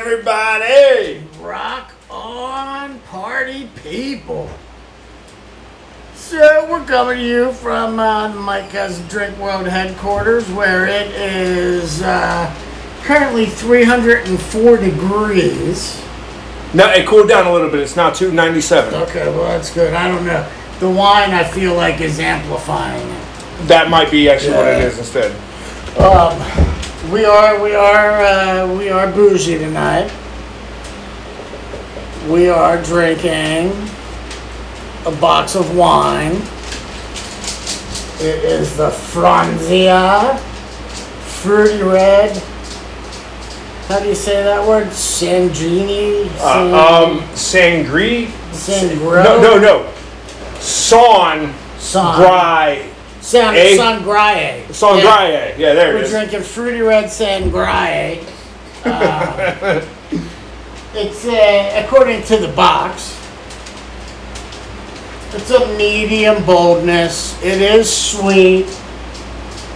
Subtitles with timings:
[0.00, 1.22] everybody?
[1.42, 4.48] Rock on, party people.
[6.14, 12.00] So we're coming to you from uh, Mike Has Drink World headquarters, where it is
[12.00, 12.50] uh,
[13.02, 16.02] currently 304 degrees.
[16.72, 17.80] No, it cooled down a little bit.
[17.80, 18.94] It's now 297.
[19.02, 19.92] Okay, well that's good.
[19.92, 20.50] I don't know.
[20.78, 23.68] The wine I feel like is amplifying it.
[23.68, 25.32] That might be actually what it is instead.
[25.98, 26.69] Um,
[27.10, 30.10] we are we are uh, we are bougie tonight.
[32.28, 33.72] We are drinking
[35.06, 36.36] a box of wine.
[38.22, 40.38] It is the Franzia
[41.42, 42.36] Fruity Red.
[43.88, 44.88] How do you say that word?
[44.88, 46.30] Sandrini?
[46.38, 48.26] Uh, um, Sangri.
[48.52, 49.24] Sangro?
[49.24, 49.92] No, no, no.
[50.60, 52.16] Son San.
[52.16, 52.90] Grai.
[53.30, 54.64] San, A- Sangria.
[54.68, 55.56] Sangria.
[55.56, 58.24] Yeah, there it We're drinking Fruity Red Sangria.
[58.82, 59.84] Uh,
[60.94, 63.14] it's uh, according to the box.
[65.34, 67.40] It's a medium boldness.
[67.44, 68.64] It is sweet,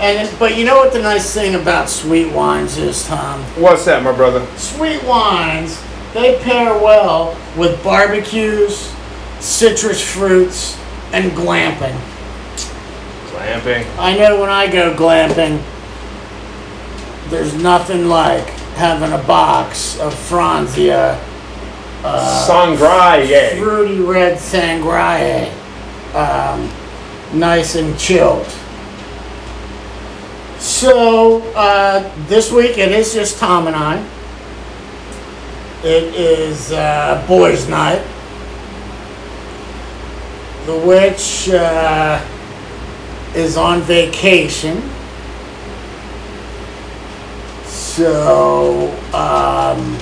[0.01, 3.43] and it- but you know what the nice thing about sweet wines is, Tom?
[3.61, 4.45] What's that, my brother?
[4.57, 5.79] Sweet wines
[6.15, 8.91] they pair well with barbecues,
[9.41, 10.79] citrus fruits,
[11.13, 11.95] and glamping.
[13.35, 13.85] Glamping.
[13.99, 15.63] I know when I go glamping,
[17.31, 21.19] there's nothing like having a box of Franzia
[22.03, 23.57] Sangria.
[23.59, 25.51] fruity red sangria,
[26.15, 26.71] um,
[27.39, 28.47] nice and chilled.
[30.59, 34.07] So uh, this week it is just Tom and I.
[35.83, 38.03] It is uh, boys' night.
[40.67, 42.25] The witch uh,
[43.35, 44.83] is on vacation.
[47.65, 49.97] So um,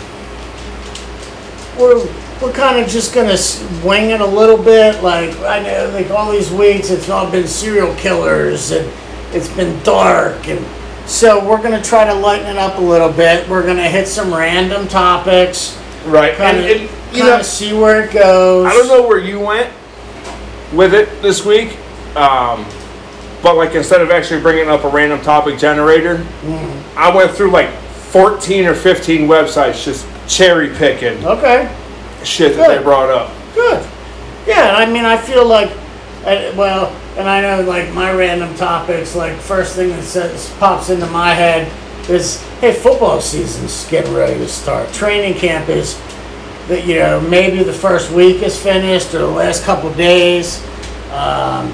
[1.79, 2.07] we're
[2.41, 5.03] we're kind of just gonna s- wing it a little bit.
[5.03, 8.91] Like I know, like all these weeks, it's all been serial killers and
[9.33, 10.65] it's been dark, and
[11.09, 13.49] so we're gonna try to lighten it up a little bit.
[13.49, 16.35] We're gonna hit some random topics, Right.
[16.37, 18.67] kind And, of and you know, see where it goes.
[18.67, 19.71] I don't know where you went
[20.73, 21.77] with it this week,
[22.17, 22.65] um,
[23.43, 26.99] but like instead of actually bringing up a random topic generator, Mm-hmm.
[26.99, 31.75] I went through like 14 or 15 websites just cherry picking Okay,
[32.25, 33.31] shit that they brought up.
[33.55, 33.85] good.
[34.47, 35.71] Yeah, I mean, I feel like,
[36.57, 39.15] well, and I know like my random topics.
[39.15, 41.71] Like first thing that says pops into my head
[42.11, 44.93] is, hey, football season's getting ready to start.
[44.93, 46.01] Training camp is
[46.69, 50.63] that you know maybe the first week is finished or the last couple days.
[51.13, 51.73] Um,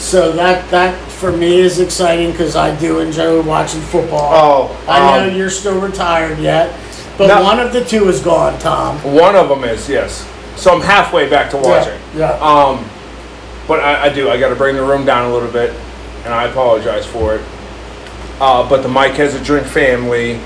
[0.00, 4.30] so that that for me is exciting because I do enjoy watching football.
[4.32, 6.74] Oh, I know um, you're still retired yet,
[7.18, 7.42] but No.
[7.42, 8.96] one of the two is gone, Tom.
[9.04, 11.98] One of them is yes, so I'm halfway back to watching.
[12.16, 12.30] Yeah.
[12.40, 12.84] Um,
[13.68, 14.30] but I, I do.
[14.30, 15.70] I got to bring the room down a little bit,
[16.24, 17.42] and I apologize for it.
[18.40, 20.40] Uh, but the Mike has a drink family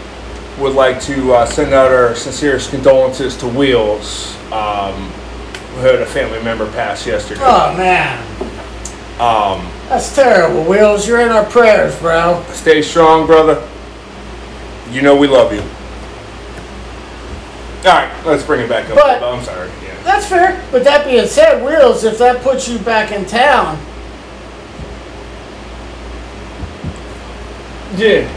[0.58, 4.94] would like to uh, send out our sincerest condolences to Wheels, um,
[5.74, 7.40] who had a family member pass yesterday.
[7.42, 8.18] Oh man,
[9.20, 10.64] Um, that's terrible.
[10.64, 12.44] Wheels, you're in our prayers, bro.
[12.52, 13.66] stay strong, brother.
[14.90, 15.60] You know we love you.
[17.88, 18.96] All right, let's bring it back up.
[18.96, 19.68] But- I'm sorry.
[19.84, 19.94] Yeah.
[20.02, 20.60] That's fair.
[20.72, 23.78] But that being said, Wheels, if that puts you back in town,
[27.96, 28.28] Yeah.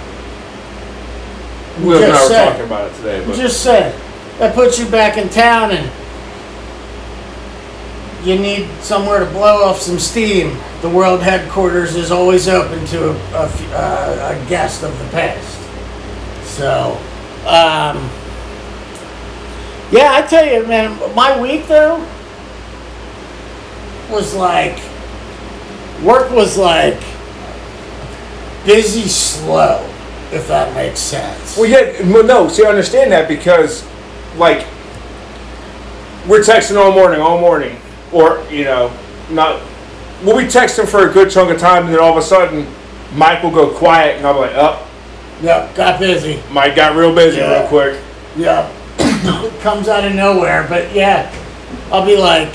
[1.81, 2.49] Will and I Just were said.
[2.51, 3.93] talking about it today, but just say
[4.39, 5.89] that puts you back in town and
[8.23, 10.57] you need somewhere to blow off some steam.
[10.81, 15.57] The world headquarters is always open to a, a uh, a guest of the past.
[16.45, 16.97] So,
[17.45, 18.09] um,
[19.91, 22.05] yeah, I tell you, man, my week though
[24.11, 24.79] was like
[26.03, 26.99] work was like
[28.67, 29.81] busy, slow,
[30.31, 31.57] if that makes sense.
[31.57, 32.49] well, yeah, well, no.
[32.49, 33.87] See, I understand that because,
[34.35, 34.67] like,
[36.27, 37.77] we're texting all morning, all morning,
[38.11, 38.91] or you know,
[39.31, 39.61] not.
[40.23, 42.65] We'll be texting for a good chunk of time, and then all of a sudden,
[43.13, 44.87] Mike will go quiet, and I'm like, "Up."
[45.41, 46.41] Yep, got busy.
[46.51, 47.59] Mike got real busy Yeah.
[47.59, 47.99] real quick.
[48.35, 48.67] Yeah.
[49.61, 51.31] comes out of nowhere, but yeah,
[51.91, 52.49] I'll be like,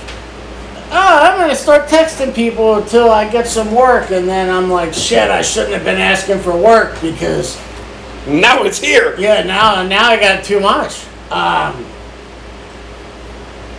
[0.91, 4.93] oh, I'm gonna start texting people until I get some work, and then I'm like,
[4.93, 7.57] shit, I shouldn't have been asking for work because
[8.27, 9.15] Now it's here.
[9.19, 11.05] yeah, now now I got too much.
[11.31, 11.85] Um,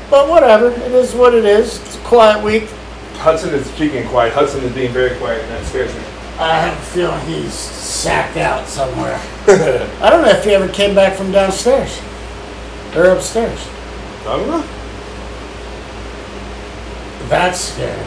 [0.10, 1.80] but whatever, it is what it is.
[1.82, 2.70] It's a quiet week.
[3.24, 4.34] Hudson is speaking quiet.
[4.34, 6.02] Hudson is being very quiet, and that scares me.
[6.40, 9.16] I have a feeling he's sacked out somewhere.
[9.48, 12.02] I don't know if he ever came back from downstairs.
[12.92, 13.66] They're upstairs.
[14.28, 14.64] I don't know.
[17.30, 18.06] That's scary.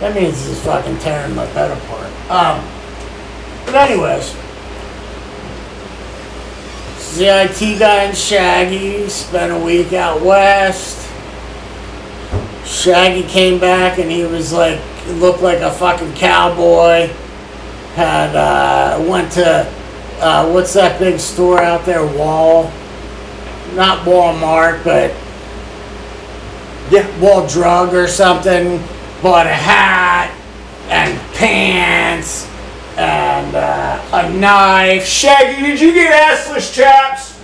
[0.00, 2.12] That means he's fucking tearing my bed apart.
[2.30, 2.62] Um,
[3.64, 4.36] but anyways,
[6.98, 11.05] CIT guy and Shaggy spent a week out west.
[12.66, 17.06] Shaggy came back and he was like, looked like a fucking cowboy.
[17.94, 19.72] Had uh, went to
[20.18, 22.04] uh, what's that big store out there?
[22.04, 22.64] Wall,
[23.74, 25.10] not Walmart, but
[26.90, 27.20] Yeah.
[27.20, 28.82] Wall Drug or something.
[29.22, 30.30] Bought a hat
[30.88, 32.48] and pants
[32.96, 35.04] and uh, a knife.
[35.06, 37.35] Shaggy, did you get assless chaps?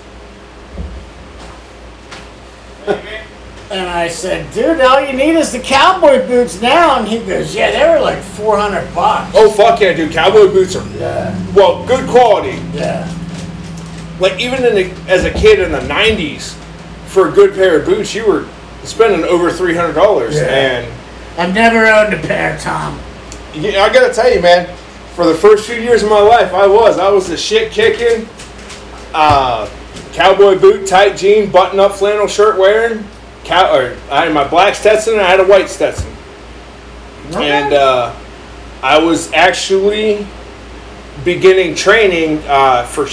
[3.72, 6.98] And I said, dude, all you need is the cowboy boots now.
[6.98, 9.32] And he goes, yeah, they were like 400 bucks.
[9.34, 10.12] Oh fuck yeah, dude!
[10.12, 12.58] Cowboy boots are Yeah, well, good quality.
[12.74, 13.08] yeah.
[14.20, 16.54] Like even in the, as a kid in the '90s,
[17.06, 18.46] for a good pair of boots, you were
[18.84, 20.34] spending over three hundred dollars.
[20.36, 20.42] Yeah.
[20.84, 20.92] And
[21.40, 23.00] I've never owned a pair, Tom.
[23.54, 24.66] yeah, I gotta tell you, man,
[25.14, 28.28] for the first few years of my life, I was I was the shit kicking,
[29.14, 29.68] uh,
[30.12, 33.02] cowboy boot, tight jean, button up flannel shirt wearing.
[33.52, 36.10] Cow, or I had my black Stetson and I had a white Stetson.
[37.34, 38.14] and uh,
[38.82, 40.26] I was actually
[41.22, 43.06] beginning training uh, for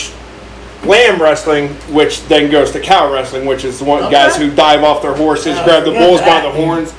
[0.88, 4.12] lamb wrestling, which then goes to cow wrestling, which is the one Okay.
[4.13, 6.94] guys who dive off their horses, Oh, grab the bulls by the horns.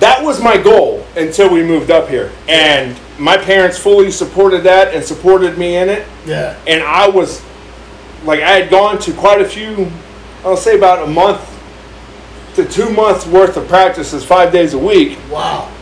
[0.00, 4.92] That was my goal until we moved up here, and my parents fully supported that
[4.94, 6.06] and supported me in it.
[6.26, 6.58] yeah.
[6.66, 7.42] And I was
[8.26, 9.90] like, I had gone to quite a few,
[10.44, 11.40] I'll say about a month
[12.56, 15.18] to two months worth of practices, five days a week.
[15.30, 15.72] Wow.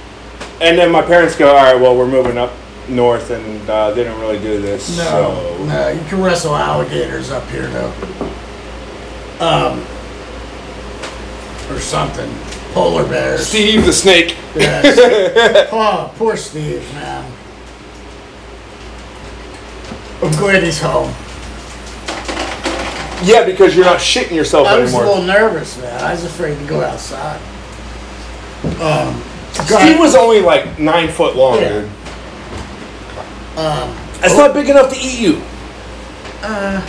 [0.61, 2.53] And then my parents go, all right, well, we're moving up
[2.89, 4.97] north, and uh, they don't really do this.
[4.99, 5.65] No, So.
[5.65, 7.93] no, you can wrestle alligators up here though.
[9.41, 9.81] Um,
[11.71, 12.31] or something.
[12.73, 13.47] Polar bears.
[13.47, 14.37] Steve the Snake.
[14.55, 15.69] Yes.
[15.73, 17.25] oh, poor Steve, man.
[20.23, 21.13] I'm glad he's home.
[23.23, 24.81] Yeah, because you're not shitting yourself anymore.
[24.81, 26.03] I was a little nervous, man.
[26.03, 27.41] I was afraid to go outside.
[28.81, 29.23] Um,
[29.53, 31.69] Steve was only like nine foot long, Yeah.
[31.69, 31.85] dude.
[33.57, 35.43] um, That's not big enough to eat you.
[36.43, 36.81] Uh,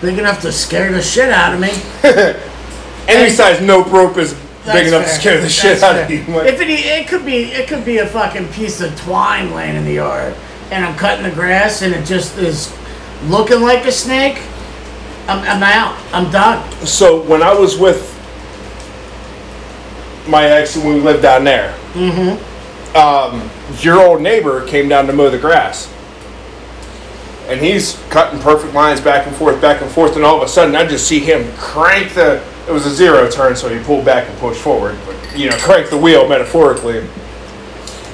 [0.00, 1.70] big enough to scare the shit out of me.
[3.08, 4.34] Any size nope rope is
[4.64, 5.18] That's big enough to fair.
[5.20, 6.16] scare the shit That's out of fair.
[6.16, 6.34] you.
[6.36, 9.76] Like, If it, it could be, it could be a fucking piece of twine laying
[9.76, 10.34] in the yard,
[10.70, 12.72] and I'm cutting the grass, and it just is
[13.24, 14.40] looking like a snake.
[15.28, 15.94] I'm, I'm out.
[16.12, 16.86] I'm done.
[16.86, 18.14] so when I was with
[20.26, 21.74] my ex when we lived down there,
[22.96, 23.48] um,
[23.80, 25.92] your old neighbor came down to mow the grass.
[27.46, 30.48] And he's cutting perfect lines back and forth, back and forth, and all of a
[30.48, 32.42] sudden I just see him crank the.
[32.68, 35.56] It was a zero turn, so he pulled back and pushed forward, but you know,
[35.58, 37.06] crank the wheel metaphorically,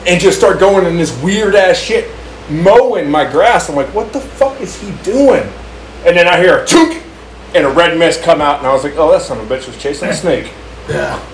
[0.07, 2.09] and just start going in this weird ass shit,
[2.49, 3.69] mowing my grass.
[3.69, 5.43] I'm like, what the fuck is he doing?
[6.07, 7.03] And then I hear a chunk,
[7.55, 9.55] and a red mist come out, and I was like, oh, that son of a
[9.55, 10.53] bitch was chasing a snake.
[10.89, 11.25] Yeah.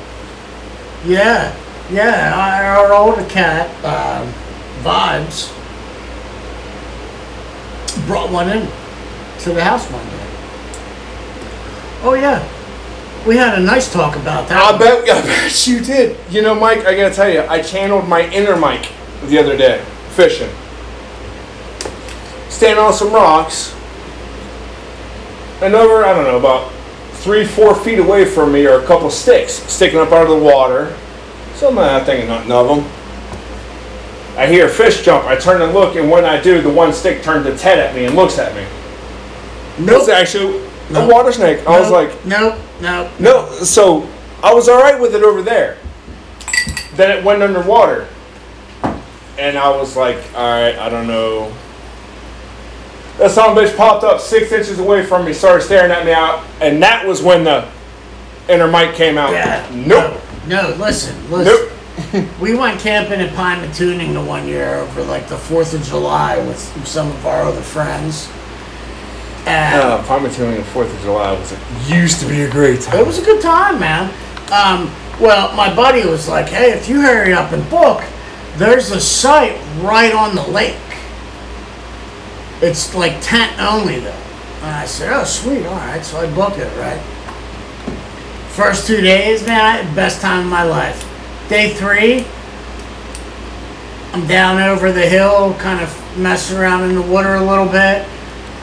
[1.04, 1.56] Yeah.
[1.90, 2.34] Yeah.
[2.34, 4.32] Our, our older cat, um,
[4.82, 5.56] Vibes,
[8.06, 8.68] brought one in
[9.40, 10.20] to the house one day.
[12.02, 12.46] Oh, yeah.
[13.26, 14.74] We had a nice talk about that.
[14.74, 16.18] I bet, I bet you did.
[16.30, 18.90] You know, Mike, I gotta tell you, I channeled my inner Mike
[19.24, 20.50] the other day, fishing.
[22.48, 23.74] Standing on some rocks,
[25.62, 26.72] and over, I don't know, about
[27.12, 30.44] three, four feet away from me are a couple sticks sticking up out of the
[30.44, 30.96] water.
[31.54, 32.78] So uh, I'm not thinking nothing of them.
[34.38, 35.26] I hear a fish jump.
[35.26, 37.94] I turn and look, and when I do, the one stick turns its head at
[37.94, 38.64] me and looks at me.
[39.84, 40.00] Nope.
[40.00, 41.04] It's actually No.
[41.04, 41.66] a water snake.
[41.66, 41.92] I was Nope.
[41.92, 43.08] like, nope, nope.
[43.18, 44.08] no, so
[44.42, 45.76] I was all right with it over there.
[46.94, 48.06] Then it went underwater,
[49.38, 51.52] and I was like, all right, I don't know.
[53.18, 56.04] That son of a bitch popped up six inches away from me, started staring at
[56.06, 57.68] me out, and that was when the
[58.48, 59.32] inner Mike came out.
[59.32, 59.68] Yeah.
[59.74, 60.20] Nope.
[60.46, 61.52] No, listen, listen.
[61.54, 61.66] Nope.
[62.40, 66.58] We went camping at Pymatuning the one year over like the 4th of July with
[66.86, 68.26] some of our other friends.
[69.46, 71.58] And Uh, Pymatuning the Fourth of July was a,
[71.94, 72.98] used to be a great time.
[73.00, 74.06] it was a good time, man.
[74.50, 74.90] Um,
[75.20, 78.02] well, my buddy was like, hey, if you hurry up and book,
[78.56, 80.76] there's a site right on the lake.
[82.62, 84.10] It's like tent only, though.
[84.62, 86.04] And I said, oh, sweet, all right.
[86.04, 87.00] So I book it, right?
[88.50, 91.06] First two days, man, I best time of my life.
[91.48, 92.26] Day three,
[94.12, 98.06] I'm down over the hill, kind of messing around in the water a little bit.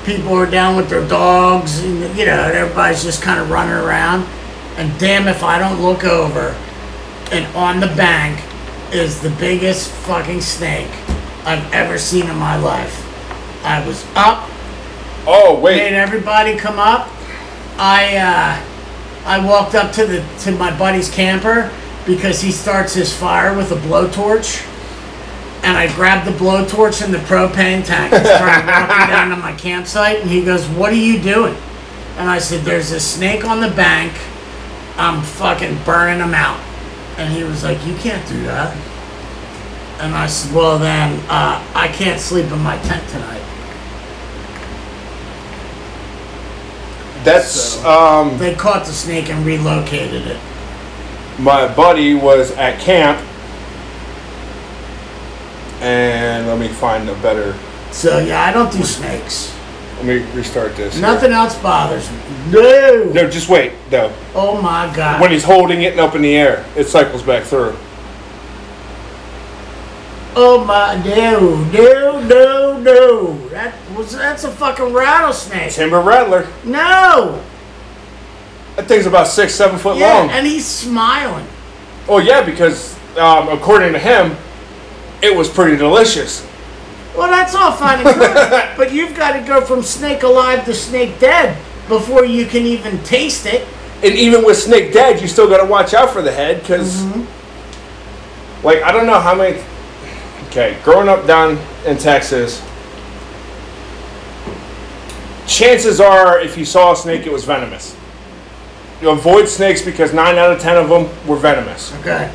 [0.08, 4.25] people are down with their dogs, and you know, everybody's just kind of running around.
[4.77, 6.56] And damn if I don't look over,
[7.32, 8.42] and on the bank
[8.94, 10.89] is the biggest fucking snake
[11.44, 13.04] I've ever seen in my life.
[13.68, 14.50] I was up,
[15.30, 15.76] Oh wait!
[15.76, 17.10] made everybody come up.
[17.78, 21.70] I uh, I walked up to the to my buddy's camper
[22.06, 24.66] because he starts his fire with a blowtorch.
[25.64, 29.52] And I grabbed the blowtorch and the propane tank and started walking down to my
[29.52, 30.22] campsite.
[30.22, 31.58] And he goes, "What are you doing?"
[32.18, 34.14] And I said, "There's a snake on the bank.
[34.96, 36.62] I'm fucking burning him out."
[37.18, 38.74] And he was like, "You can't do that."
[40.00, 43.44] And I said, "Well, then uh, I can't sleep in my tent tonight."
[47.27, 48.38] That's So- um.
[48.38, 50.38] They caught the snake and relocated it.
[51.39, 53.19] My buddy was at camp,
[55.81, 57.55] and let me find a better.
[57.91, 59.53] So yeah, I don't do snakes.
[59.98, 60.93] Let me restart this.
[60.93, 61.01] here.
[61.01, 62.17] Nothing else bothers me.
[62.51, 63.03] No.
[63.13, 64.12] No, just wait though.
[64.36, 65.22] Oh my god.
[65.22, 67.75] When he's holding it and up in the air, it cycles back through.
[70.39, 73.48] Oh my no no no no.
[73.50, 75.72] That was that's a fucking rattlesnake.
[75.72, 76.48] Timber rattler.
[76.63, 77.44] No.
[78.75, 80.29] That thing's about six, seven foot Yeah, long.
[80.29, 81.48] and he's smiling.
[82.08, 84.36] Oh yeah, because um, according to him,
[85.22, 86.46] it was pretty delicious.
[87.15, 90.74] Well, that's all fine and good, but you've got to go from snake alive to
[90.75, 93.67] snake dead before you can even taste it.
[94.03, 97.03] And even with snake dead, you still got to watch out for the head because,
[98.63, 99.60] like, I don't know how many.
[100.58, 102.64] Okay, growing up down in Texas,
[105.46, 107.96] chances are if you saw a snake, it was venomous.
[109.00, 111.94] You avoid snakes because nine out of ten of them were venomous.
[112.00, 112.32] Okay.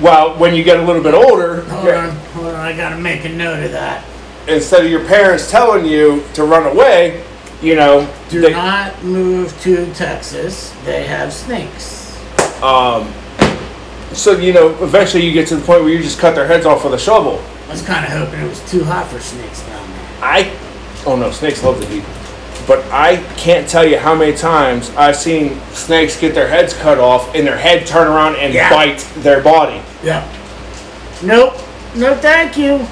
[0.00, 2.10] Well, when you get a little bit older, Hold on.
[2.16, 2.54] Hold on.
[2.54, 4.02] I got to make a note of that.
[4.48, 7.22] instead of your parents telling you to run away,
[7.60, 10.72] you know, Do they- not move to Texas.
[10.86, 12.16] They have snakes.
[12.62, 13.12] um,
[14.12, 16.66] so you know, eventually you get to the point where you just cut their heads
[16.66, 17.42] off with a shovel.
[17.68, 20.00] I was kind of hoping it was too hot for snakes down there.
[20.22, 20.56] I,
[21.06, 22.04] oh no, snakes love the heat.
[22.66, 26.98] But I can't tell you how many times I've seen snakes get their heads cut
[26.98, 28.70] off and their head turn around and Yeah.
[28.70, 29.80] bite their body.
[30.02, 30.26] Yeah.
[31.22, 31.54] Nope.
[31.94, 32.86] No, thank you.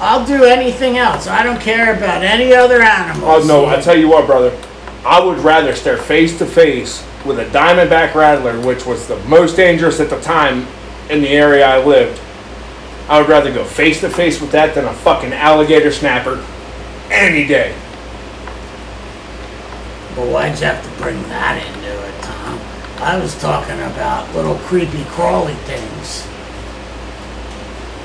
[0.00, 1.26] I'll do anything else.
[1.26, 3.44] I don't care about any other animals.
[3.44, 4.56] Oh no, I tell you what, brother,
[5.04, 9.56] I would rather stare face to face with a diamondback rattler, which was the most
[9.56, 10.66] dangerous at the time
[11.10, 12.20] in the area I lived.
[13.08, 16.44] I would rather go face to face with that than a fucking alligator snapper
[17.10, 17.74] any day.
[20.16, 22.58] But why'd you have to bring that into it, Tom?
[23.02, 26.26] I was talking about little creepy crawly things.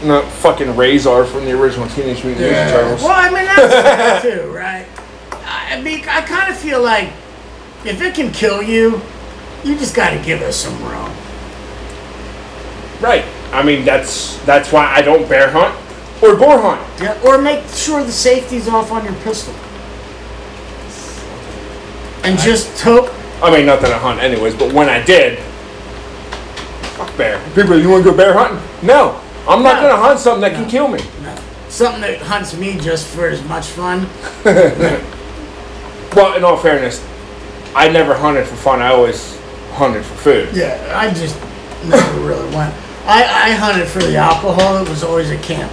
[0.04, 3.04] Not fucking Razor from the original Teenage Mutant Ninja Turtles.
[3.04, 4.88] Well, I mean that's too, right?
[5.32, 7.10] I mean, I kind of feel like
[7.86, 9.02] if it can kill you,
[9.64, 11.12] you just got to give us some room.
[13.02, 13.26] Right.
[13.52, 15.74] I mean, that's that's why I don't bear hunt
[16.22, 16.82] or boar hunt.
[17.02, 19.54] Yeah, or make sure the safety's off on your pistol.
[22.24, 23.10] And just hope.
[23.42, 25.40] I mean, not that I hunt anyways, but when I did,
[26.98, 27.42] fuck bear.
[27.56, 28.60] People, you want to go bear hunting?
[28.86, 29.90] No, I'm not No.
[29.90, 31.00] gonna hunt something that can kill me.
[31.24, 31.36] No,
[31.70, 34.08] something that hunts me just for as much fun.
[36.16, 37.06] Well, in all fairness,
[37.76, 38.82] I never hunted for fun.
[38.82, 39.38] I always
[39.74, 40.50] hunted for food.
[40.56, 41.36] Yeah, I just
[41.86, 42.74] never really went.
[43.06, 44.78] I, I hunted for the alcohol.
[44.78, 45.72] It was always a camp.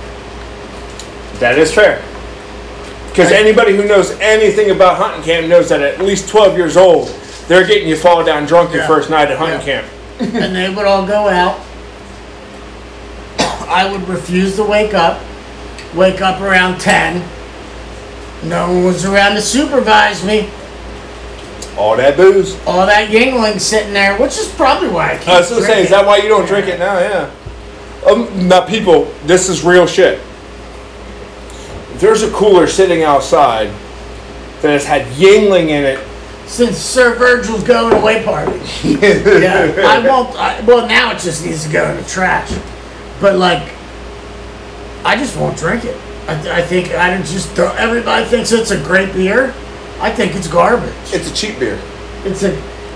[1.40, 2.02] That is fair.
[3.08, 7.08] Because anybody who knows anything about hunting camp knows that at least 12 years old,
[7.48, 8.86] they're getting you fall down drunk your Yeah.
[8.86, 9.82] first night at hunting Yeah.
[9.82, 9.86] camp.
[10.34, 11.60] and they would all go out.
[13.68, 15.20] I would refuse to wake up.
[15.94, 17.22] Wake up around 10.
[18.44, 20.48] No one was around to supervise me.
[21.76, 22.58] All that booze.
[22.66, 25.82] All that Yuengling sitting there, which is probably why I keep I was gonna say,
[25.82, 26.98] is that why you don't drink it now?
[26.98, 27.30] Yeah.
[28.06, 30.20] Um, now, people, this is real shit.
[31.94, 33.68] There's a cooler sitting outside
[34.62, 36.06] that has had Yuengling in it.
[36.46, 38.52] Since Sir Virgil's going away party.
[38.84, 40.36] yeah, I won't.
[40.36, 42.56] I, well, now it just needs to go in the trash.
[43.20, 43.72] But like,
[45.04, 45.96] I just won't drink it.
[46.28, 47.76] I, I think I just don't.
[47.76, 49.52] Everybody thinks it's a great beer.
[50.00, 50.92] I think it's garbage.
[51.12, 51.78] It's a cheap beer.
[52.24, 52.50] It's a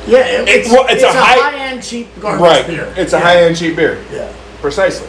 [0.07, 0.19] yeah.
[0.27, 2.67] It, It- it's, well, it's it's, a a, high- high, end cheap garbage Right.
[2.67, 2.93] beer.
[2.97, 3.23] It's a Yeah.
[3.23, 4.03] high end cheap beer.
[4.13, 4.33] Yeah.
[4.61, 5.09] Precisely.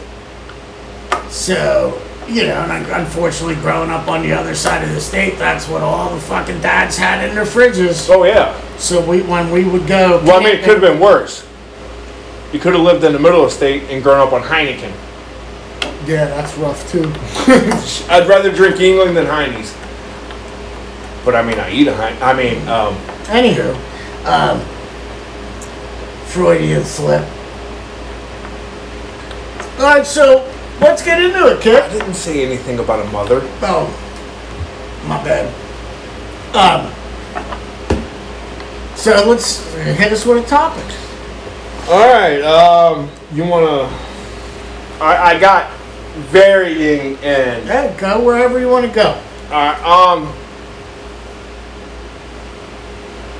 [1.28, 5.38] So you know, and I- unfortunately, growing up on the other side of the state,
[5.38, 8.08] that's what all the fucking dads had in their fridges.
[8.08, 8.54] Oh, yeah.
[8.78, 10.20] So we when we would go.
[10.24, 11.44] Well, I mean, it could have been worse.
[12.52, 14.92] You could have lived in the middle of the state and grown up on Heineken.
[16.06, 17.04] Yeah, that's rough too.
[18.12, 19.72] I'd rather drink England than Heine's.
[21.24, 22.22] But I mean, I eat a hind.
[22.22, 22.94] I mean, um,
[23.26, 23.74] Anywho,
[24.26, 24.60] um,
[26.26, 27.24] Freudian slip.
[29.78, 30.48] All right, so
[30.80, 31.98] let's get into it, kid I kid.
[31.98, 33.40] didn't say anything about a mother.
[33.62, 33.88] Oh,
[35.06, 35.48] my bad.
[36.54, 36.92] Um,
[38.96, 40.84] so let's hit us with a topic.
[41.88, 42.40] All right.
[42.42, 43.88] Um, you wanna?
[45.00, 45.70] I, I got
[46.30, 47.66] varying and.
[47.66, 49.20] Yeah, go wherever you want to go.
[49.50, 50.32] Alright, um.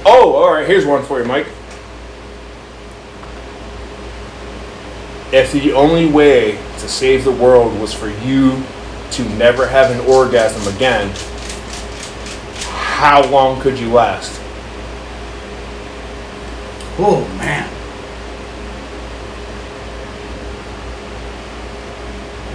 [0.05, 1.47] Oh, alright, here's one for you, Mike.
[5.33, 8.63] If the only way to save the world was for you
[9.13, 11.13] to never have an orgasm again,
[12.65, 14.41] how long could you last?
[16.99, 17.69] Oh man.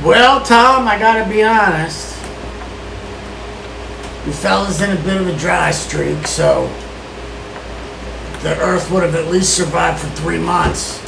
[0.06, 2.16] Well, Tom, I gotta be honest.
[4.26, 6.72] You fellas in a bit of a dry streak, so
[8.44, 11.02] the Earth would have at least survived for three months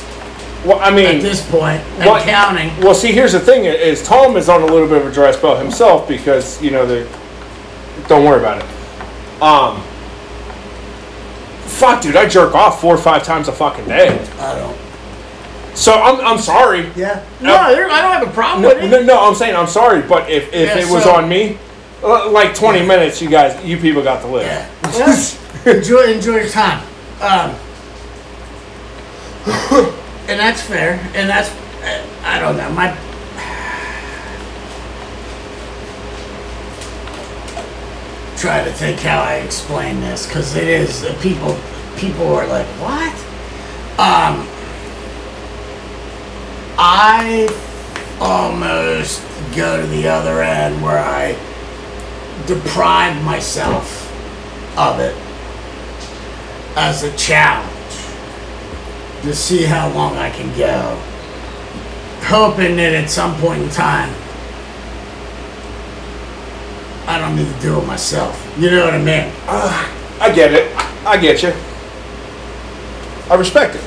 [0.65, 2.69] Well, I mean, at this point, and what- counting.
[2.81, 5.31] well, see, here's the thing: is Tom is on a little bit of a dry
[5.31, 7.07] spell himself because you know the.
[8.07, 9.41] Don't worry about it.
[9.41, 9.81] Um.
[11.65, 14.09] Fuck, dude, I jerk off four or five times a fucking day.
[14.39, 14.77] I don't.
[15.77, 16.89] So I'm, I'm sorry.
[16.95, 17.23] Yeah.
[17.39, 18.89] No, there- I don't have a problem No, with it.
[18.89, 21.57] no, no, I'm saying I'm sorry, but if, if Yeah, it was so- on me,
[22.03, 24.45] uh, like 20 minutes, you guys, you people got to live.
[24.45, 24.67] Yeah.
[24.83, 25.37] Well,
[25.77, 26.85] enjoy enjoy your time.
[27.21, 27.55] Um,
[30.29, 30.93] and that's fair.
[31.13, 31.49] And that's
[32.23, 32.87] I don't know my.
[38.37, 41.57] Try to think how I explain this because it is uh, people
[41.97, 43.13] people are like what?
[43.99, 44.47] Um,
[46.77, 47.49] I
[48.21, 49.21] almost
[49.55, 51.37] go to the other end where I
[52.47, 54.05] deprive myself
[54.77, 55.15] of it
[56.75, 57.69] as a challenge
[59.23, 60.97] to see how long I can go.
[62.23, 64.13] Hoping that at some point in time,
[67.07, 68.35] I don't need to do it myself.
[68.59, 69.31] You know what I mean?
[69.47, 70.75] Ah, I get it.
[71.05, 71.53] I get you.
[73.31, 73.81] I respect it.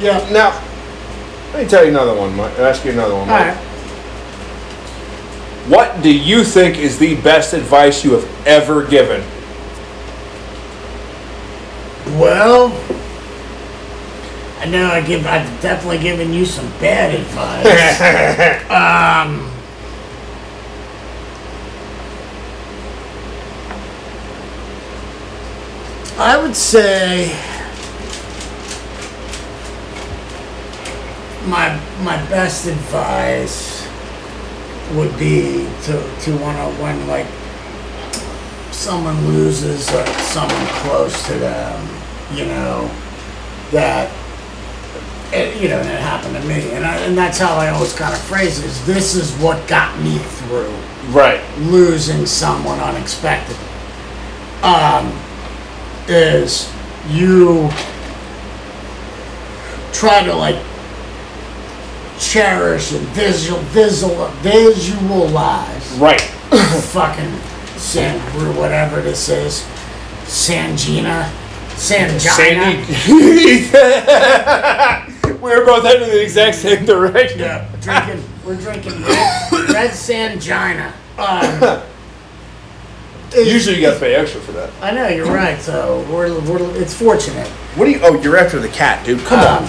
[0.00, 0.18] Yeah.
[0.30, 0.62] Now,
[1.52, 2.58] let me tell you another one, Mike.
[2.58, 3.54] Ask you another one, All Mike.
[3.56, 3.65] right.
[5.68, 9.20] What do you think is the best advice you have ever given?
[12.16, 12.68] Well,
[14.60, 15.26] I know I give.
[15.26, 18.00] I've definitely given you some bad advice.
[18.70, 19.50] um.
[26.18, 27.36] I would say
[31.46, 33.75] my my best advice
[34.94, 37.26] would be to to want to when like
[38.72, 41.88] someone loses uh, someone close to them,
[42.32, 42.90] you know,
[43.72, 44.10] that
[45.32, 48.14] it, you know that happened to me, and I, and that's how I always kind
[48.14, 50.74] of phrase it: is this is what got me through
[51.08, 51.40] Right.
[51.58, 53.56] losing someone unexpectedly.
[54.62, 55.12] Um,
[56.08, 56.72] is
[57.08, 57.68] you
[59.92, 60.56] try to like
[62.18, 66.20] cherish and visual, visual, visualize Right.
[66.92, 67.32] fucking
[67.78, 68.18] San
[68.56, 69.62] whatever this is,
[70.24, 71.30] Sangina,
[71.74, 72.20] Sangina.
[72.20, 72.82] Sandy.
[75.28, 77.38] we were both heading in the exact same direction.
[77.38, 78.24] Yeah, we're drinking.
[78.44, 80.92] We're drinking red, red Sangina.
[81.18, 81.82] Um,
[83.34, 84.70] Usually you got to pay extra for that.
[84.80, 85.60] I know you're right.
[85.60, 87.48] So we're, we're it's fortunate.
[87.76, 88.00] What do you?
[88.02, 89.20] Oh, you're after the cat, dude.
[89.26, 89.68] Come Um,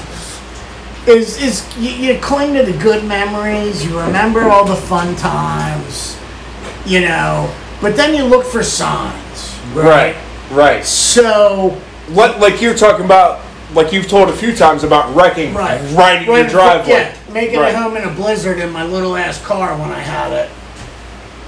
[1.07, 3.85] is is you, you cling to the good memories.
[3.85, 6.17] You remember all the fun times,
[6.85, 7.53] you know.
[7.81, 10.15] But then you look for signs, Right.
[10.51, 10.83] Right.
[10.83, 13.41] So What, like you're talking about,
[13.73, 16.89] like you've told a few times about wrecking right, right in your driveway.
[16.93, 17.73] Yeah, making Right.
[17.73, 20.49] it home in a blizzard in my little ass car when I had it,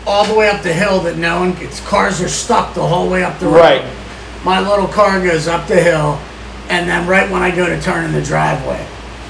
[0.06, 1.56] all the way up the hill that no one.
[1.62, 3.56] Its cars are stuck the whole way up the road.
[3.56, 3.86] Right.
[4.44, 6.20] My little car goes up the hill,
[6.70, 8.86] and then right when I go to turn in the driveway,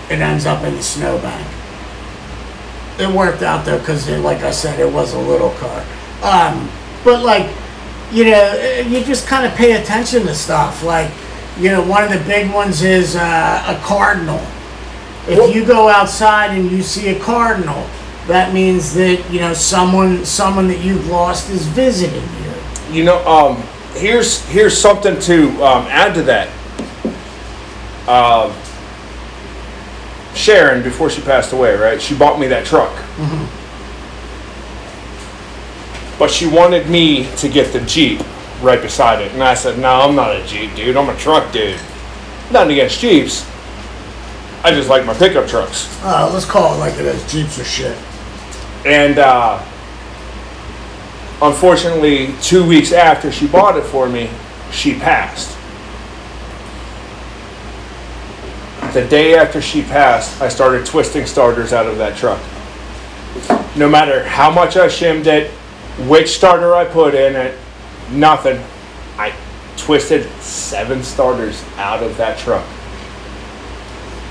[0.10, 1.48] it ends up in the snowbank.
[3.00, 5.86] It worked out though, because like I said, it was a little car.
[6.22, 6.69] Um,
[7.04, 7.50] but like,
[8.12, 10.84] you know, you just kind of pay attention to stuff.
[10.84, 11.10] Like,
[11.58, 14.41] you know, one of the big ones is uh, a cardinal.
[15.28, 17.86] If Well- you go outside and you see a cardinal,
[18.28, 22.98] that means that you know someone someone that you've lost is visiting you.
[22.98, 23.63] You know, um,
[23.95, 26.48] here's here's something to um, add to that.
[28.08, 28.52] Um,
[30.39, 32.02] Sharon, before she passed away, right?
[32.02, 32.93] She bought me that truck.
[36.17, 38.21] but she wanted me to get the Jeep
[38.62, 39.32] right beside it.
[39.34, 40.95] And I said, no, I'm not a Jeep, dude.
[40.97, 41.80] I'm a truck dude.
[42.52, 43.45] Nothing against Jeeps.
[44.63, 45.88] I just like my pickup trucks.
[46.04, 47.32] Uh, let's call it like it is.
[47.32, 47.97] Jeeps are shit.
[48.86, 49.63] And uh,
[51.41, 54.30] unfortunately, two weeks after she bought it for me,
[54.71, 55.58] she passed.
[58.93, 62.39] The day after she passed, I started twisting starters out of that truck.
[63.78, 65.52] No matter how much I shimmed it,
[66.08, 67.58] which starter I put in it,
[68.12, 68.60] nothing.
[69.17, 69.34] I
[69.78, 72.65] twisted seven starters out of that truck.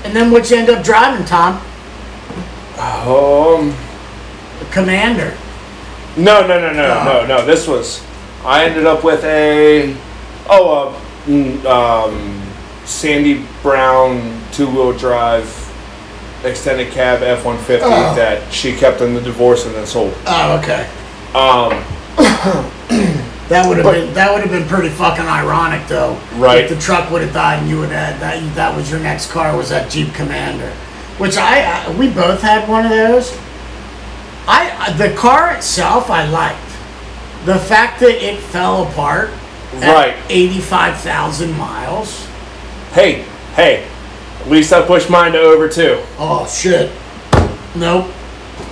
[0.03, 1.55] And then what you end up driving, Tom?
[2.79, 3.75] Um,
[4.59, 5.37] The Commander.
[6.17, 7.45] no, no, no, no, no, no.
[7.45, 8.03] This was.
[8.43, 9.95] I ended up with a.
[10.49, 10.89] Oh,
[11.27, 12.38] a mm, um,
[12.89, 15.45] Sandy Brown two wheel drive
[16.43, 18.15] extended cab F 150 Oh.
[18.15, 20.13] that she kept in the divorce and then sold.
[20.25, 20.87] Oh, okay.
[21.35, 21.83] Um,
[23.49, 26.19] That would have But- been that would have been pretty fucking ironic though.
[26.35, 26.63] Right.
[26.65, 29.31] If the truck would have died and you would have that that was your next
[29.31, 30.69] car was that Jeep Commander,
[31.17, 33.35] which I, I we both had one of those.
[34.47, 36.59] I the car itself I liked.
[37.45, 39.31] The fact that it fell apart
[39.73, 40.13] Right.
[40.13, 42.27] at eighty five thousand miles.
[42.93, 43.23] Hey,
[43.55, 43.87] hey,
[44.41, 46.01] at least I pushed mine to over two.
[46.17, 46.91] Oh shit.
[47.75, 48.07] Nope.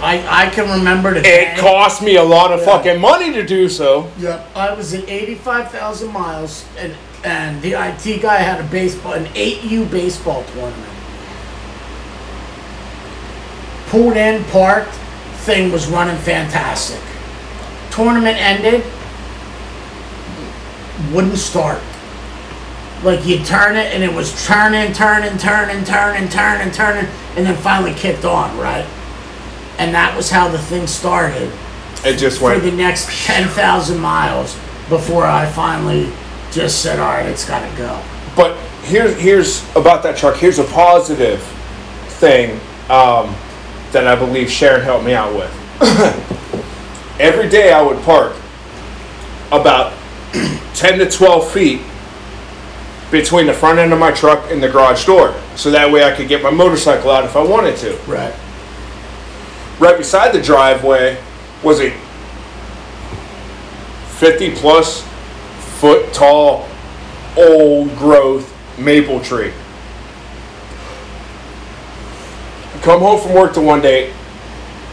[0.01, 1.51] I I can remember the day.
[1.53, 2.65] It cost me a lot of Yeah.
[2.65, 4.11] fucking money to do so.
[4.19, 4.49] Yep.
[4.55, 9.85] I was at 85,000 miles, and and the IT guy had a baseball, an 8U
[9.89, 10.93] baseball tournament.
[13.87, 14.93] Pulled in, parked,
[15.45, 16.99] thing was running fantastic.
[17.89, 18.83] Tournament ended,
[21.11, 21.79] wouldn't start.
[23.03, 27.05] Like you turn it, and it was turning, turning, turning, turning, turning, turning,
[27.35, 28.85] and then finally kicked on, right?
[29.77, 31.51] And that was how the thing started
[32.03, 34.55] It just went for the next 10,000 miles
[34.89, 36.11] before I finally
[36.51, 38.01] just said, all right, it's got to go.
[38.35, 40.35] But here's here's about that truck.
[40.37, 41.41] Here's a positive
[42.19, 43.35] thing um,
[43.91, 45.51] that I believe Sharon helped me out with.
[47.19, 48.35] Every day I would park
[49.51, 49.93] about
[50.73, 51.81] ten to twelve feet
[53.11, 56.15] between the front end of my truck and the garage door, so that way I
[56.15, 57.95] could get my motorcycle out if I wanted to.
[58.07, 58.33] Right.
[59.79, 61.17] Right beside the driveway
[61.63, 61.91] was a
[64.17, 65.07] fifty plus
[65.79, 66.67] foot tall
[67.37, 69.53] old growth maple tree.
[72.73, 74.13] I come home from work the one day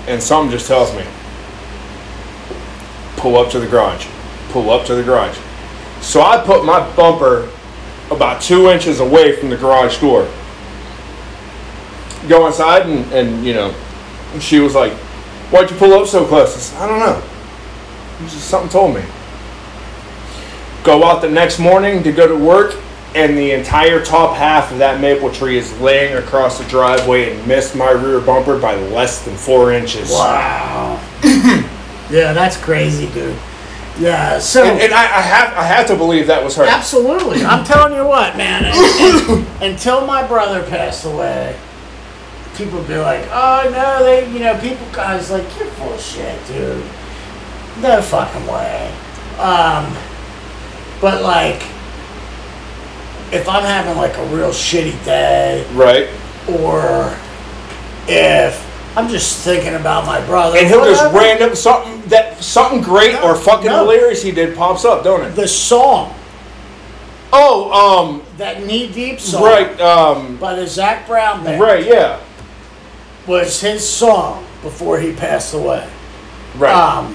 [0.06, 1.04] and something just tells me
[3.16, 4.06] pull up to the garage.
[4.50, 5.38] Pull up to the garage.
[6.02, 7.50] So I put my bumper
[8.10, 10.28] about two inches away from the garage door.
[12.28, 13.74] Go inside and, and you know,
[14.40, 14.92] she was like,
[15.50, 16.56] Why'd you pull up so close?
[16.56, 17.22] I said, I don't know.
[18.26, 19.02] Just something told me.
[20.82, 22.74] Go out the next morning to go to work,
[23.14, 27.46] and the entire top half of that maple tree is laying across the driveway and
[27.46, 30.10] missed my rear bumper by less than four inches.
[30.10, 31.00] Wow.
[32.10, 33.38] yeah, that's crazy, dude.
[33.98, 34.64] Yeah, so.
[34.64, 36.64] And, and I, I have I have to believe that was her.
[36.64, 37.44] Absolutely.
[37.44, 38.64] I'm telling you what, man.
[38.64, 41.56] and- and- until my brother passed away,
[42.56, 46.00] people would be like, oh, no, they, you know, people guys like, you're full of
[46.00, 46.84] shit, dude.
[47.80, 48.92] No fucking way.
[49.38, 49.96] Um,
[51.00, 51.62] but like,
[53.32, 56.08] if I'm having like a real shitty day, Right.
[56.48, 57.16] or
[58.06, 58.60] if
[58.96, 63.14] I'm just thinking about my brother, And he'll just whatever, random something that something great
[63.14, 63.80] No, or fucking no.
[63.84, 65.30] hilarious he did pops up, don't it?
[65.34, 66.14] the song,
[67.32, 67.72] Oh,
[68.06, 71.60] um, that knee deep song right, um, by the Zac Brown band.
[71.60, 72.20] right, yeah,
[73.26, 75.88] was his song before he passed away.
[76.56, 76.72] right.
[76.72, 77.14] Um,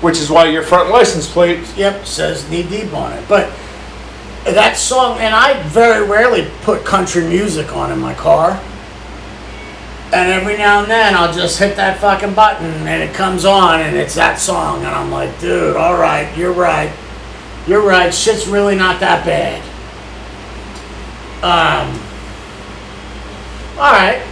[0.00, 1.60] Which is why your front license plate.
[1.76, 3.24] yep, says knee deep on it.
[3.28, 3.50] But
[4.44, 8.60] that song, and I very rarely put country music on in my car.
[10.12, 13.80] And every now and then I'll just hit that fucking button and it comes on
[13.80, 14.78] and it's that song.
[14.78, 16.92] And I'm like, dude, all right, you're right.
[17.66, 18.14] You're right.
[18.14, 19.60] Shit's really not that bad.
[21.42, 22.00] Um,
[23.78, 24.22] all right.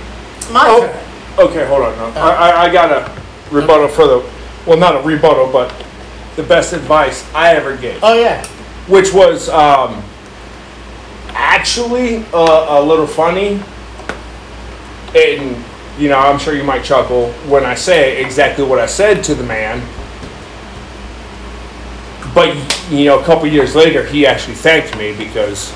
[0.53, 0.81] My Oh.
[0.87, 1.47] turn.
[1.49, 1.97] Okay, hold on.
[2.15, 2.21] No.
[2.21, 4.31] I, I, I got a rebuttal for the,
[4.67, 5.75] well, not a rebuttal, but
[6.37, 8.45] the best advice I ever gave, Oh, yeah.
[8.87, 10.03] which was um,
[11.31, 12.37] actually a,
[12.79, 13.61] a little funny.
[15.15, 15.65] And,
[15.99, 19.35] you know, I'm sure you might chuckle when I say exactly what I said to
[19.35, 19.81] the man.
[22.35, 22.57] But,
[22.91, 25.73] you know, a couple years later, he actually thanked me because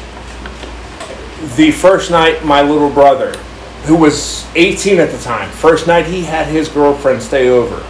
[1.56, 3.36] the first night my little brother,
[3.84, 7.86] who was 18 at the time, first night he had his girlfriend stay over.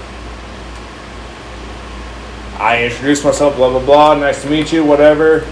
[2.58, 4.14] I introduced myself, blah blah blah.
[4.14, 5.46] Nice to meet you, whatever.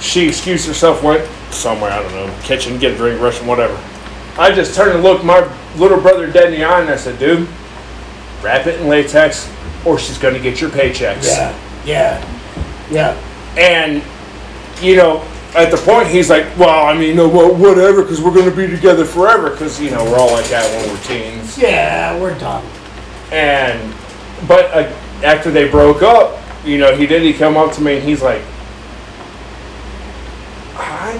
[0.00, 3.78] She excused herself, went somewhere, I don't know, kitchen, get a drink, Russian, whatever.
[4.38, 5.40] I just turned and looked my
[5.76, 7.48] little brother dead in the eye and I said, dude,
[8.42, 9.52] wrap it in latex
[9.84, 11.26] or she's gonna get your paychecks.
[11.26, 13.24] Yeah, yeah, yeah.
[13.56, 14.02] And,
[14.80, 18.34] you know, at the point he's like, well, I mean, no, well, whatever, because we're
[18.34, 21.58] gonna be together forever, because, you know, we're all like that when we're teens.
[21.58, 22.64] Yeah, we're done.
[23.32, 23.92] And,
[24.46, 24.92] but uh,
[25.24, 28.22] after they broke up, you know, he did, he come up to me and he's
[28.22, 28.42] like,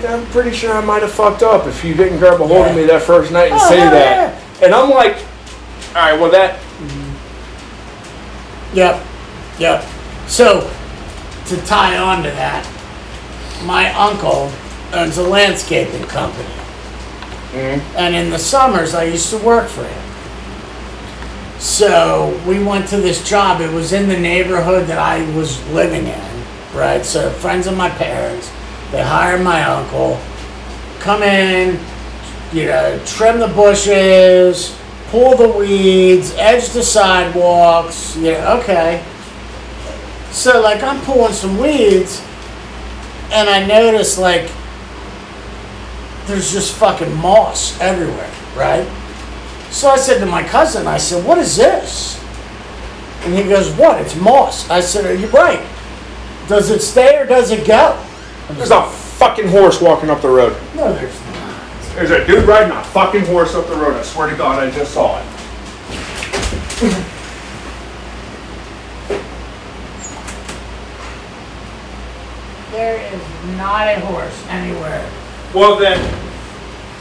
[0.05, 2.77] I'm pretty sure I might have fucked up if you didn't grab a hold of
[2.77, 4.43] me that first night and Oh, say that.
[4.63, 5.17] And I'm like,
[5.95, 6.59] all right, well, that,
[8.75, 9.03] Yep,
[9.59, 9.85] yep.
[10.27, 10.71] So,
[11.47, 12.65] to tie on to that,
[13.65, 14.53] my uncle
[14.93, 16.45] owns a landscaping company.
[17.53, 17.97] Mm-hmm.
[17.97, 20.05] And in the summers, I used to work for him.
[21.59, 23.61] So, we went to this job.
[23.61, 27.05] It was in the neighborhood that I was living in, right?
[27.05, 28.53] So, friends of my parents,
[28.91, 30.19] they hired my uncle,
[31.01, 31.79] come in,
[32.53, 34.75] you know, trim the bushes,
[35.11, 38.17] pull the weeds, edge the sidewalks.
[38.17, 39.05] Yeah, okay.
[40.31, 42.23] So like I'm pulling some weeds,
[43.31, 44.51] and I notice like
[46.27, 48.87] there's just fucking moss everywhere, right?
[49.71, 52.23] So I said to my cousin, I said, "What is this?"
[53.25, 54.01] And he goes, "What?
[54.01, 55.61] It's moss." I said, "Are you right?
[56.49, 57.99] Does it stay or does it go?"
[58.57, 60.57] There's a fucking horse walking up the road.
[60.75, 61.95] No, there's not.
[61.95, 63.97] There's a dude riding a fucking horse up the road.
[63.97, 65.27] I swear to God, I just saw it.
[72.71, 75.11] There is not a horse anywhere.
[75.55, 75.99] Well, then,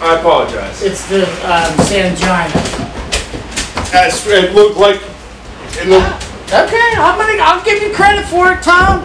[0.01, 0.81] I apologize.
[0.81, 2.49] It's the um, Sangina.
[3.93, 5.01] As it looked like,
[5.79, 7.43] it looked, Okay, I'm gonna.
[7.43, 9.01] I'll give you credit for it, Tom.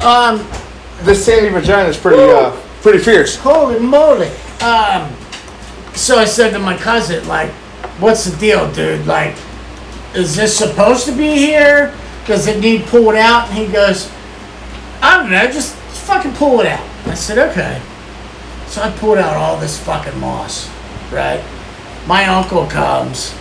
[0.00, 0.40] Um,
[1.06, 2.50] the sandy vagina is pretty, uh,
[2.82, 3.36] pretty fierce.
[3.36, 4.28] holy moly.
[4.60, 5.08] Um,
[5.94, 7.50] so I said to my cousin, like,
[8.00, 9.06] "What's the deal, dude?
[9.06, 9.36] Like,
[10.14, 11.94] is this supposed to be here?
[12.26, 14.10] Does it need pulled out?" And he goes,
[15.00, 15.46] "I don't know.
[15.46, 15.74] Just
[16.06, 17.80] fucking pull it out." I said, "Okay."
[18.66, 20.68] So I pulled out all this fucking moss,
[21.12, 21.40] right?
[22.06, 23.32] My uncle comes,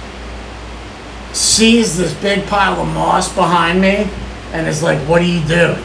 [1.33, 4.07] sees this big pile of moss behind me,
[4.53, 5.83] and is like, "What are you doing?"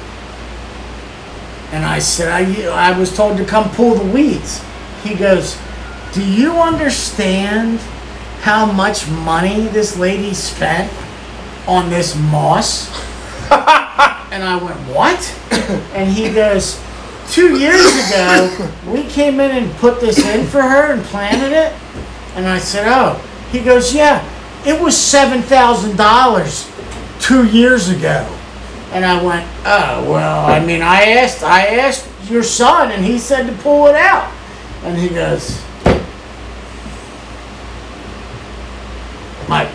[1.73, 4.63] And I said, I, I was told to come pull the weeds.
[5.05, 5.57] He goes,
[6.13, 7.79] Do you understand
[8.43, 10.93] how much money this lady spent
[11.67, 12.89] on this moss?
[13.51, 15.37] and I went, What?
[15.95, 16.81] and he goes,
[17.31, 21.73] Two years ago, we came in and put this in for her and planted it.
[22.35, 23.25] And I said, Oh.
[23.53, 24.25] He goes, Yeah,
[24.65, 28.27] it was $7,000 two years ago.
[28.93, 30.47] And I went, oh well.
[30.47, 34.33] I mean, I asked, I asked your son, and he said to pull it out.
[34.83, 35.63] And he goes,
[39.49, 39.69] Mike,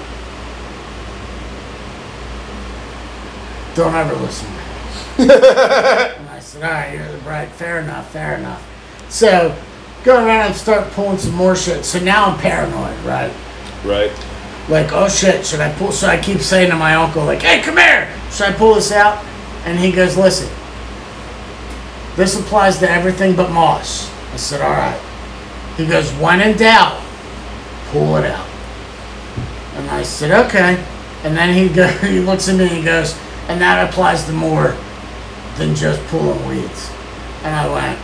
[3.76, 4.48] don't ever listen
[5.18, 7.48] and I said, all right, you're right.
[7.48, 8.12] Fair enough.
[8.12, 8.62] Fair enough.
[9.10, 9.56] So
[10.04, 11.86] go around and start pulling some more shit.
[11.86, 13.34] So now I'm paranoid, right?
[13.86, 14.12] Right.
[14.70, 15.92] Like, oh shit, should I pull?
[15.92, 18.92] So I keep saying to my uncle, like, hey, come here, should I pull this
[18.92, 19.24] out?
[19.66, 20.50] And he goes, listen,
[22.16, 24.12] this applies to everything but moss.
[24.34, 25.00] I said, all right.
[25.78, 27.02] He goes, when in doubt,
[27.88, 28.48] pull it out.
[29.76, 30.84] And I said, okay.
[31.24, 34.32] And then he go, he looks at me and he goes, and that applies to
[34.32, 34.76] more
[35.58, 36.92] than just pulling weeds.
[37.44, 38.00] And I went,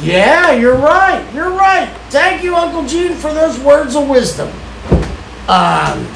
[0.00, 1.28] yeah, you're right.
[1.34, 1.88] You're right.
[2.10, 4.48] Thank you, Uncle Gene, for those words of wisdom.
[5.48, 6.06] Um,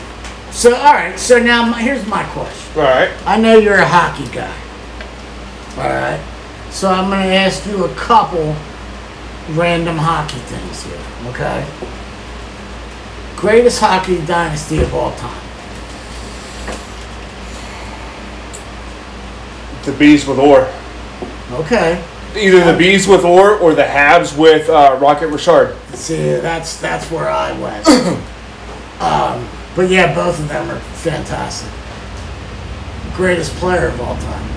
[0.51, 1.19] so, all right.
[1.19, 2.81] So now, my, here's my question.
[2.81, 3.11] All right.
[3.27, 4.57] I know you're a hockey guy.
[5.77, 6.21] All right.
[6.71, 8.55] So I'm going to ask you a couple
[9.51, 11.31] random hockey things here.
[11.31, 11.67] Okay.
[13.37, 15.43] Greatest hockey dynasty of all time.
[19.85, 20.73] The bees with Orr.
[21.53, 22.03] Okay.
[22.37, 25.77] Either the bees with Orr or the Habs with uh, Rocket Richard.
[25.95, 27.87] See, that's that's where I went.
[29.01, 31.71] um, but yeah, both of them are fantastic.
[33.15, 34.51] Greatest player of all time.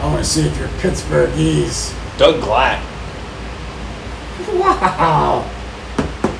[0.00, 1.94] I want to see if you're Pittsburghese.
[2.16, 2.80] Doug Glatt.
[4.58, 5.48] Wow.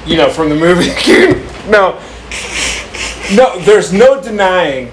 [0.07, 0.89] You know, from the movie.
[1.71, 2.01] no.
[3.35, 4.91] No, there's no denying.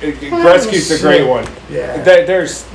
[0.00, 1.46] Gretzky's the great one.
[1.70, 2.02] Yeah.
[2.02, 2.66] That there's.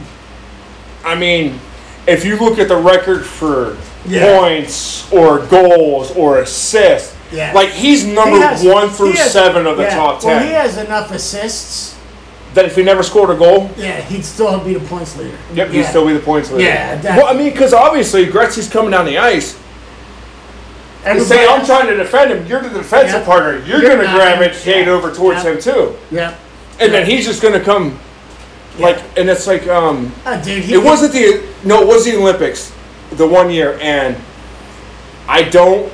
[1.06, 1.60] I mean,
[2.08, 4.38] if you look at the record for Yeah.
[4.40, 7.54] points or goals or assists, Yeah.
[7.54, 10.48] Like he's number He has- one through has- seven of the yeah, top Well, ten.
[10.48, 11.96] he has enough assists.
[12.56, 15.38] that if he never scored a goal, Yeah, he'd still be the points leader.
[15.54, 15.74] yep, yeah.
[15.82, 16.66] he'd still be the points leader.
[16.70, 19.56] Yeah, that- well, I mean, because obviously Gretzky's coming down the ice.
[21.06, 22.46] And say, I'm trying to defend him.
[22.48, 23.54] You're the defensive partner.
[23.66, 26.34] You're, You're going to grab it, gonna- over towards him too, Yeah.
[26.82, 27.98] and then he's just going to come,
[28.80, 32.74] like, and it's like, um, Oh, dude, it wasn't the no, it was the Olympics,
[33.12, 34.16] the one year, and
[35.28, 35.92] I don't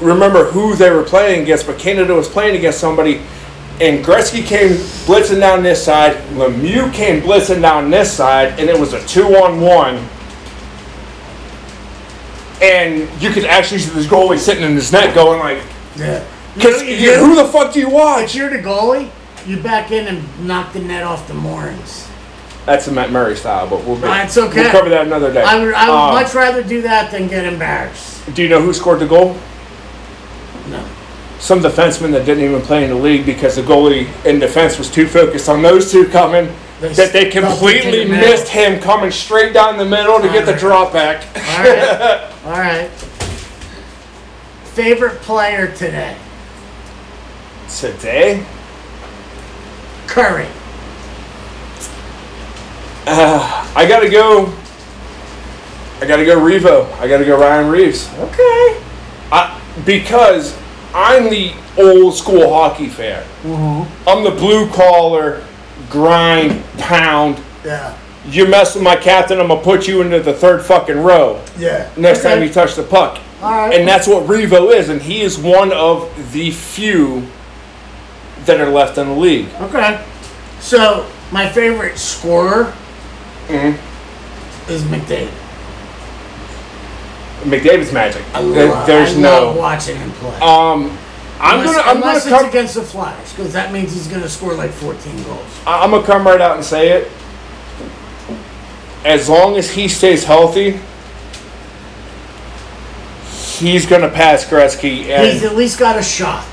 [0.00, 3.20] remember who they were playing against, but Canada was playing against somebody,
[3.80, 4.72] and Gretzky came
[5.06, 10.04] blitzing down this side, Lemieux came blitzing down this side, and it was a two-on-one.
[12.62, 15.62] And you could actually see this goalie sitting in his net going like,
[15.96, 16.24] Yeah.
[16.54, 18.34] because You know who the fuck do you If watch?
[18.34, 19.10] you're the goalie,
[19.46, 22.08] you back in and knock the net off the moorings.
[22.66, 24.62] That's a Matt Murray style, but we'll, be, Uh, it's okay.
[24.62, 25.42] we'll cover that another day.
[25.42, 28.34] I would, I would Um, much rather do that than get embarrassed.
[28.34, 29.36] do you know who scored the goal?
[30.70, 30.82] No.
[31.38, 34.90] some defensemen that didn't even play in the league because the goalie in defense was
[34.90, 36.48] too focused on those two coming
[36.80, 38.30] They that they stuffed it in completely the middle.
[38.30, 41.22] missed him coming straight down the middle to get the drop back.
[41.36, 42.32] All right.
[42.46, 42.88] All right.
[44.72, 46.16] Favorite player today?
[47.78, 48.44] Today,
[50.06, 50.48] Curry.
[53.06, 54.52] I gotta go.
[56.00, 56.90] I gotta go Revo.
[56.98, 58.08] I gotta go Ryan Reaves.
[58.18, 58.82] Okay.
[59.32, 60.56] I, because
[60.94, 63.22] I'm the old school hockey fan.
[63.42, 64.08] Mm-hmm.
[64.08, 65.44] I'm the blue collar,
[65.90, 67.40] grind, pound.
[67.64, 67.96] Yeah.
[68.26, 71.42] You mess with my captain, I'm gonna put you into the third fucking row.
[71.58, 71.90] Yeah.
[71.96, 72.34] next Okay.
[72.34, 73.20] time you touch the puck.
[73.42, 73.74] All right.
[73.78, 77.26] And that's what Revo is, and he is one of the few
[78.46, 79.48] that are left in the league.
[79.60, 80.02] Okay.
[80.60, 82.72] So my favorite scorer
[83.48, 83.76] Mhm.
[84.68, 85.28] is McDavid.
[87.44, 88.22] McDavid's magic.
[88.32, 89.28] I love, There's I no.
[89.46, 90.34] love watching him play.
[90.40, 90.96] Um,
[91.40, 94.28] I'm unless, gonna I'm gonna it's come against the Flyers, because that means he's gonna
[94.28, 95.44] score like 14 goals.
[95.66, 97.10] I'm gonna come right out and say it.
[99.04, 100.80] As long as he stays healthy,
[103.58, 106.44] he's gonna pass Gretzky He's at least got a shot.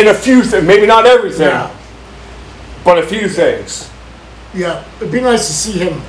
[0.00, 1.70] In a few things, maybe not everything, Yeah.
[2.84, 3.88] but a few things.
[4.54, 4.82] Yeah.
[5.00, 6.00] It'd be nice to see him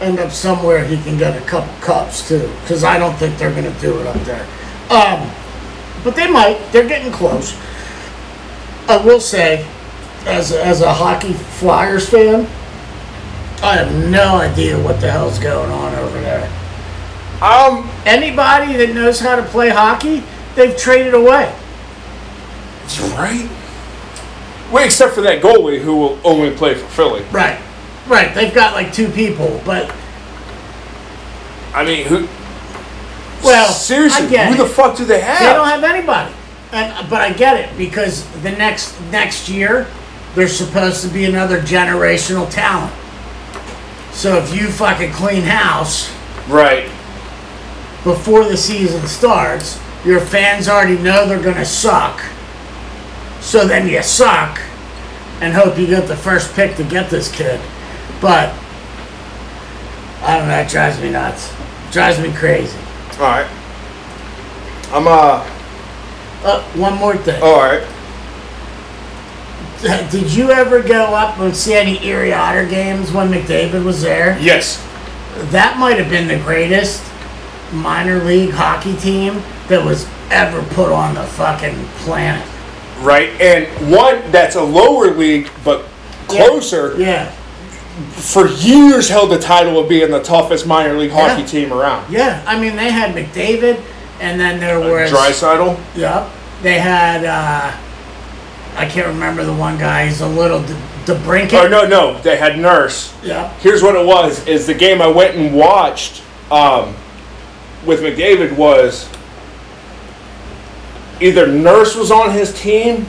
[0.00, 3.52] end up somewhere he can get a couple cups too, because I don't think they're
[3.54, 4.46] gonna do it up there.
[4.90, 5.30] Um,
[6.02, 6.58] but they might.
[6.72, 7.54] They're getting close.
[8.88, 9.66] I will say,
[10.26, 12.46] as a, as a hockey Flyers fan,
[13.62, 16.50] I have no idea what the hell's going on over there.
[17.42, 20.22] Um, Anybody that knows how to play hockey,
[20.54, 21.54] they've traded away.
[22.98, 23.48] Right.
[24.72, 27.22] Well, except for that goalie who will only play for Philly.
[27.30, 27.60] Right.
[28.06, 28.34] Right.
[28.34, 29.94] They've got like two people, but
[31.74, 32.26] I mean, who?
[33.44, 35.38] well, seriously, who the fuck do they have?
[35.38, 36.34] They don't have anybody.
[36.72, 39.86] And but I get it because the next next year
[40.34, 42.94] there's supposed to be another generational talent.
[44.12, 46.12] So if you fucking clean house
[46.48, 46.84] right.
[48.04, 52.22] before the season starts, your fans already know they're gonna suck.
[53.40, 54.60] So then you suck
[55.40, 57.60] and hope you get the first pick to get this kid.
[58.20, 58.54] But
[60.22, 61.52] I don't know, that drives me nuts.
[61.90, 62.78] Drives me crazy.
[63.14, 63.50] All right.
[64.92, 65.46] I'm uh.
[66.42, 67.42] Uh, one more thing.
[67.42, 67.86] All right.
[70.10, 74.38] Did you ever go up and see any Erie Otter games when McDavid was there?
[74.38, 74.76] Yes.
[75.50, 77.02] That might have been the greatest
[77.72, 82.46] minor league hockey team that was ever put on the fucking planet.
[83.00, 83.30] Right.
[83.40, 85.86] And one that's a lower league but
[86.28, 87.30] closer Yeah,
[88.12, 91.46] for years held the title of being the toughest minor league hockey Yeah.
[91.46, 92.12] team around.
[92.12, 92.42] yeah.
[92.46, 93.80] I mean, they had McDavid,
[94.20, 95.78] and then there was Draisaitl.
[95.96, 96.30] Yep.
[96.62, 97.24] They had.
[97.24, 97.72] uh
[98.76, 100.06] I can't remember the one guy.
[100.06, 100.76] He's a little De-
[101.06, 101.64] DeBrincat.
[101.64, 103.12] Oh no, no, they had Nurse.
[103.22, 103.52] Yeah.
[103.60, 106.22] Here's what it was: is the game I went and watched
[106.52, 106.94] um,
[107.84, 109.08] with McDavid was
[111.20, 113.06] either Nurse was on his team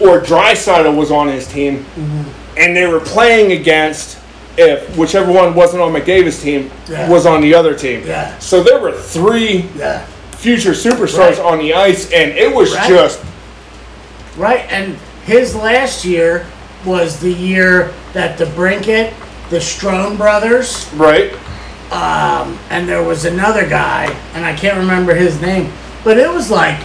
[0.00, 2.22] or Draisaitl was on his team, Mm-hmm.
[2.58, 4.18] and they were playing against
[4.58, 7.08] if whichever one wasn't on McDavid's team Yeah.
[7.10, 8.02] was on the other team.
[8.06, 8.38] Yeah.
[8.38, 10.00] So there were three Yeah.
[10.36, 11.52] future superstars Right.
[11.52, 12.88] on the ice, and it was Right.
[12.88, 13.20] just
[14.36, 16.44] Right, and his last year
[16.84, 19.10] was the year that DeBrincat,
[19.50, 21.32] the Strome brothers, right.
[21.90, 25.72] Um, and there was another guy, and I can't remember his name,
[26.04, 26.76] but it was like,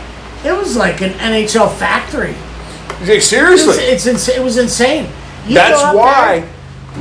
[0.43, 2.35] it was like an NHL factory.
[3.01, 3.75] It's, seriously.
[3.85, 5.09] it's ins- it was insane.
[5.47, 6.49] You That's why there-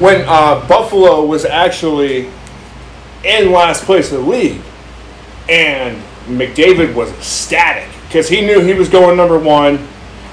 [0.01, 2.29] when uh, Buffalo was actually
[3.25, 4.61] in last place in the league,
[5.49, 9.87] and McDavid was ecstatic because he knew he was going number one.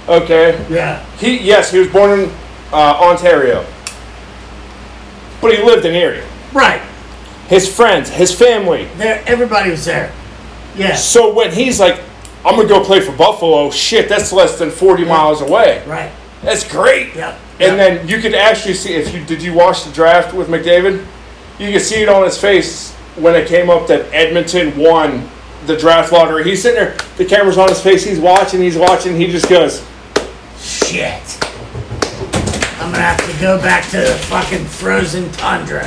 [0.08, 0.66] Okay.
[0.70, 1.03] Yeah.
[1.18, 2.32] He yes, he was born in
[2.72, 3.66] uh, Ontario,
[5.41, 6.24] but he lived in Erie.
[6.53, 6.82] Right.
[7.47, 8.86] His friends, his family.
[8.97, 10.14] There, everybody was there.
[10.76, 10.95] Yeah.
[10.95, 12.01] So when he's like,
[12.45, 15.81] "I'm gonna go play for Buffalo," shit, that's less than 40 miles away.
[15.85, 16.11] Right.
[16.43, 17.15] That's great.
[17.15, 17.39] Yep.
[17.59, 17.77] And Yep.
[17.77, 21.03] then you could actually see if you did you watch the draft with McDavid?
[21.59, 25.27] You could see it on his face when it came up that Edmonton won
[25.65, 26.43] the draft lottery.
[26.43, 29.81] He's sitting there, the camera's on his face, he's watching, he's watching, he just goes,
[30.61, 31.38] Shit.
[32.79, 35.85] I'm gonna have to go back to the fucking frozen tundra.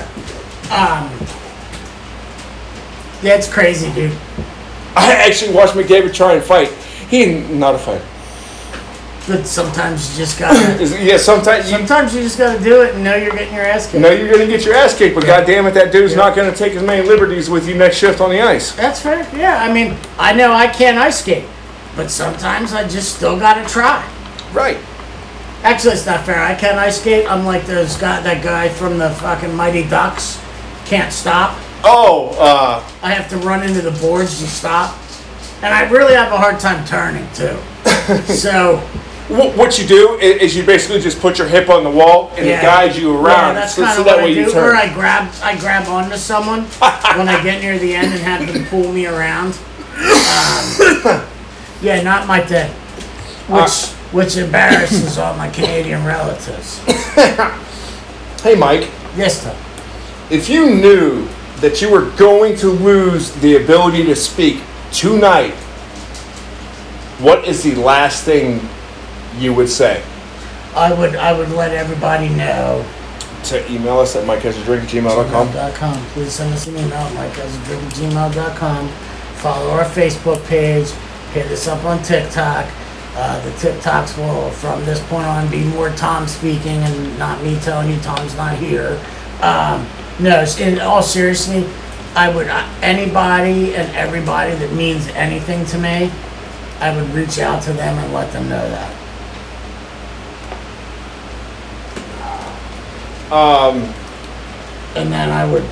[0.71, 1.09] Um.
[3.23, 4.13] Yeah, it's crazy, dude.
[4.97, 6.71] I actually watched McDavid try and fight.
[7.09, 8.05] He not a fighter.
[9.27, 10.59] But sometimes you just gotta.
[11.05, 13.87] Yeah, sometimes you sometimes you just gotta do it and know you're getting your ass
[13.87, 14.03] kicked.
[14.03, 16.73] know you're gonna get your ass kicked, but goddamn it, that dude's not gonna take
[16.75, 18.73] as many liberties with you next shift on the ice.
[18.73, 19.29] That's fair.
[19.37, 21.45] Yeah, I mean, I know I can't ice skate,
[21.97, 24.09] but sometimes I just still gotta try.
[24.53, 24.79] Right.
[25.63, 26.43] Actually, it's not fair.
[26.43, 27.31] I can't ice skate.
[27.31, 30.41] I'm like those guy, that guy from the fucking Mighty Ducks.
[30.87, 31.59] Can't stop.
[31.85, 34.97] Oh, uh, I have to run into the boards to stop,
[35.63, 37.57] and I really have a hard time turning too.
[38.35, 38.77] so
[39.29, 42.33] Wh- What you do i- is you basically just put your hip on the wall
[42.37, 44.35] and it guides you Yeah, around, that's so, kind so of that what way I
[44.35, 44.41] do.
[44.41, 44.77] you Or turn.
[44.77, 46.63] I grab, I grab onto someone
[47.17, 49.55] when I get near the end and have them pull me around.
[49.97, 51.25] Um,
[51.81, 52.71] yeah, not my thing.
[53.49, 56.81] Which Uh, which embarrasses all my Canadian relatives.
[58.43, 59.55] Hey, Mike, Yes, Tom.
[60.31, 61.29] if you knew
[61.61, 65.55] that you were going to lose the ability to speak tonight,
[67.21, 68.61] what is the last thing
[69.39, 70.03] you would say?
[70.75, 72.85] I would I would let everybody know.
[73.45, 75.49] To email us at mikehasadrink@gmail.com.
[75.49, 76.07] gmail.com.
[76.13, 78.89] Please send us an email, at mikehasadrink@gmail.com.
[79.37, 80.91] Follow our Facebook page.
[81.33, 82.67] Hit us up on TikTok.
[83.17, 87.59] Uh, the TikToks will, from this point on, be more Tom speaking and not me
[87.61, 89.01] telling you Tom's not here.
[89.43, 89.87] Um,
[90.21, 91.67] no, in all seriously,
[92.15, 96.11] I would uh, anybody and everybody that means anything to me,
[96.81, 98.97] I would reach out to them and let them know that.
[103.33, 103.95] Um,
[104.97, 105.63] And then I would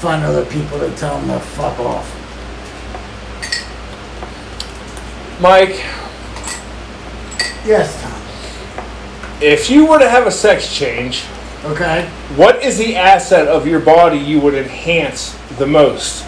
[0.00, 2.08] find other people to tell them to fuck off.
[5.40, 5.84] Mike,
[7.66, 8.12] Yes, Tom.
[9.42, 11.24] if you were to have a sex change,
[11.64, 12.08] Okay.
[12.34, 16.24] what is the asset of your body you would enhance the most?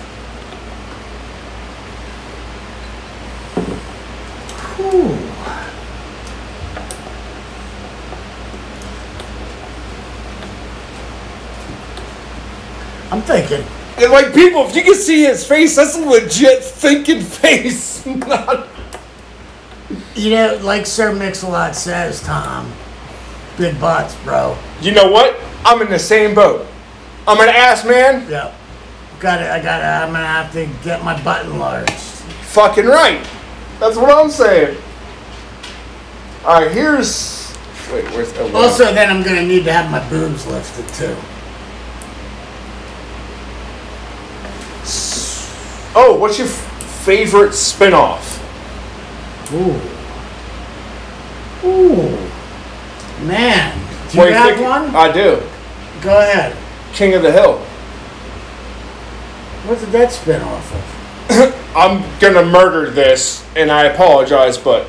[4.76, 5.18] Whew.
[13.10, 13.64] I'm thinking.
[13.96, 18.06] And like people, if you can see his face, that's a legit thinking face.
[18.06, 18.68] Not
[20.14, 22.72] You know, like Sir Mix-a-Lot says, Tom,
[23.56, 24.56] big butts, bro.
[24.80, 25.38] You know what?
[25.64, 26.66] I'm in the same boat.
[27.26, 28.28] I'm an ass man.
[28.30, 28.54] Yep.
[29.20, 29.50] Got it.
[29.50, 31.92] I got to I'm gonna have to get my butt enlarged.
[31.92, 33.26] Fucking right.
[33.80, 34.76] That's what I'm saying.
[36.44, 37.56] All right, here's.
[37.90, 38.32] Wait, where's?
[38.36, 38.62] Oh, wow.
[38.62, 41.16] Also, then I'm gonna need to have my boobs lifted too.
[45.96, 48.40] Oh, what's your f- favorite spinoff?
[49.52, 49.80] Ooh.
[51.68, 52.30] Ooh.
[53.22, 53.78] Man.
[54.10, 54.94] Do you What have one?
[54.94, 55.42] I do.
[56.02, 56.56] Go ahead.
[56.92, 57.58] King of the Hill.
[59.66, 61.60] What did that spin off of?
[61.76, 64.86] I'm gonna murder this, and I apologize, but.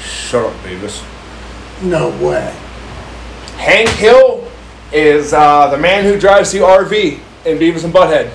[0.00, 1.02] Shut up, Beavis.
[1.82, 2.54] No way.
[3.56, 4.46] Hank Hill
[4.92, 8.30] is uh, the man who drives the RV in Beavis and Butthead.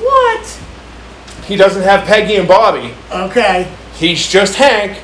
[0.00, 0.60] What?
[1.46, 2.94] He doesn't have Peggy and Bobby.
[3.12, 3.70] Okay.
[3.94, 4.98] He's just Hank,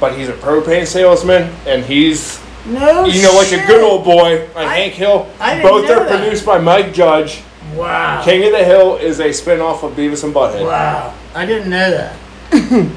[0.00, 3.04] but he's a propane salesman, and he's No.
[3.06, 3.64] you know like shit.
[3.64, 4.46] a good old boy.
[4.56, 5.26] And I- Hank Hill.
[5.40, 6.08] I didn't Both are that.
[6.20, 7.42] produced by Mike Judge.
[7.74, 8.22] Wow.
[8.24, 10.64] King of the Hill is a spin-off of Beavis and Butthead.
[10.64, 11.12] Wow.
[11.34, 12.16] I didn't know that.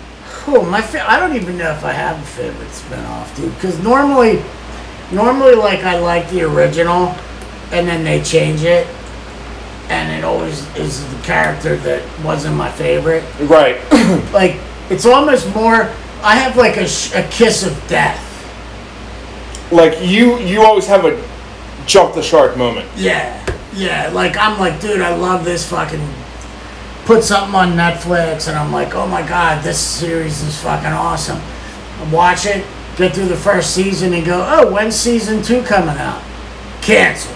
[0.45, 0.63] cool.
[0.63, 3.53] My fa- I don't even know if I have a favorite spinoff, dude.
[3.55, 4.41] Because normally,
[5.11, 7.13] normally like I like the original,
[7.71, 8.87] and then they change it,
[9.89, 13.23] and it always is the character that wasn't my favorite.
[13.41, 13.77] Right.
[14.33, 14.55] Like
[14.89, 15.89] it's almost more.
[16.23, 18.19] I have like a, sh- a kiss of death.
[19.71, 21.21] like you you always have a
[21.87, 22.87] jump the shark moment.
[22.95, 23.43] Yeah,
[23.73, 24.09] yeah.
[24.13, 26.05] Like I'm like, dude, I love this fucking.
[27.05, 31.41] Put something on Netflix, and I'm like, oh my god, this series is fucking awesome.
[32.11, 32.63] Watch it,
[32.95, 36.21] get through the first season, and go, oh, when's season two coming out?
[36.81, 37.35] Canceled.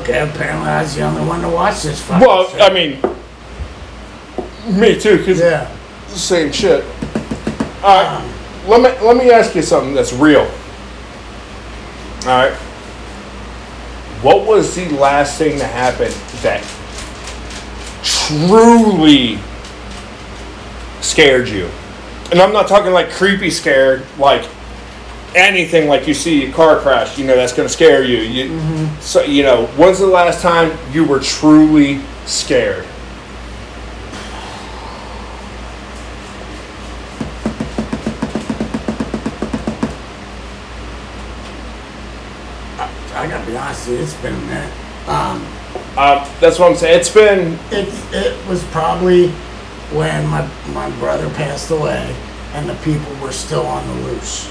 [0.00, 2.60] Okay, apparently I was the only one to watch this fucking Well, shit.
[2.60, 3.00] I mean,
[4.78, 5.70] Me too, because Yeah.
[6.18, 6.84] Same shit.
[7.82, 8.34] All right,
[8.66, 10.50] let me let me ask you something that's real.
[12.22, 12.54] All right,
[14.22, 16.62] what was the last thing that happened that
[18.02, 19.38] truly
[21.00, 21.70] scared you?
[22.30, 24.48] And I'm not talking like creepy scared, like
[25.36, 27.18] anything like you see a car crash.
[27.18, 28.18] You know that's going to scare you.
[28.18, 29.00] You mm-hmm.
[29.00, 32.86] so you know when's the last time you were truly scared?
[43.58, 45.08] I gotta be honest with you, it's been a minute.
[45.08, 45.46] Um,
[45.96, 46.98] Uh, that's what I'm saying.
[47.00, 49.30] It's been it, it was probably
[49.92, 52.14] when my, my brother passed away
[52.54, 54.50] and the people were still on the loose.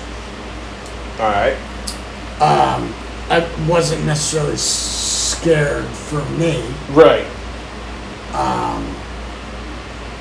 [1.19, 1.55] all right.
[2.41, 2.93] Um,
[3.29, 7.25] I wasn't necessarily scared for me, Right.
[8.33, 8.95] Um,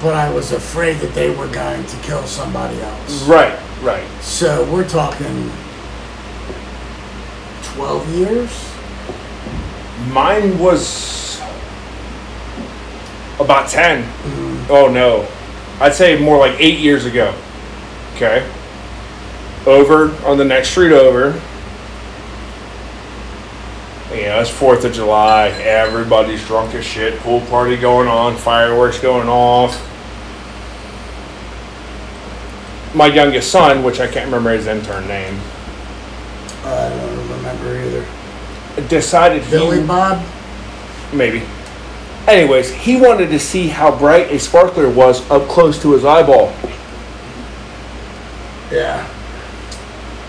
[0.01, 3.23] but I was afraid that they were going to kill somebody else.
[3.27, 3.59] Right.
[3.83, 4.07] Right.
[4.23, 5.51] So we're talking
[7.75, 8.74] 12 years?
[10.11, 11.41] Mine was
[13.41, 14.03] about 10.
[14.03, 14.67] Mm-hmm.
[14.71, 15.29] Oh no.
[15.81, 17.35] I'd say more like eight years ago.
[18.15, 18.49] Okay.
[19.67, 21.41] Over on the next street over.
[24.11, 25.49] You know, it's 4th of July.
[25.49, 27.19] Everybody's drunk as shit.
[27.21, 28.37] Pool party going on.
[28.37, 29.81] Fireworks going off.
[32.95, 35.41] My youngest son, which I can't remember his intern name,
[36.63, 38.07] I don't remember either.
[38.89, 40.25] Decided he Billy Bob?
[41.13, 41.43] Maybe.
[42.27, 46.53] Anyways, he wanted to see how bright a sparkler was up close to his eyeball.
[48.73, 49.07] Yeah.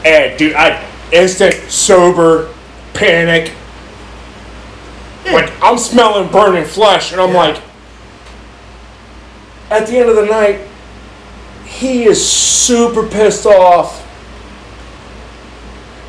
[0.04, 2.54] And dude, I instant sober
[2.94, 3.54] panic.
[5.26, 7.38] Like I'm smelling burning flesh, and I'm Yeah.
[7.38, 7.62] like,
[9.72, 10.60] at the end of the night,
[11.66, 14.04] he is super pissed off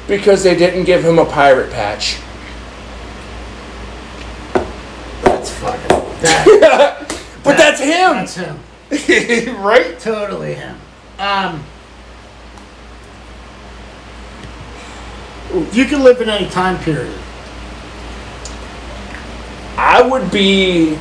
[0.07, 2.19] because they didn't give him a pirate patch.
[5.23, 6.06] That's fucking.
[6.21, 7.13] That,
[7.47, 8.59] But that's him, that's him.
[9.63, 9.99] right?
[10.01, 10.77] Totally him.
[11.21, 11.63] Um,
[15.73, 17.17] you can live in any time period.
[19.77, 20.99] I would be.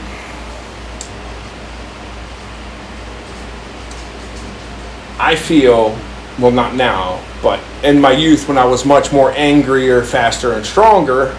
[5.17, 5.97] I feel,
[6.37, 10.63] well, not now, but in my youth when I was much more angrier, faster, and
[10.63, 11.35] stronger,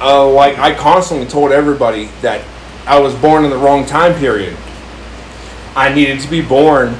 [0.00, 2.44] uh, like I constantly told everybody that
[2.86, 4.56] I was born in the wrong time period.
[5.76, 6.96] I needed to be born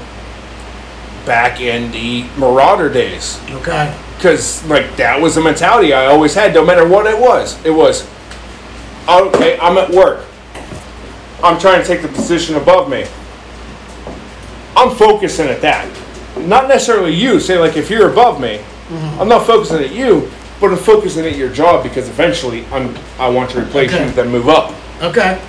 [1.26, 3.94] back in the Marauder days Okay.
[4.16, 7.62] because like that was the mentality I always had, no matter what it was.
[7.64, 8.09] It was,
[9.09, 10.24] okay, I'm at work.
[11.42, 13.07] I'm trying to take the position above me.
[14.76, 15.88] I'm focusing at that,
[16.38, 17.40] not necessarily you.
[17.40, 18.61] Say like if you're above me,
[19.18, 20.30] I'm not focusing at you,
[20.61, 24.07] but I'm focusing at your job because eventually I'm I want to replace Okay.
[24.07, 24.75] you, then move up.
[25.03, 25.41] Okay.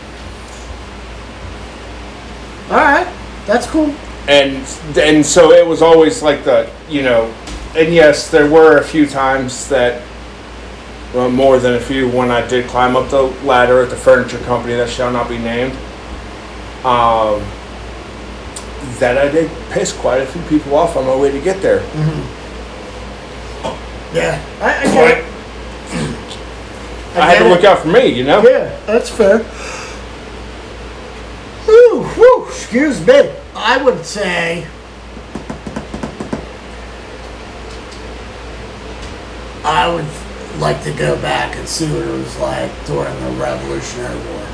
[2.70, 3.07] All right.
[3.45, 3.93] That's cool.
[4.28, 4.57] and
[4.97, 7.34] and so it was always like the you know
[7.76, 10.03] and yes there were a few times that
[11.16, 14.38] well, more than a few when i did climb up the ladder at the furniture
[14.39, 15.72] company that shall not be named
[16.86, 17.41] um,
[18.99, 21.80] that i did piss quite a few people off on my way to get there
[24.14, 24.41] Yeah.
[24.62, 25.26] I, I but get it.
[27.16, 29.39] i had to look out for me you know Yeah, that's fair.
[31.66, 33.32] Whew, whew, excuse me.
[33.55, 34.66] I would say
[39.64, 40.05] I would
[40.62, 44.45] like to go back and see what it was like during the Revolutionary War.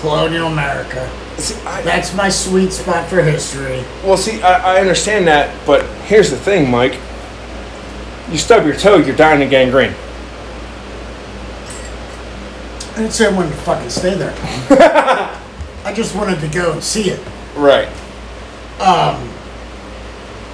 [0.00, 1.10] Colonial America.
[1.38, 3.84] See, I- That's my sweet spot for history.
[4.04, 6.94] well see I, I understand that but here's the thing mike
[8.30, 9.94] you stub your toe you're dying of gangrene
[12.92, 14.34] I didn't say I wanted to fucking stay there.
[15.84, 17.20] I just wanted to go and see it.
[17.54, 17.88] right
[18.80, 19.30] Um,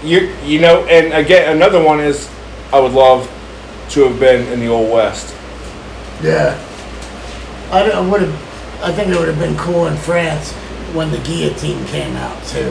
[0.02, 2.28] You you know, and again, another one is
[2.70, 3.30] I would love
[3.90, 5.34] to have been in the old west.
[6.22, 6.58] Yeah.
[7.70, 8.82] I, would have.
[8.82, 10.52] I think it would have been cool in France
[10.92, 12.70] when the guillotine came out too.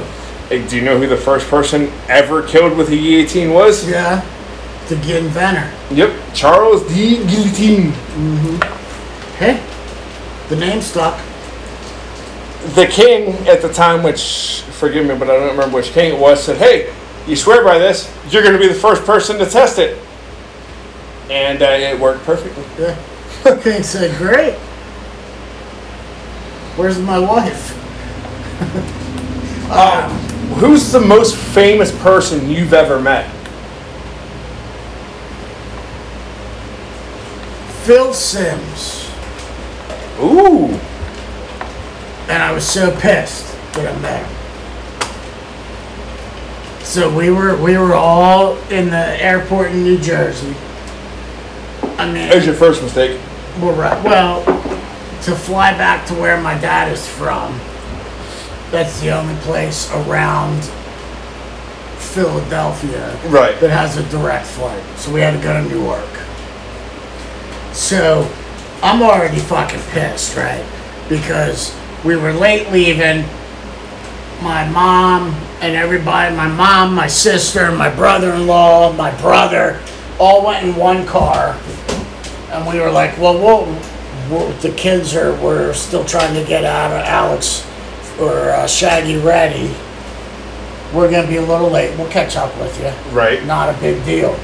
[0.50, 3.90] Hey, do you know who the first person ever killed with a guillotine was?
[3.90, 4.24] Yeah.
[4.90, 5.72] The inventor.
[5.92, 7.18] Yep, Charles D.
[7.26, 7.92] Guillotine.
[9.38, 9.64] Hey.
[10.50, 11.20] The name stuck.
[12.76, 16.20] The king at the time, which forgive me, but I don't remember which king it
[16.20, 16.94] was, said, "Hey,
[17.28, 19.98] you swear by this, you're going to be the first person to test it,"
[21.30, 22.64] and uh, it worked perfectly.
[22.78, 22.96] Yeah.
[23.64, 24.56] King said, "Great."
[26.76, 27.80] Where's my wife?
[29.74, 30.12] Um,
[30.60, 33.28] who's the most famous person you've ever met?
[37.84, 39.10] Phil Simms.
[40.20, 40.68] Ooh.
[42.30, 44.36] And I was so pissed that I met him.
[46.86, 50.56] So we were we were all in the airport in New Jersey.
[51.98, 53.20] I mean, was your first mistake.
[53.62, 54.02] we're right.
[54.04, 54.44] Well,
[55.24, 57.58] to fly back to where my dad is from,
[58.72, 60.64] that's the only place around
[61.98, 63.60] Philadelphia Right.
[63.60, 64.84] that has a direct flight.
[64.98, 66.10] So we had to go to Newark.
[67.74, 68.30] So
[68.82, 70.64] I'm already fucking pissed, right?
[71.10, 73.26] Because we were late leaving.
[74.42, 75.30] My mom
[75.62, 79.82] and everybody, my mom, my sister, my brother in law, my brother,
[80.20, 81.58] all went in one car.
[82.52, 83.66] And we were like, well, we'll,
[84.30, 87.66] we'll the kids are, we're still trying to get out of Alex
[88.20, 89.74] or uh, Shaggy ready.
[90.94, 91.98] We're going to be a little late.
[91.98, 93.44] We'll catch up with you Right.
[93.46, 94.38] not a big deal.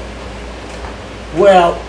[1.36, 1.80] Well,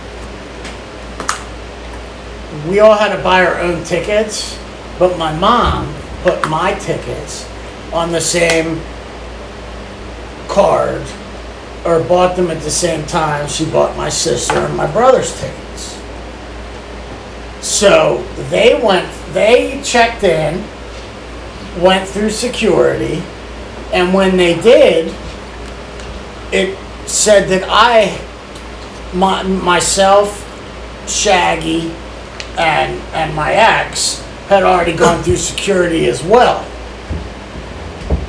[2.68, 4.60] we all had to buy our own tickets,
[5.00, 7.50] but my mom put my tickets
[7.92, 8.80] on the same
[10.48, 11.02] card
[11.86, 13.48] or bought them at the same time.
[13.48, 16.00] She bought my sister and my brother's tickets.
[17.62, 20.64] So they went, they checked in,
[21.82, 23.24] went through security,
[23.94, 25.14] and when they did,
[26.52, 28.20] it said that I,
[29.16, 30.48] my, myself,
[31.08, 31.94] Shaggy,
[32.58, 36.66] and and my ex had already gone through security as well.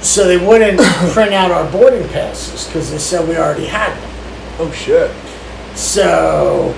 [0.02, 0.80] So they wouldn't
[1.12, 4.10] print out our boarding passes because they said we already had them.
[4.58, 5.10] Oh shit.
[5.76, 6.74] So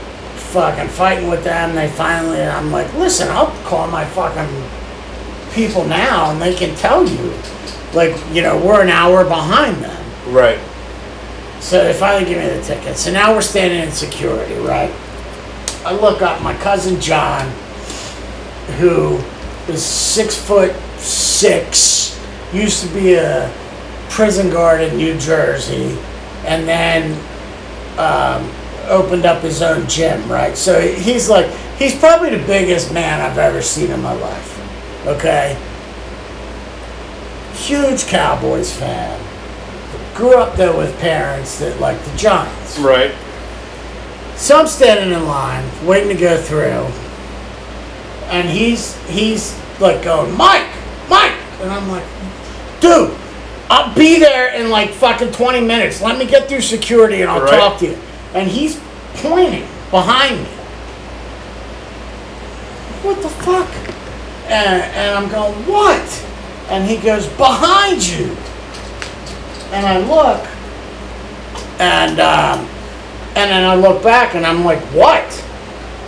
[0.52, 4.48] fucking fighting with them, they finally I'm like, listen, I'll call my fucking
[5.52, 7.34] people now and they can tell you.
[7.92, 10.04] Like, you know, we're an hour behind them.
[10.32, 10.58] Right.
[11.60, 12.96] So they finally give me the ticket.
[12.96, 14.90] So now we're standing in security, right?
[15.84, 17.48] I look up my cousin John,
[18.78, 19.18] who
[19.68, 22.20] is six foot six,
[22.52, 23.52] used to be a
[24.08, 25.98] prison guard in New Jersey,
[26.44, 27.12] and then
[27.98, 28.50] um,
[28.88, 30.56] opened up his own gym, right?
[30.56, 35.60] So he's like, he's probably the biggest man I've ever seen in my life, okay?
[37.54, 39.20] Huge Cowboys fan
[40.14, 42.78] grew up though with parents that like the Giants.
[42.78, 43.12] Right.
[44.36, 46.86] So I'm standing in line, waiting to go through,
[48.30, 50.66] and he's he's like going, Mike,
[51.08, 52.04] Mike, and I'm like,
[52.80, 53.16] dude,
[53.70, 56.00] I'll be there in like fucking 20 minutes.
[56.02, 57.58] Let me get through security and I'll Right.
[57.58, 57.98] talk to you.
[58.34, 58.80] And he's
[59.14, 60.48] pointing behind me.
[63.02, 63.68] What the fuck?
[64.50, 66.26] And, and I'm going, what?
[66.70, 68.36] And he goes, behind you.
[69.72, 70.46] And I look,
[71.80, 72.68] and um,
[73.36, 75.44] and then I look back and I'm like, what?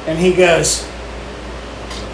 [0.06, 0.88] And he goes,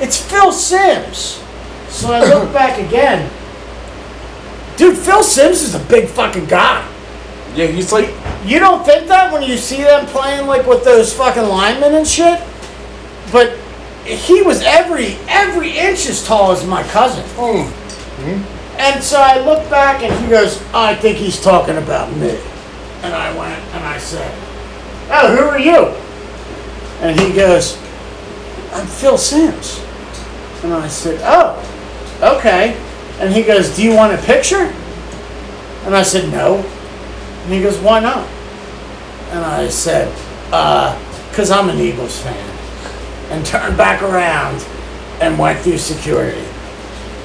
[0.01, 1.43] it's Phil Simms.
[1.89, 3.31] So I look back again.
[4.77, 6.89] Dude, Phil Simms is a big fucking guy.
[7.55, 8.09] Yeah, he's like
[8.47, 12.07] You don't think that when you see them playing like with those fucking linemen and
[12.07, 12.41] shit?
[13.31, 13.59] But
[14.05, 17.25] he was every every inch as tall as my cousin.
[17.37, 17.69] Hmm.
[18.23, 18.79] Hmm?
[18.81, 22.39] And so I look back and he goes, I think he's talking about me.
[23.03, 24.33] And I went and I said,
[25.15, 25.89] Oh, who are you?
[27.07, 27.77] And he goes,
[28.73, 29.85] I'm Phil Simms.
[30.65, 31.59] And I said, Oh,
[32.39, 32.81] okay.
[33.21, 34.73] And he goes, Do you want a picture?
[35.85, 36.61] And I said, No.
[37.45, 38.27] And he goes, Why not?
[39.33, 40.09] And I said,
[40.51, 40.99] Uh,
[41.29, 42.49] because I'm an Eagles fan.
[43.31, 44.65] And turned back around
[45.21, 46.47] and went through security.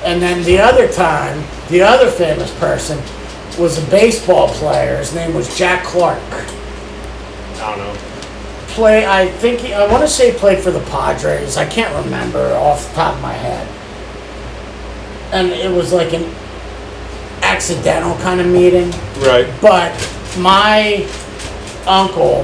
[0.03, 2.97] And then the other time, the other famous person
[3.57, 4.97] was a baseball player.
[4.97, 6.21] His name was Jack Clark.
[7.60, 7.99] I don't know.
[8.70, 11.58] Play, I think, he, I want to say played for the Padres.
[11.58, 13.68] I can't remember off the top of my head.
[15.34, 16.24] And it was like an
[17.41, 18.91] accidental kind of meeting.
[19.20, 19.51] Right.
[19.62, 19.93] But
[20.38, 21.08] my
[21.88, 22.43] uncle,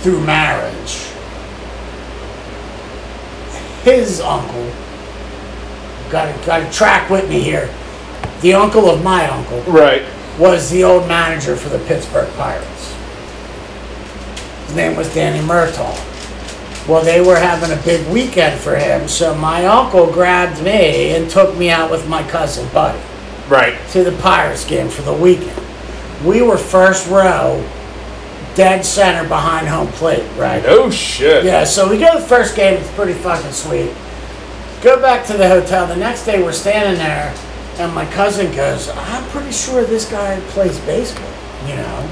[0.00, 1.04] through marriage,
[3.84, 4.70] his uncle,
[6.10, 7.72] got to, got to track with me here.
[8.40, 10.02] The uncle of my uncle Right.
[10.38, 12.94] Was the old manager for the Pittsburgh Pirates.
[14.66, 15.96] His name was Danny Murtaugh.
[16.88, 21.28] Well, they were having a big weekend for him, so my uncle grabbed me and
[21.28, 22.98] took me out with my cousin Buddy
[23.48, 23.76] Right.
[23.90, 25.60] to the Pirates game for the weekend.
[26.24, 27.62] We were first row,
[28.54, 30.62] dead center behind home plate, right?
[30.62, 31.44] No shit.
[31.44, 33.90] Yeah, so we go to the first game, it's pretty fucking sweet.
[34.82, 35.86] Go back to the hotel.
[35.86, 37.34] The next day, we're standing there,
[37.78, 41.30] and my cousin goes, "I'm pretty sure this guy plays baseball."
[41.66, 42.10] You know,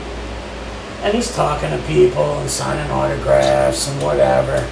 [1.03, 4.67] and he's talking to people and signing autographs and whatever.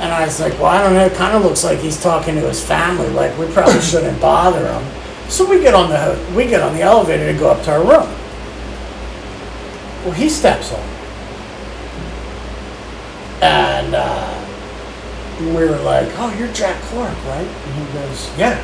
[0.00, 1.06] And I was like, "Well, I don't know.
[1.06, 3.08] It kind of looks like he's talking to his family.
[3.10, 4.84] Like we probably shouldn't bother him."
[5.28, 7.80] So we get on the we get on the elevator to go up to our
[7.80, 8.08] room.
[10.04, 10.88] Well, he steps on,
[13.40, 13.94] and.
[13.94, 14.40] Uh,
[15.40, 18.62] we were like, "Oh, you're Jack Clark, right?" And he goes, "Yeah."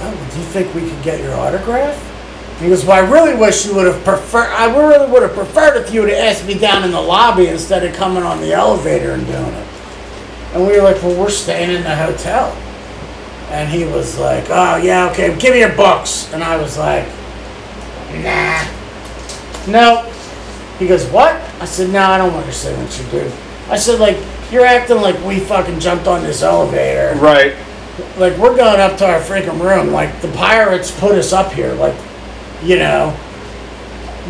[0.00, 1.96] Oh, do you think we could get your autograph?
[2.60, 4.50] He goes, "Well, I really wish you would have preferred.
[4.52, 7.48] I really would have preferred if you would have asked me down in the lobby
[7.48, 9.66] instead of coming on the elevator and doing it."
[10.54, 12.56] And we were like, "Well, we're staying in the hotel."
[13.50, 17.04] And he was like, "Oh yeah, okay, give me your books." And I was like,
[18.14, 18.64] "Nah,
[19.66, 20.04] no."
[20.78, 23.32] He goes, "What?" I said, "No, I don't want your signature, dude."
[23.70, 24.16] I said, "Like."
[24.52, 27.16] You're acting like we fucking jumped on this elevator.
[27.18, 27.56] Right.
[28.18, 29.92] Like we're going up to our freaking room.
[29.92, 31.72] Like the pirates put us up here.
[31.74, 31.96] Like,
[32.62, 33.16] you know.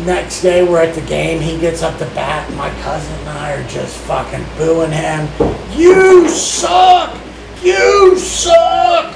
[0.05, 1.41] Next day we're at the game.
[1.41, 2.51] He gets up to bat.
[2.53, 5.27] My cousin and I are just fucking booing him.
[5.71, 7.17] You suck.
[7.63, 9.15] You suck.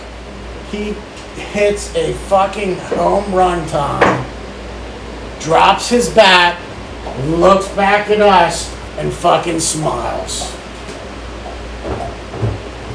[0.72, 0.94] He
[1.36, 4.26] hits a fucking home run, Tom.
[5.40, 6.60] Drops his bat.
[7.26, 10.52] Looks back at us and fucking smiles.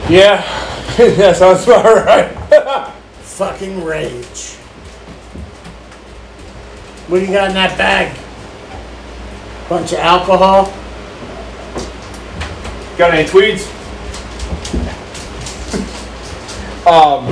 [0.08, 0.42] Yeah.
[0.96, 2.32] that sounds about right.
[3.20, 4.54] Fucking rage.
[7.08, 8.16] What do you got in that bag?
[9.68, 10.72] Bunch of alcohol?
[12.96, 13.66] Got any tweeds?
[16.86, 17.26] um.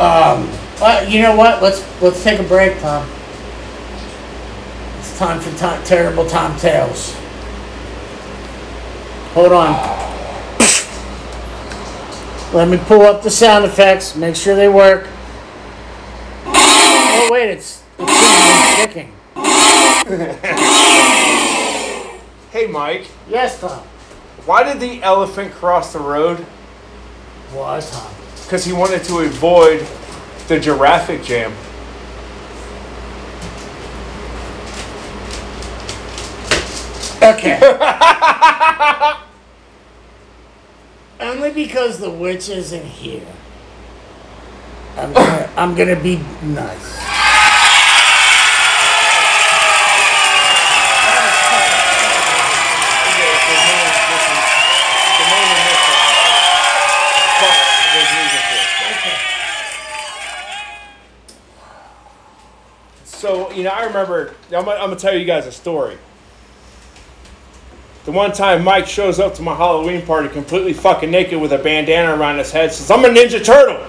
[0.00, 0.48] Um,
[0.80, 1.60] well, you know what?
[1.60, 3.10] Let's let's take a break, Tom.
[5.00, 7.16] It's time for Tom, terrible Tom tales.
[9.34, 10.19] Hold on.
[12.52, 14.16] Let me pull up the sound effects.
[14.16, 15.06] Make sure they work.
[16.46, 19.12] Oh wait, it's it's sticking.
[22.50, 23.06] Hey, Mike.
[23.28, 23.78] Yes, Tom.
[24.44, 26.38] Why did the elephant cross the road?
[27.52, 28.12] Why, Tom?
[28.42, 29.86] Because he wanted to avoid
[30.48, 31.52] the giraffic jam.
[37.22, 37.60] Okay.
[41.20, 43.26] Only because the witch isn't here.
[44.96, 47.00] I'm gonna, I'm gonna be nice.
[63.04, 65.98] So, you know, I remember, I'm I'm gonna tell you guys a story.
[68.04, 71.58] The one time Mike shows up to my Halloween party completely fucking naked with a
[71.58, 73.86] bandana around his head, says, I'm a Ninja Turtle.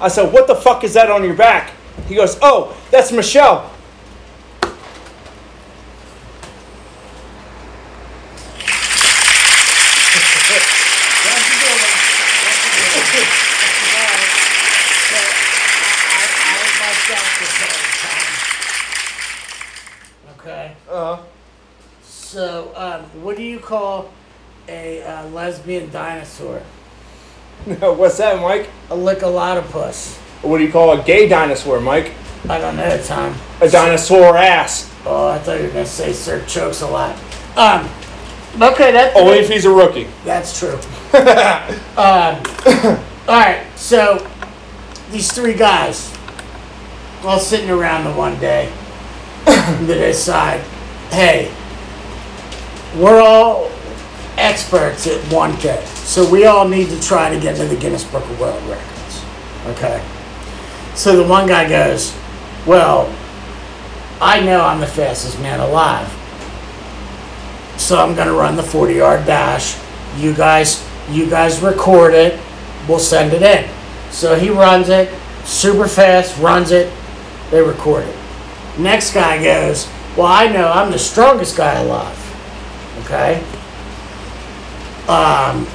[0.00, 1.72] I said, What the fuck is that on your back?
[2.08, 3.70] He goes, Oh, that's Michelle.
[20.38, 20.74] Okay.
[20.90, 21.18] Uh,
[22.34, 24.10] So, um, what do you call
[24.66, 26.58] a uh, lesbian dinosaur?
[27.64, 28.68] what's that, Mike?
[28.90, 30.16] A lickalotopus.
[30.42, 32.12] What do you call a gay dinosaur, Mike?
[32.48, 33.36] I don't know, Tom.
[33.60, 34.92] A dinosaur ass.
[35.06, 37.16] Oh, I thought you were gonna say Sir chokes a lot.
[37.56, 37.88] Um,
[38.60, 40.08] okay, that, Only if he's a rookie.
[40.24, 40.74] That's true.
[41.96, 42.42] um,
[43.28, 44.28] all right, so
[45.12, 46.12] these three guys,
[47.22, 48.72] all sitting around the one day,
[49.46, 50.62] they decide,
[51.10, 51.54] hey,
[52.96, 53.70] we're all
[54.36, 58.04] experts at one thing, so we all need to try to get into the Guinness
[58.04, 59.24] Book of World Records.
[59.66, 60.04] Okay.
[60.94, 62.16] So the one guy goes,
[62.66, 63.12] well,
[64.20, 66.08] I know I'm the fastest man alive.
[67.76, 69.76] So I'm gonna run the 40 yard dash.
[70.16, 72.40] You guys, you guys record it.
[72.88, 73.68] We'll send it in.
[74.10, 75.12] So he runs it,
[75.44, 76.92] super fast, runs it.
[77.50, 78.16] They record it.
[78.78, 82.23] Next guy goes, well, I know I'm the strongest guy alive.
[83.04, 83.42] Okay.
[85.08, 85.66] Um.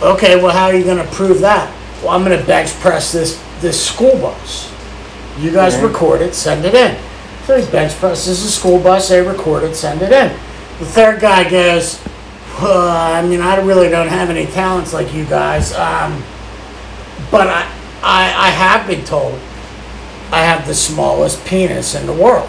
[0.00, 0.36] Okay.
[0.42, 1.72] Well, how are you gonna prove that?
[2.02, 4.70] Well, I'm gonna bench press this this school bus.
[5.38, 5.86] You guys Okay.
[5.86, 6.96] record it, send it in.
[7.46, 9.08] So he bench presses the school bus.
[9.08, 10.28] They record it, send it in.
[10.78, 12.00] The third guy goes,
[12.60, 16.22] I mean, I really don't have any talents like you guys, um,
[17.30, 17.62] but I,
[18.02, 19.38] I, I have been told
[20.30, 22.48] I have the smallest penis in the world.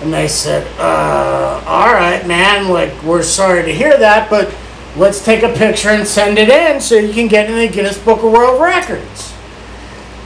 [0.00, 4.54] And they said, uh, all right, man, like, we're sorry to hear that, but
[4.96, 7.98] let's take a picture and send it in so you can get in the Guinness
[7.98, 9.34] Book of World Records.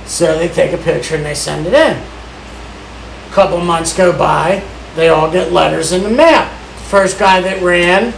[0.06, 1.96] So they take a picture and they send it in.
[1.96, 4.62] A couple months go by,
[4.94, 6.48] they all get letters in the mail.
[6.88, 8.14] First guy that ran,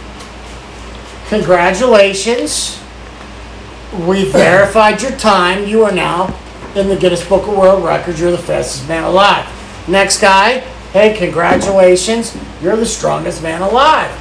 [1.27, 2.79] congratulations.
[4.05, 5.67] We verified your time.
[5.67, 6.37] You are now
[6.75, 8.19] in the Guinness Book of World Records.
[8.19, 9.47] You're the fastest man alive.
[9.87, 10.63] Next guy,
[10.93, 12.37] hey, congratulations.
[12.61, 14.11] You're the strongest man alive.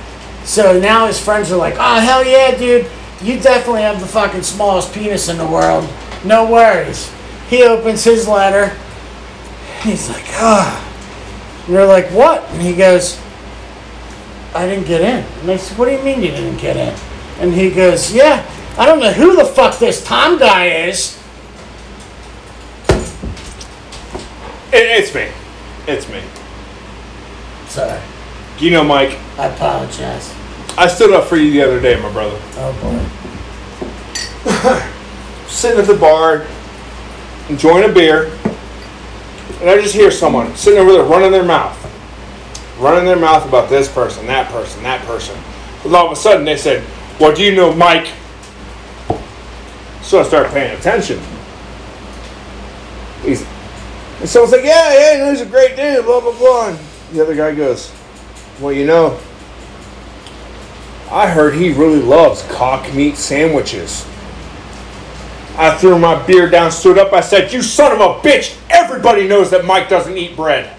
[0.44, 2.86] So now his friends are like, oh, hell yeah, dude.
[3.22, 5.88] You definitely have the fucking smallest penis in the world.
[6.24, 7.12] No worries.
[7.48, 8.76] He opens his letter.
[9.82, 10.82] He's like, ah.
[11.66, 12.42] And they're like, what?
[12.50, 13.20] And he goes,
[14.54, 15.24] I didn't get in.
[15.40, 16.94] And they said, what do you mean you didn't get in?
[17.40, 18.44] And he goes, yeah,
[18.78, 21.20] I don't know who the fuck this Tom guy is.
[24.72, 25.28] It, it's me.
[25.86, 26.22] It's me.
[27.76, 28.00] Sorry.
[28.58, 30.34] You know, Mike, I apologize.
[30.78, 32.40] I stood up for you the other day, my brother.
[32.54, 32.96] Oh boy.
[35.46, 36.46] Sitting at the bar,
[37.50, 38.32] enjoying a beer,
[39.60, 41.76] and I just hear someone sitting over there running their mouth.
[42.78, 45.36] Running their mouth about this person, that person, that person.
[45.84, 46.82] And all of a sudden they said,
[47.20, 48.10] Well, do you know Mike?
[50.00, 51.20] So I started paying attention.
[53.20, 53.44] He's,
[54.20, 56.68] and someone's like, Yeah, yeah, he's a great dude, blah, blah, blah.
[56.70, 57.92] And the other guy goes,
[58.60, 59.18] Well, you know,
[61.10, 64.06] I heard he really loves cock meat sandwiches.
[65.56, 67.12] I threw my beer down, stood up.
[67.12, 68.58] I said, You son of a bitch!
[68.68, 70.76] Everybody knows that Mike doesn't eat bread.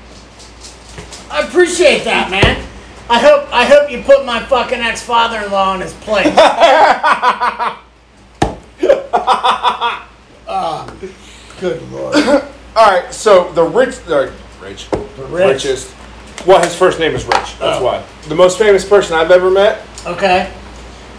[1.31, 2.63] I appreciate that, man.
[3.09, 6.27] I hope I hope you put my fucking ex father in law in his place.
[6.27, 7.81] oh,
[10.47, 10.93] ah,
[11.59, 12.15] good lord.
[12.75, 15.63] All right, so the rich, the rich, the rich.
[15.63, 15.95] richest.
[16.47, 17.59] Well, his first name is Rich.
[17.59, 17.83] That's Oh.
[17.83, 18.01] why.
[18.29, 20.47] The most famous person I've ever met, Okay.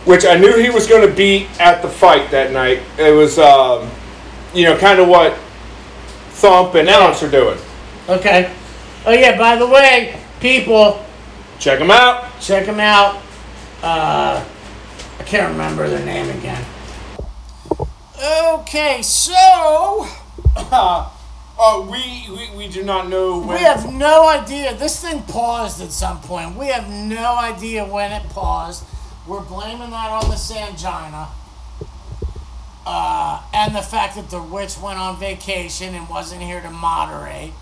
[0.07, 2.81] which I knew he was going to be at the fight that night.
[2.97, 3.91] It was, um,
[4.55, 5.35] you know, kind of what
[6.33, 7.59] Thump and Alex are doing.
[8.09, 8.49] Okay.
[9.05, 9.37] Oh yeah.
[9.37, 11.05] By the way, people,
[11.59, 12.25] Check him out.
[12.41, 13.17] check them out.
[13.83, 14.41] Uh,
[15.21, 16.65] I can't remember their name again.
[18.21, 20.07] Okay, so
[20.73, 21.07] Uh,
[21.59, 23.49] uh, we, we we do not know when.
[23.49, 24.77] we have no idea.
[24.77, 26.57] This thing paused at some point.
[26.57, 28.85] We have no idea when it paused.
[29.27, 31.29] We're blaming that on the Sangina.
[32.87, 37.53] Uh, and the fact that the witch went on vacation and wasn't here to moderate.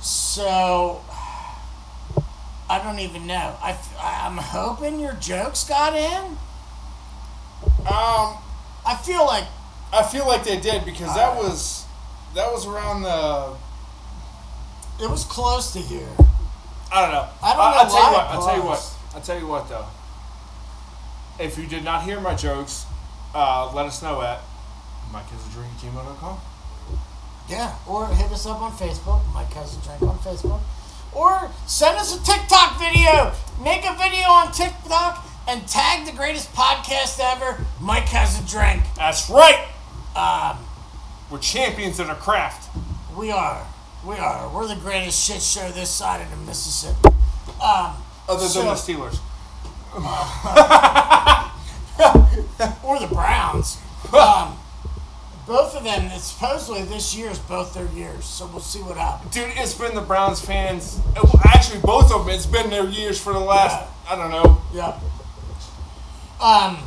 [0.00, 1.02] So,
[2.70, 3.56] I don't even know.
[3.60, 6.38] I, I'm hoping your jokes got in.
[7.80, 8.38] Um,
[8.86, 9.44] I feel like
[9.92, 11.85] I feel like they did because that was
[12.34, 13.56] that was around the
[15.02, 16.08] it was close to here.
[16.90, 17.28] I don't know.
[17.42, 18.26] I don't I'll, know I'll tell why you what.
[18.26, 18.96] I'll tell you what.
[19.14, 19.86] I'll tell you what though.
[21.38, 22.86] If you did not hear my jokes,
[23.34, 24.40] uh, let us know at
[25.12, 26.38] mikehasadrink@gmail.com.
[27.48, 30.60] Yeah, or hit us up on Facebook, my cousin a Drink on Facebook.
[31.12, 33.32] Or send us a TikTok video.
[33.62, 38.82] Make a video on TikTok and tag the greatest podcast ever, Mike Has a Drink.
[38.96, 39.68] That's right.
[40.16, 40.65] Um,
[41.30, 42.68] We're champions in our craft.
[43.16, 43.66] we are.
[44.04, 44.48] We are.
[44.54, 47.08] We're the greatest shit show this side of the Mississippi.
[47.60, 47.94] Um,
[48.28, 49.18] Other So- than the Steelers.
[52.84, 53.78] or the Browns.
[54.12, 54.56] Um,
[55.48, 58.96] both of them, it's supposedly this year is both their years, so we'll see what
[58.96, 59.34] happens.
[59.34, 61.00] Dude, it's been the Browns fans.
[61.44, 62.32] Actually, both of them.
[62.34, 63.84] It's been their years for the last.
[64.08, 64.60] I don't know.
[64.72, 64.96] Yeah.
[66.40, 66.78] Um,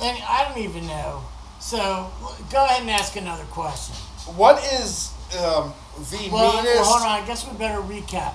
[0.00, 1.22] and I don't even know.
[1.62, 2.10] So
[2.50, 3.94] go ahead and ask another question.
[4.34, 5.72] What is um,
[6.10, 6.74] the Well, meanest?
[6.74, 7.22] well, hold on.
[7.22, 8.34] I guess we better recap.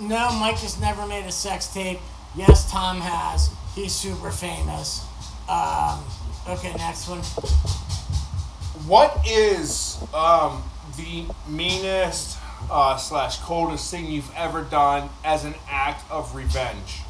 [0.00, 2.00] No, Mike has never made a sex tape.
[2.34, 3.50] Yes, Tom has.
[3.76, 5.06] He's super famous.
[5.48, 6.02] Um,
[6.48, 7.20] okay, next one.
[8.88, 10.64] What is um,
[10.96, 12.38] the meanest
[12.70, 17.02] uh, slash coldest thing you've ever done as an act of revenge?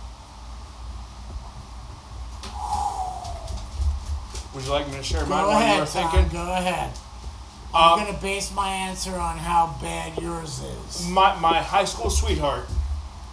[4.55, 6.11] Would you like me to share mine Go while you ahead, were Tom.
[6.13, 6.33] thinking?
[6.33, 6.93] Go ahead.
[7.75, 11.09] I'm Um, gonna base my answer on how bad yours is.
[11.09, 12.67] my, my high school sweetheart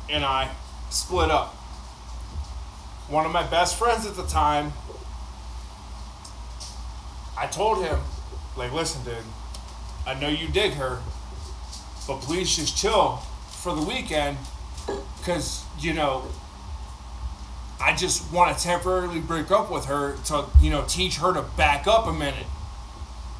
[0.09, 0.49] and I
[0.89, 1.53] split up.
[3.07, 4.73] One of my best friends at the time,
[7.37, 7.99] I told him,
[8.57, 9.17] like, listen, dude,
[10.07, 10.99] I know you dig her,
[12.07, 13.17] but please just chill
[13.61, 14.37] for the weekend
[15.19, 16.23] because, you know,
[17.81, 21.41] I just want to temporarily break up with her to, you know, teach her to
[21.41, 22.45] back up a minute,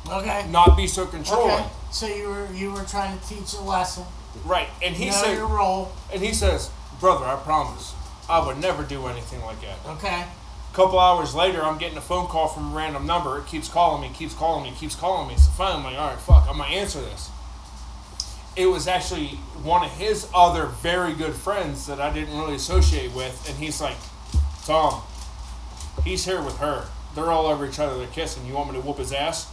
[0.10, 0.48] Okay.
[0.50, 1.54] not be so controlling.
[1.56, 1.70] Okay.
[1.92, 4.04] So you were you were trying to teach a lesson.
[4.46, 4.70] Right.
[4.82, 5.92] And he said, your role.
[6.14, 7.94] And he says, Brother, I promise.
[8.30, 9.78] I would never do anything like that.
[9.98, 10.24] Okay.
[10.72, 13.38] A couple hours later, I'm getting a phone call from a random number.
[13.40, 15.36] It keeps calling me, keeps calling me, keeps calling me.
[15.36, 17.30] So finally, I'm like, all right, fuck, I'm gonna answer this.
[18.56, 19.28] It was actually
[19.64, 23.82] one of his other very good friends that I didn't really associate with, and he's
[23.82, 23.98] like,
[24.66, 25.02] Tom,
[26.04, 26.88] he's here with her.
[27.16, 27.98] They're all over each other.
[27.98, 28.46] They're kissing.
[28.46, 29.48] You want me to whoop his ass?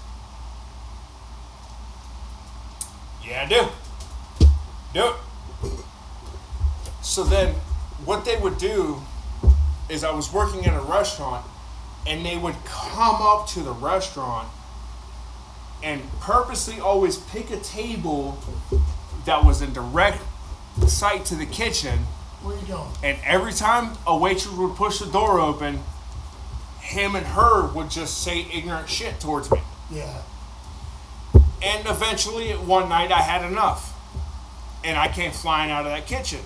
[3.25, 3.69] Yeah, I do.
[4.95, 5.15] Do it.
[7.03, 7.55] So then,
[8.05, 9.03] what they would do
[9.89, 11.45] is I was working in a restaurant,
[12.07, 14.49] and they would come up to the restaurant
[15.83, 18.39] and purposely always pick a table
[19.25, 20.23] that was in direct
[20.87, 22.01] sight to the kitchen.
[22.43, 22.89] What are you doing?
[23.03, 25.81] And every time a waitress would push the door open,
[26.81, 29.61] him and her would just say ignorant shit towards me.
[29.91, 30.23] Yeah.
[31.63, 33.95] And eventually, one night, I had enough.
[34.85, 36.41] And I came flying out of that kitchen.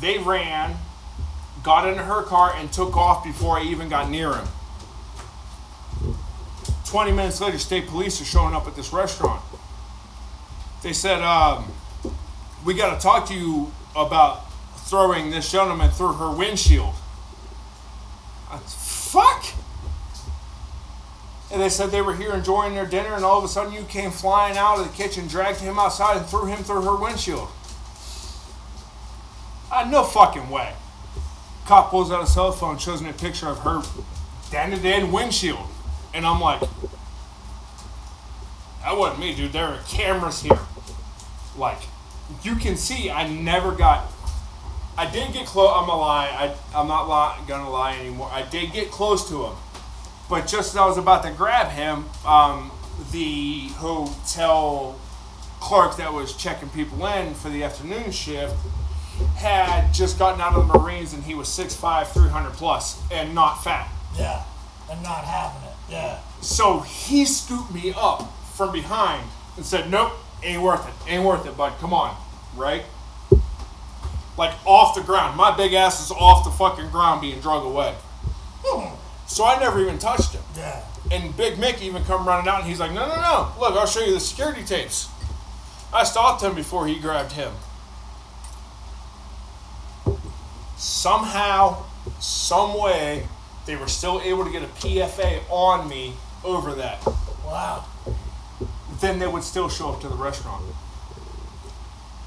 [0.00, 0.76] They ran,
[1.64, 4.46] got into her car, and took off before I even got near him.
[6.86, 9.42] 20 minutes later, state police are showing up at this restaurant.
[10.82, 11.72] They said, um,
[12.64, 16.94] We got to talk to you about throwing this gentleman through her windshield.
[18.50, 19.44] I, fuck!
[21.52, 23.84] And they said they were here enjoying their dinner, and all of a sudden you
[23.84, 27.48] came flying out of the kitchen, dragged him outside, and threw him through her windshield.
[29.70, 30.72] Uh, no fucking way.
[31.66, 33.82] Cop pulls out a cell phone, shows me a picture of her
[34.50, 35.66] dented in windshield.
[36.12, 36.60] And I'm like,
[38.82, 39.52] that wasn't me, dude.
[39.52, 40.58] There are cameras here.
[41.56, 41.78] Like,
[42.42, 44.10] you can see I never got.
[44.96, 45.72] I did get close.
[45.74, 46.28] I'm a lie.
[46.28, 48.30] I, I'm not li- gonna lie anymore.
[48.32, 49.54] I did get close to him.
[50.30, 52.70] But just as I was about to grab him, um,
[53.10, 54.98] the hotel
[55.60, 58.54] clerk that was checking people in for the afternoon shift
[59.36, 63.62] had just gotten out of the Marines and he was 6'5, 300 plus, and not
[63.62, 63.88] fat.
[64.16, 64.42] Yeah.
[64.90, 65.74] And not having it.
[65.88, 66.18] Yeah.
[66.40, 70.12] So he scooped me up from behind and said, Nope,
[70.44, 71.10] ain't worth it.
[71.10, 71.72] Ain't worth it, bud.
[71.80, 72.16] Come on.
[72.56, 72.84] Right?
[74.36, 75.36] Like off the ground.
[75.36, 77.94] My big ass is off the fucking ground being drug away.
[78.64, 78.94] Hmm.
[79.26, 80.42] So I never even touched him.
[80.56, 80.84] Yeah.
[81.10, 83.52] And Big Mick even come running out and he's like, No, no, no.
[83.60, 85.08] Look, I'll show you the security tapes.
[85.92, 87.52] I stopped him before he grabbed him.
[90.76, 91.84] Somehow,
[92.20, 93.28] some way,
[93.66, 97.04] they were still able to get a PFA on me over that.
[97.44, 97.84] Wow.
[99.00, 100.64] Then they would still show up to the restaurant.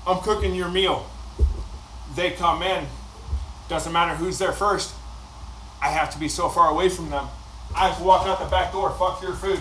[0.05, 1.09] I'm cooking your meal.
[2.15, 2.85] They come in.
[3.69, 4.93] Doesn't matter who's there first.
[5.81, 7.27] I have to be so far away from them.
[7.75, 8.89] I have to walk out the back door.
[8.91, 9.59] Fuck your food.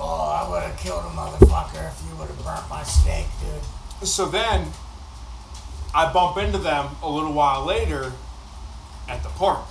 [0.00, 4.08] Oh, I would have killed a motherfucker if you would have burnt my steak, dude.
[4.08, 4.72] So then
[5.94, 8.12] I bump into them a little while later
[9.08, 9.64] at the park.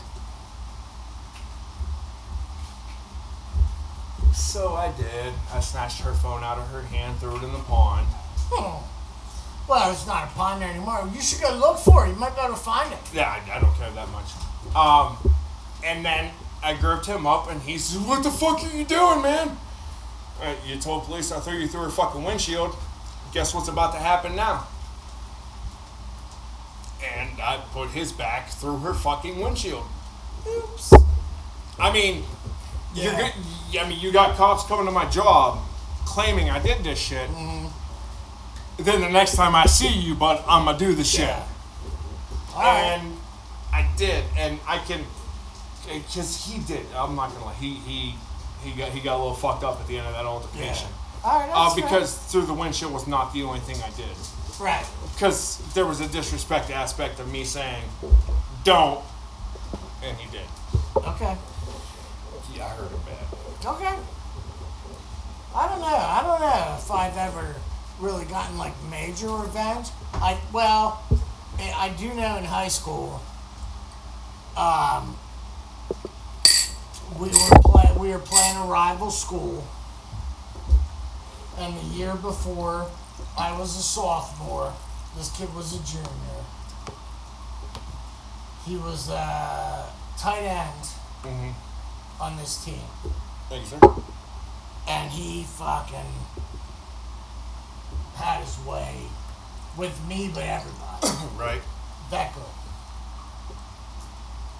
[4.33, 5.33] So I did.
[5.53, 8.07] I snatched her phone out of her hand, threw it in the pond.
[8.51, 8.83] Hmm.
[9.69, 11.09] Well, it's not a pond there anymore.
[11.13, 12.09] You should go look for it.
[12.09, 12.99] You might be able to find it.
[13.13, 14.31] Yeah, I, I don't care that much.
[14.75, 15.33] Um,
[15.83, 16.31] and then
[16.63, 19.57] I gripped him up, and he says, "What the fuck are you doing, man?"
[20.41, 22.75] Uh, you told police I threw you through her fucking windshield.
[23.33, 24.67] Guess what's about to happen now?
[27.15, 29.85] And I put his back through her fucking windshield.
[30.47, 30.93] Oops.
[31.79, 32.23] I mean,
[32.93, 33.31] Yeah.
[33.71, 35.59] good, I mean, you got cops coming to my job
[36.05, 37.29] claiming I did this shit.
[38.77, 41.27] Then the next time I see you, but I'm gonna do the shit.
[41.27, 41.47] Yeah.
[42.55, 42.99] Right.
[42.99, 43.17] And
[43.71, 45.05] I did, and I can,
[45.87, 46.85] because he did.
[46.95, 47.53] I'm not gonna lie.
[47.53, 48.15] He he
[48.63, 50.89] he got he got a little fucked up at the end of that altercation.
[51.23, 51.49] All right.
[51.53, 54.17] Uh, because through the windshield was not the only thing I did.
[54.59, 54.85] Right.
[55.13, 57.83] Because there was a disrespect aspect of me saying,
[58.63, 59.03] "Don't,"
[60.03, 60.47] and he did.
[60.97, 61.37] Okay.
[62.61, 63.73] I heard it bad.
[63.73, 63.95] Okay.
[65.53, 65.87] I don't know.
[65.87, 67.55] I don't know if I've ever
[67.99, 69.87] really gotten like major revenge.
[70.13, 71.03] I well,
[71.59, 73.21] I I do know in high school.
[74.55, 75.17] Um,
[77.19, 79.65] we were play, we were playing a rival school,
[81.57, 82.89] and the year before,
[83.37, 84.73] I was a sophomore.
[85.17, 86.45] This kid was a junior.
[88.65, 89.85] He was a
[90.17, 90.87] tight end
[91.23, 91.70] Mm-hmm.
[92.21, 92.75] On this team
[93.49, 93.95] Thank you, sir.
[94.87, 96.13] and he fucking
[98.15, 98.95] had his way
[99.77, 101.27] with me, but everybody.
[101.37, 101.61] Right.
[102.11, 102.43] that good.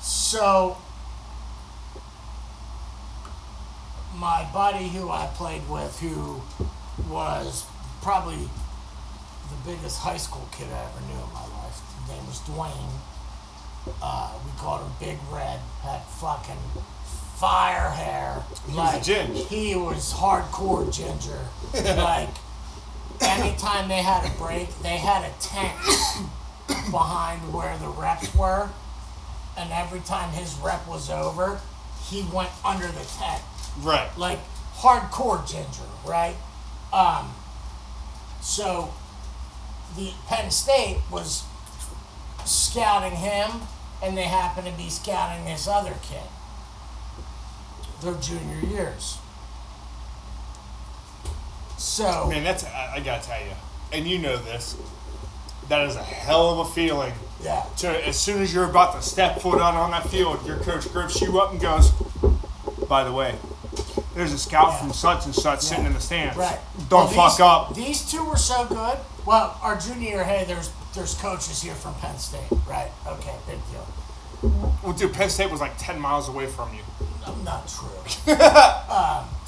[0.02, 0.78] So,
[4.16, 6.42] my buddy who I played with, who
[7.10, 7.66] was
[8.02, 8.38] probably
[9.50, 12.92] the biggest high school kid I ever knew in my life, His name was Dwayne.
[14.02, 15.60] Uh, we called him Big Red.
[15.84, 16.58] Had fucking
[17.42, 18.44] fire hair.
[18.70, 19.48] He was a ginge.
[19.48, 21.40] He was hardcore ginger.
[22.00, 22.30] like
[23.20, 25.76] anytime they had a break, they had a tent
[26.92, 28.70] behind where the reps were,
[29.58, 31.60] and every time his rep was over,
[32.10, 33.42] he went under the tent
[33.80, 34.10] Right.
[34.18, 34.40] like
[34.78, 36.36] hardcore ginger, right?
[36.94, 37.34] Um,
[38.42, 38.94] so
[39.96, 41.44] the Penn State was
[42.46, 43.62] scouting him,
[44.04, 46.24] and they happened to be scouting this other kid.
[48.02, 49.18] Their junior years.
[51.78, 53.52] So Man, that's I, I gotta tell you,
[53.92, 54.76] and you know this.
[55.70, 57.14] That is a hell of a feeling.
[57.44, 60.58] yeah, To as soon as you're about to step foot out on that field, your
[60.58, 61.92] coach grips you up and goes,
[62.90, 63.36] "By the way,
[64.16, 66.38] there's a scout from such and such sitting in the stands.
[66.38, 66.60] right.
[66.90, 68.98] Don't Well, fuck these, up." These two were so good.
[69.26, 72.92] Well, our junior year, hey, there's there's coaches here from Penn State, right?
[73.08, 73.88] Okay, big deal.
[74.84, 76.82] Well, dude, Penn State was like ten miles away from you.
[77.26, 78.34] I'm not true.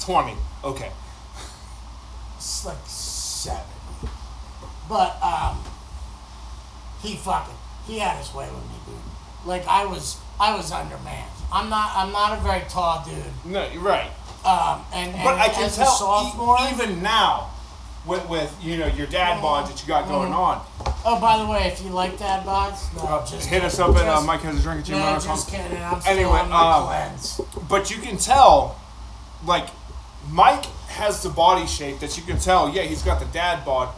[0.00, 0.36] Twenty.
[0.62, 0.90] Okay.
[2.36, 3.62] It's like seven.
[4.88, 5.58] But um
[7.02, 7.54] he fucking
[7.86, 9.46] he had his way with me, dude.
[9.46, 11.30] Like I was I was undermanned.
[11.52, 13.24] I'm not I'm not a very tall dude.
[13.50, 14.10] No, you're right.
[14.44, 17.50] Um and, and But I can as tell a sophomore e- even now,
[18.06, 20.64] with with you know your dad bod that you got going on.
[21.06, 23.90] Oh by the way, if you like dad bods, no, Uh, just hit us up
[23.96, 25.20] at uh, Just- Mike has a drink at No, gmail.com.
[25.22, 25.82] just kidding.
[25.82, 27.40] I'm still Anyway, on my um, cleanse.
[27.68, 28.78] But you can tell,
[29.46, 29.68] like,
[30.30, 32.68] Mike has the body shape that you can tell.
[32.68, 33.88] Yeah, he's got the dad bod.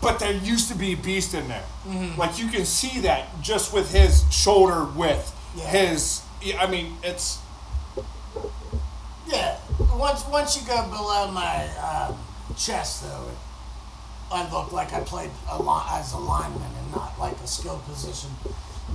[0.00, 1.64] But there used to be a beast in there.
[1.86, 2.18] Mm-hmm.
[2.20, 5.34] Like you can see that just with his shoulder width.
[5.56, 5.64] Yeah.
[5.70, 6.22] His,
[6.58, 7.38] I mean, it's
[9.26, 9.56] Yeah.
[9.78, 12.16] Once once you go below my um,
[12.56, 13.38] chest, though, it,
[14.32, 17.80] I look like I played a li- as a lineman and not like a skill
[17.88, 18.30] position.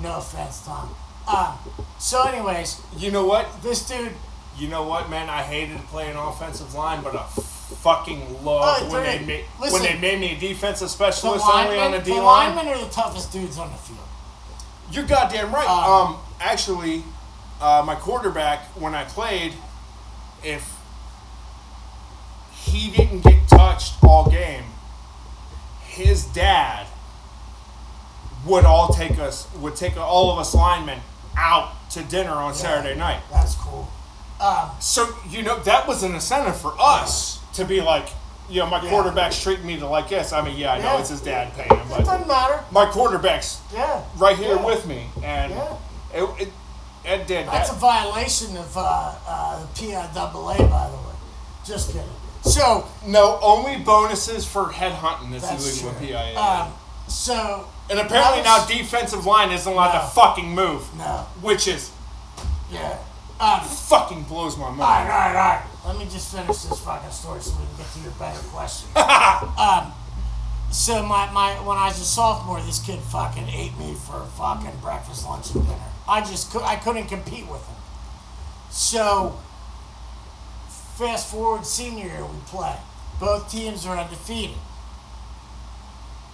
[0.02, 0.94] No offense, Tom.
[1.28, 1.58] Um,
[2.00, 3.62] so, anyways, you know what?
[3.64, 4.12] this dude.
[4.58, 5.30] You know what, man?
[5.30, 9.82] I hated playing offensive line, but I fucking loved Oh, when they dude, made listen.
[9.82, 12.56] when they made me a defensive The specialist only on the linemen, D the line.
[12.56, 14.00] linemen are the toughest dudes on the field.
[14.92, 15.68] You're goddamn right.
[15.68, 17.04] Um, Um, actually,
[17.62, 19.54] uh, my quarterback when I played,
[20.44, 20.73] if
[22.64, 24.64] he didn't get touched all game,
[25.86, 26.88] his dad
[28.46, 31.00] would all take us would take all of us linemen
[31.38, 33.22] out to dinner on Saturday night.
[33.32, 33.88] That's cool.
[34.42, 38.10] Um, So you know that was an incentive for us to be like,
[38.50, 38.90] you know, my Yeah.
[38.90, 40.34] quarterback's treating me to like this.
[40.34, 42.64] I mean, yeah, I know it's his dad paying him, it but doesn't matter.
[42.72, 44.02] my quarterback's Yeah.
[44.18, 44.66] right here Yeah.
[44.66, 45.74] with me, and Yeah.
[46.14, 46.54] it, it,
[47.06, 48.82] it did That's a violation of uh,
[49.28, 51.16] uh, PIAA, by the way.
[51.66, 52.10] Just kidding.
[52.44, 56.08] So, no, only bonuses for head hunting this is that's illegal true.
[56.10, 56.38] PIA.
[56.40, 56.74] Um,
[57.08, 60.02] so, and apparently that now defensive line isn't allowed No.
[60.02, 61.26] to fucking move, No.
[61.42, 61.92] which is
[62.70, 62.98] Yeah.
[63.40, 65.12] Um, fucking blows my all right, mind.
[65.12, 65.62] all right, all right.
[65.86, 68.90] Let me just finish this fucking story so we can get to your better question.
[68.96, 69.92] um,
[70.72, 74.72] so my, my when I was a sophomore, this kid fucking ate me for fucking
[74.82, 75.78] breakfast, lunch, and dinner.
[76.08, 77.76] I just could I couldn't compete with him.
[78.70, 79.38] So
[80.98, 82.76] fast forward senior year, we play.
[83.20, 84.58] Both teams are undefeated.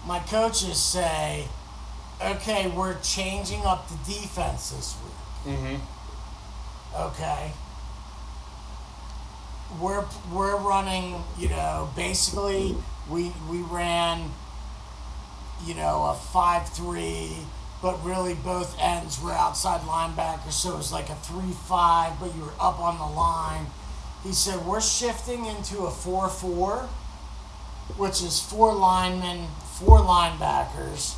[0.06, 1.48] My coaches say,
[2.22, 5.14] "Okay, we're changing up the defense this week."
[5.56, 5.76] Mm-hmm.
[6.96, 7.54] okay
[9.80, 10.04] we're
[10.34, 12.76] we're running you know basically
[13.10, 14.32] we we ran
[15.66, 17.46] you know a 5-3
[17.82, 22.42] but really both ends were outside linebackers so it was like a 3-5 but you
[22.42, 23.68] were up on the line
[24.24, 26.88] he said we're shifting into a 4-4
[27.98, 31.16] which is four linemen four linebackers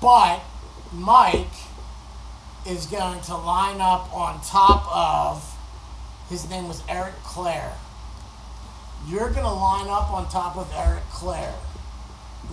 [0.00, 0.40] but
[0.92, 1.46] mike
[2.66, 5.56] is going to line up on top of
[6.30, 7.72] his name was Eric Clare.
[9.08, 11.54] You're going to line up on top of Eric Clare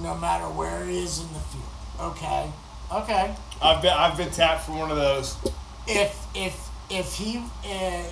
[0.01, 1.63] no matter where he is in the field.
[1.99, 2.51] Okay.
[2.91, 3.35] Okay.
[3.61, 5.35] I've been I've been tapped for one of those.
[5.87, 8.03] If if if he uh,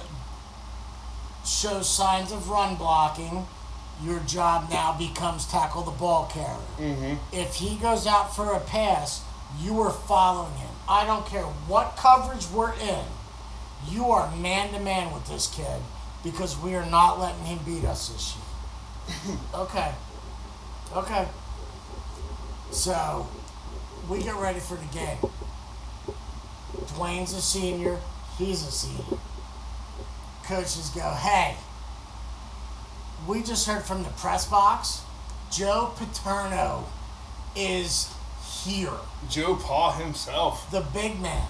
[1.46, 3.46] shows signs of run blocking,
[4.04, 6.58] your job now becomes tackle the ball carrier.
[6.80, 7.36] Mm-hmm.
[7.36, 9.24] If he goes out for a pass,
[9.60, 10.70] you are following him.
[10.90, 13.06] I don't care what coverage we're in.
[13.90, 15.82] You are man to man with this kid
[16.24, 19.38] because we are not letting him beat us this year.
[19.56, 19.92] okay.
[20.96, 21.28] Okay.
[22.72, 23.28] So,
[24.10, 25.18] we get ready for the game.
[26.96, 28.00] Dwayne's a senior,
[28.38, 29.20] he's a senior.
[30.48, 31.56] Coaches go, hey,
[33.28, 35.02] we just heard from the press box.
[35.52, 36.86] Joe Paterno
[37.56, 38.14] is
[38.64, 38.92] here,
[39.30, 40.70] Joe Pa himself.
[40.72, 41.48] the big man.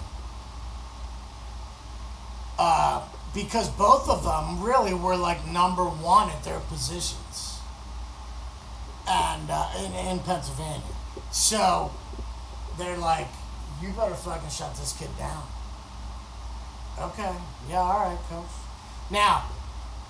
[2.58, 3.02] Uh,
[3.34, 7.58] because both of them really were like number one at their positions,
[9.06, 10.80] and uh, in, in Pennsylvania.
[11.32, 11.92] So
[12.78, 13.28] they're like,
[13.82, 15.42] "You better fucking shut this kid down."
[16.98, 17.34] Okay,
[17.68, 18.65] yeah, all right, coach.
[19.10, 19.44] Now,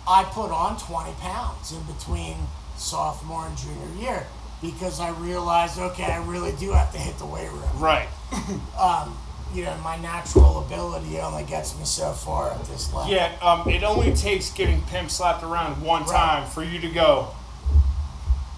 [0.08, 2.36] I put on 20 pounds in between
[2.76, 4.26] sophomore and junior year
[4.62, 7.78] because I realized, okay, I really do have to hit the weight room.
[7.78, 8.08] Right.
[8.78, 9.16] Um,
[9.54, 13.10] you know, my natural ability only gets me so far at this level.
[13.10, 16.10] Yeah, um, it only takes getting pimp slapped around one Right.
[16.16, 17.28] time for you to go,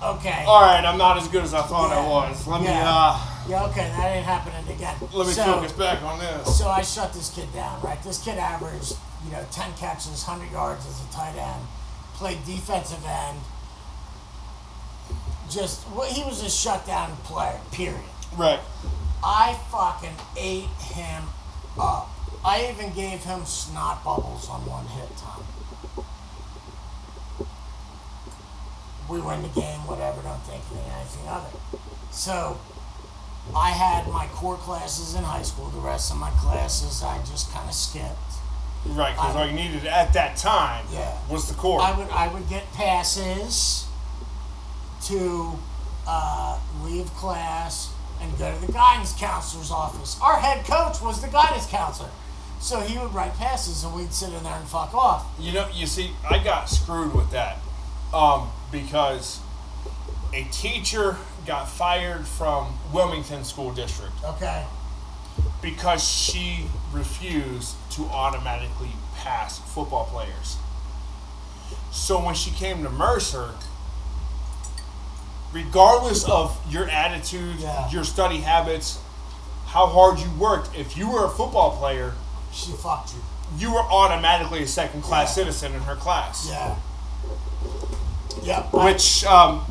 [0.02, 0.44] Okay.
[0.46, 2.46] all right, I'm not as good as I thought I was.
[2.46, 2.82] Let me, Yeah.
[2.88, 4.94] uh, Yeah, okay, that ain't happening again.
[5.12, 6.58] let me so, focus back on this.
[6.58, 8.02] So I shut this kid down, right?
[8.02, 11.62] This kid averaged, you know, 10 catches, 100 yards as a tight end,
[12.14, 13.38] played defensive end.
[15.50, 18.00] Just, well, he was a shutdown player, period.
[18.36, 18.60] Right.
[19.24, 21.24] I fucking ate him
[21.78, 22.08] up.
[22.44, 25.44] I even gave him snot bubbles on one hit time.
[29.08, 31.80] We win the game, whatever, don't think anything of it.
[32.12, 32.58] So,
[33.56, 35.68] I had my core classes in high school.
[35.70, 38.27] The rest of my classes I just kind of skipped.
[38.86, 41.12] Right, because I- all you needed at that time Yeah.
[41.28, 41.80] was the core.
[41.82, 43.84] I would I would get passes
[45.06, 45.58] to
[46.06, 47.90] uh, leave class
[48.20, 50.16] and go to the guidance counselor's office.
[50.22, 52.08] Our head coach was the guidance counselor,
[52.60, 55.26] so he would write passes and we'd sit in there and fuck off.
[55.38, 57.58] You know, you see, I got screwed with that
[58.12, 59.40] um, because
[60.32, 64.64] a teacher got fired from Wilmington School District Okay.
[65.62, 70.56] because she refused to automatically pass football players.
[71.90, 73.54] So when she came to Mercer,
[75.52, 77.90] regardless of your attitude, Yeah.
[77.90, 78.98] your study habits,
[79.66, 82.14] how hard you worked, if you were a football player,
[82.52, 83.22] She fucked you.
[83.56, 85.34] you were automatically a second class Yeah.
[85.44, 86.46] citizen in her class.
[86.48, 86.74] Yeah.
[88.42, 88.68] Yep.
[88.74, 89.64] I- Which, um,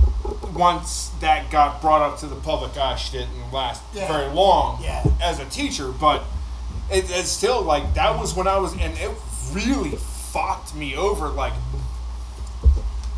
[0.53, 4.07] once that got brought up to the public eye, she didn't last Yeah.
[4.07, 5.03] very long Yeah.
[5.21, 5.89] as a teacher.
[5.91, 6.23] But
[6.91, 9.11] it, it's still like that was when I was, and it
[9.53, 11.29] really fucked me over.
[11.29, 11.53] Like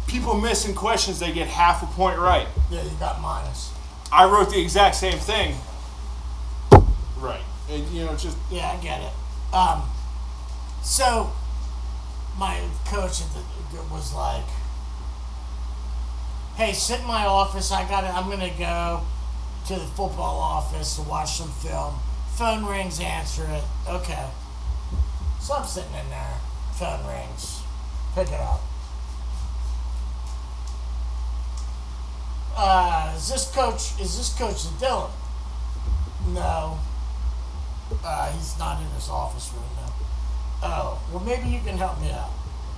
[0.08, 2.48] people missing questions, they get half a point right.
[2.72, 3.72] yeah, you got minus.
[4.12, 5.56] I wrote the exact same thing.
[7.18, 7.42] Right.
[7.70, 9.54] And, you know, just Yeah, I get it.
[9.54, 9.84] Um,
[10.84, 11.32] so
[12.38, 13.22] my coach
[13.92, 14.46] was like,
[16.56, 17.72] "Hey, sit in my office.
[17.72, 19.02] I got to I'm gonna go
[19.68, 22.00] to the football office to watch some film.
[22.40, 23.66] Phone rings, answer it.
[23.86, 24.26] Okay.
[25.42, 26.38] So I'm sitting in there.
[26.72, 27.64] Phone rings.
[28.16, 28.62] Pick it up.
[32.56, 34.00] Uh, is this coach?
[34.00, 35.12] Is this coach Dylan?
[36.30, 36.80] No.
[38.06, 39.94] Uh, he's not in his office room now.
[40.64, 42.32] Oh, well, maybe you can help me out.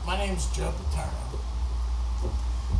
[0.07, 1.39] My name's Joe Paterno.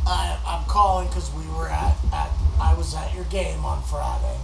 [0.04, 4.38] I, I'm calling because we were at, at, I was at your game on Friday.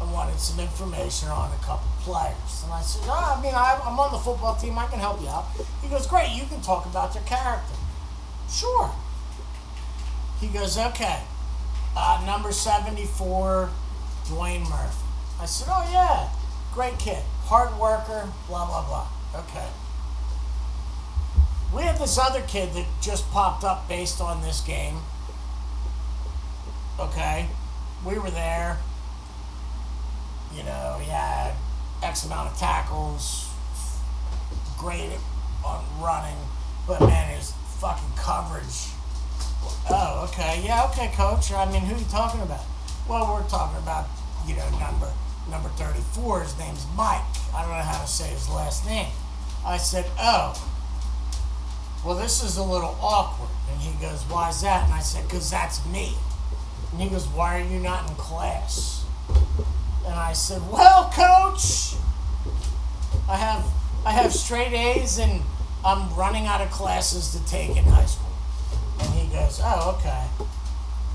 [0.00, 2.64] I wanted some information on a couple players.
[2.64, 4.78] And I said, oh, I mean, I, I'm on the football team.
[4.78, 5.46] I can help you out.
[5.82, 6.30] He goes, great.
[6.30, 7.74] You can talk about their character.
[8.48, 8.90] Sure.
[10.40, 11.20] He goes, okay.
[11.94, 13.68] Uh, number 74,
[14.24, 15.04] Dwayne Murphy.
[15.38, 16.30] I said, oh, yeah.
[16.72, 17.22] Great kid.
[17.44, 19.08] Hard worker, blah, blah, blah.
[19.42, 19.68] Okay.
[21.74, 24.96] We had this other kid that just popped up based on this game.
[26.98, 27.48] Okay.
[28.04, 28.78] We were there.
[30.54, 31.54] You know, he had
[32.02, 33.48] X amount of tackles,
[34.78, 35.10] great
[35.64, 36.36] on running,
[36.86, 38.90] but man, his fucking coverage.
[39.88, 40.62] Oh, okay.
[40.64, 41.52] Yeah, okay, coach.
[41.52, 42.64] I mean, who are you talking about?
[43.08, 44.06] Well, we're talking about,
[44.46, 45.12] you know, number
[45.50, 46.42] number 34.
[46.42, 47.22] His name's Mike.
[47.54, 49.10] I don't know how to say his last name.
[49.66, 50.54] I said, oh.
[52.04, 53.50] Well, this is a little awkward.
[53.70, 54.84] And he goes, why is that?
[54.84, 56.14] And I said, because that's me.
[56.92, 59.04] And he goes, why are you not in class?
[60.10, 61.94] And I said, well, coach,
[63.28, 63.64] I have
[64.04, 65.42] I have straight A's and
[65.84, 68.32] I'm running out of classes to take in high school.
[68.98, 70.26] And he goes, oh, okay.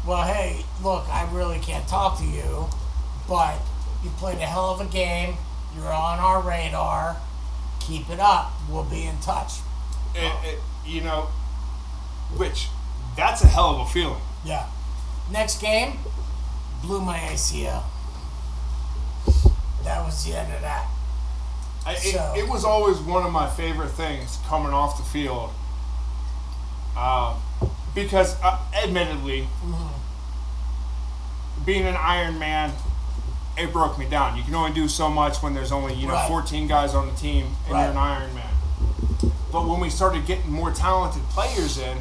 [0.07, 2.67] Well, hey, look, I really can't talk to you,
[3.27, 3.59] but
[4.01, 5.35] you played a hell of a game.
[5.76, 7.17] You're on our radar.
[7.81, 8.53] Keep it up.
[8.69, 9.55] We'll be in touch.
[10.15, 11.27] it, it, uh, you know,
[12.38, 12.69] which
[13.17, 14.22] that's a hell of a feeling.
[14.45, 14.67] Yeah.
[15.30, 15.97] Next game,
[16.81, 17.84] blew my ACL.
[19.86, 20.88] That was the end of that.
[21.86, 25.52] I, it, So- it was always one of my favorite things coming off the field.
[26.98, 27.36] Um,
[27.94, 29.48] because, uh, admittedly,
[31.66, 32.72] being an Iron Man,
[33.57, 34.38] it broke me down.
[34.38, 36.28] You can only do so much when there's only you know Right.
[36.28, 37.82] 14 guys on the team and Right.
[37.84, 39.32] you're an Iron Man.
[39.52, 41.98] But when we started getting more talented players in,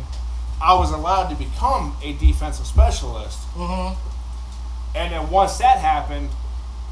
[0.60, 3.38] I was allowed to become a defensive specialist.
[3.54, 3.94] Mm-hmm.
[4.96, 6.30] And then once that happened,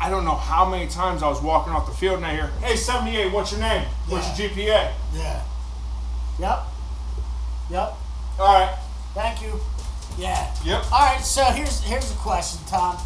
[0.02, 2.48] I don't know how many times I was walking off the field and I hear,
[2.60, 3.86] "Hey, 78, what's your name?
[4.08, 5.42] What's your GPA?" Yeah.
[6.40, 6.58] Yep.
[7.70, 7.94] Yep.
[8.40, 8.74] All right.
[9.14, 9.60] Thank you.
[10.18, 10.52] Yeah.
[10.64, 10.92] Yep.
[10.92, 11.20] All right.
[11.20, 12.98] So here's here's a question, Tom.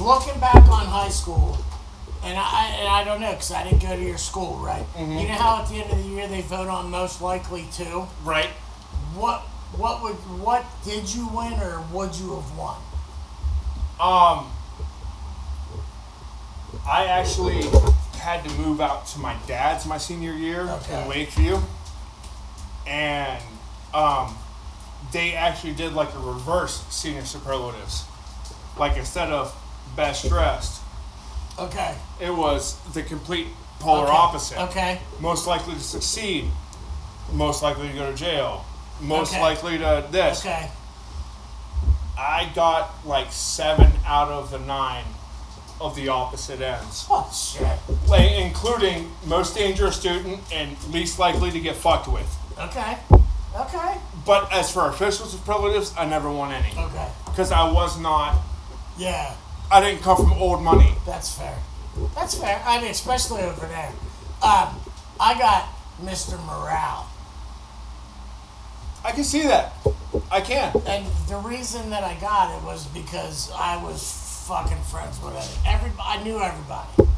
[0.00, 1.58] Looking back on high school,
[2.24, 4.86] and I and I don't know because I didn't go to your school, right?
[4.94, 5.18] Mm-hmm.
[5.18, 8.06] You know how at the end of the year they vote on most likely to.
[8.24, 8.48] Right.
[9.14, 9.40] What
[9.76, 12.80] what would what did you win or would you have won?
[14.00, 14.50] Um,
[16.86, 17.62] I actually
[18.18, 21.02] had to move out to my dad's my senior year Okay.
[21.02, 21.58] in Lakeview,
[22.86, 23.42] and
[23.92, 24.36] um,
[25.12, 28.04] they actually did like a reverse senior superlatives.
[28.78, 29.54] Like instead of
[29.96, 30.82] best dressed,
[31.58, 31.94] Okay.
[32.20, 33.46] it was the complete
[33.78, 34.12] polar okay.
[34.12, 34.58] opposite.
[34.64, 35.00] Okay.
[35.20, 36.46] Most likely to succeed,
[37.32, 38.64] most likely to go to jail,
[39.00, 39.40] most Okay.
[39.42, 40.40] likely to this.
[40.40, 40.70] Okay.
[42.18, 45.04] I got like seven out of the nine
[45.80, 47.78] of the opposite ends, Oh shit.
[48.08, 52.36] like, including most dangerous student and least likely to get fucked with.
[52.58, 52.96] Okay.
[53.56, 53.94] Okay.
[54.26, 57.08] But as for official superlatives, I never won any Okay.
[57.26, 58.36] because I was not.
[58.96, 59.34] Yeah.
[59.70, 60.94] I didn't come from old money.
[61.06, 61.56] That's fair.
[62.14, 62.62] That's fair.
[62.64, 63.92] I mean, especially over there.
[64.42, 64.80] Um,
[65.20, 65.68] I got
[66.02, 66.38] Mr.
[66.46, 67.08] Morale.
[69.04, 69.72] I can see that.
[70.30, 70.72] I can.
[70.86, 74.00] And the reason that I got it was because I was
[74.46, 75.58] fucking friends with it.
[75.66, 77.10] Every I knew everybody.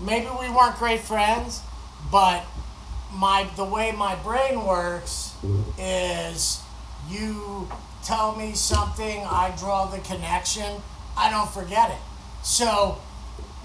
[0.00, 1.60] Maybe we weren't great friends,
[2.10, 2.44] but
[3.14, 5.34] my the way my brain works
[5.78, 6.62] is
[7.08, 7.68] you
[8.02, 10.82] tell me something, I draw the connection,
[11.16, 11.98] I don't forget it.
[12.42, 12.98] So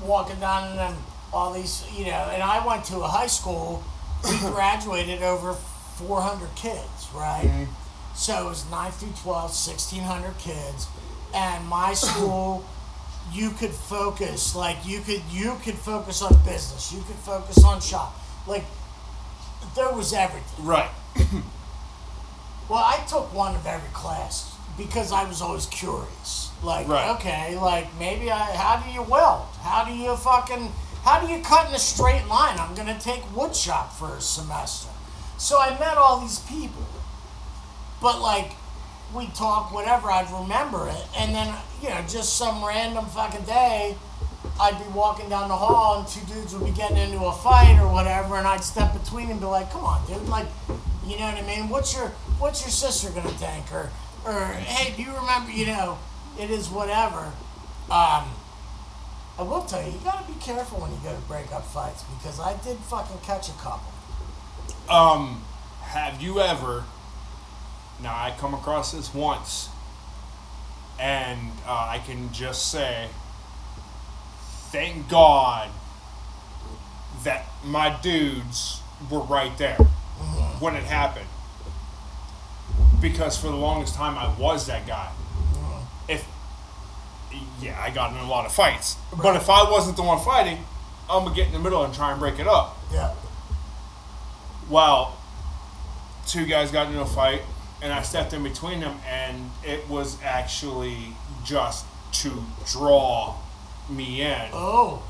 [0.01, 0.95] walking down and then
[1.33, 3.83] all these, you know, and I went to a high school.
[4.23, 7.45] We graduated over 400 kids, right?
[7.45, 7.71] Mm-hmm.
[8.15, 10.87] So it was 9 through 12, 1,600 kids.
[11.33, 12.65] And my school,
[13.31, 17.81] you could focus, like you could you could focus on business, you could focus on
[17.81, 18.15] shop.
[18.47, 18.65] Like
[19.75, 20.65] there was everything.
[20.65, 20.89] Right.
[22.69, 26.51] Well, I took one of every class because I was always curious.
[26.61, 27.09] Like, Right.
[27.11, 29.45] okay, like maybe I how do you weld?
[29.61, 30.73] How do you fucking
[31.03, 32.59] how do you cut in a straight line?
[32.59, 34.89] I'm gonna take wood shop for a semester.
[35.37, 36.83] So I met all these people.
[38.01, 38.51] But like
[39.13, 41.05] we talk whatever, I'd remember it.
[41.17, 43.95] And then, you know, just some random fucking day
[44.59, 47.79] I'd be walking down the hall and two dudes would be getting into a fight
[47.79, 50.27] or whatever, and I'd step between and be like, "Come on, dude!
[50.27, 50.47] Like,
[51.05, 51.69] you know what I mean?
[51.69, 52.09] What's your
[52.39, 53.91] What's your sister gonna think?" Or,
[54.25, 55.51] or hey, do you remember?
[55.51, 55.99] You know,
[56.39, 57.33] it is whatever.
[57.89, 58.33] Um,
[59.37, 62.03] I will tell you, you gotta be careful when you go to break up fights
[62.17, 63.91] because I did fucking catch a couple.
[64.89, 65.43] Um,
[65.81, 66.85] have you ever?
[68.01, 69.69] Now I come across this once,
[70.99, 73.07] and uh, I can just say,
[74.71, 75.69] thank God
[77.23, 79.77] that my dudes were right there
[80.59, 81.25] when it happened.
[83.01, 85.11] Because for the longest time I was that guy.
[86.07, 86.25] If
[87.61, 90.59] yeah, I got in a lot of fights, but if I wasn't the one fighting,
[91.09, 92.77] I'm gonna get in the middle and try and break it up.
[92.91, 93.13] Yeah.
[94.69, 95.17] Well,
[96.27, 97.41] two guys got into a fight,
[97.81, 101.13] and I stepped in between them, and it was actually
[101.45, 103.35] just to draw
[103.89, 105.03] me in Oh.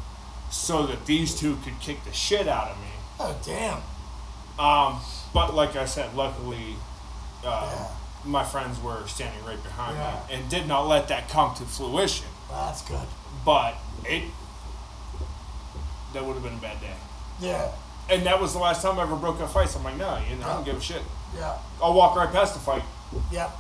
[0.51, 2.87] so that these two could kick the shit out of me.
[3.19, 3.81] Oh damn.
[4.59, 4.99] Um,
[5.33, 6.75] but like I said, luckily,
[7.45, 7.87] uh, Yeah.
[8.25, 10.19] my friends were standing right behind Yeah.
[10.27, 12.27] me and did not let that come to fruition.
[12.49, 13.07] Well, that's good.
[13.45, 14.23] But it
[16.13, 16.93] that would have been a bad day.
[17.39, 17.69] Yeah.
[18.09, 19.75] And that was the last time I ever broke up fights.
[19.75, 21.01] I'm like, no, you know, I don't give a shit.
[21.35, 21.57] Yeah.
[21.81, 22.83] I'll walk right past the fight.
[23.31, 23.51] Yep.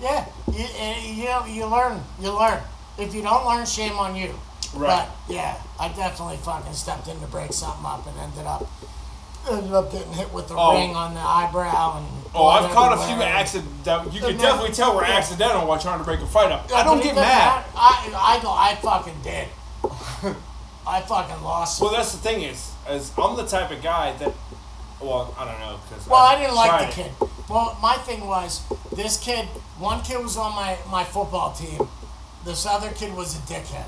[0.00, 1.00] Yeah, you, eh,
[1.46, 2.60] you you learn, you learn.
[2.98, 4.34] If you don't learn, shame on you.
[4.74, 5.06] Right.
[5.06, 8.66] But yeah, I definitely fucking stepped in to break something up and ended up
[9.48, 10.74] ended up getting hit with the Oh.
[10.74, 12.06] ring on the eyebrow and.
[12.34, 13.28] Oh, I've caught a few everywhere.
[13.28, 13.84] accident.
[13.84, 15.16] That you can No, definitely tell we're yeah.
[15.18, 16.68] accidental while trying to break a fight up.
[16.74, 17.64] I don't but get even mad.
[17.64, 18.50] that, I I go.
[18.50, 19.48] I fucking did.
[20.86, 21.80] I fucking lost.
[21.80, 24.32] Well, that's the thing is, is I'm the type of guy that.
[25.04, 26.06] Well, I don't know because.
[26.06, 27.12] Well, I didn't like the kid.
[27.48, 29.44] Well, my thing was this kid.
[29.78, 31.88] One kid was on my my football team.
[32.44, 33.86] This other kid was a dickhead,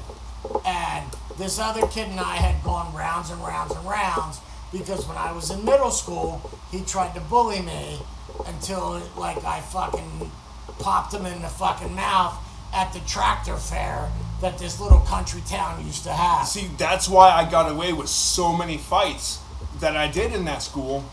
[0.67, 4.41] and this other kid and I had gone rounds and rounds and rounds
[4.73, 7.99] because when I was in middle school, he tried to bully me
[8.47, 10.31] until like I fucking
[10.79, 12.37] popped him in the fucking mouth
[12.75, 14.11] at the tractor fair
[14.43, 16.47] that this little country town used to have.
[16.47, 19.41] See, that's why I got away with so many fights
[19.81, 21.05] that I did in that school.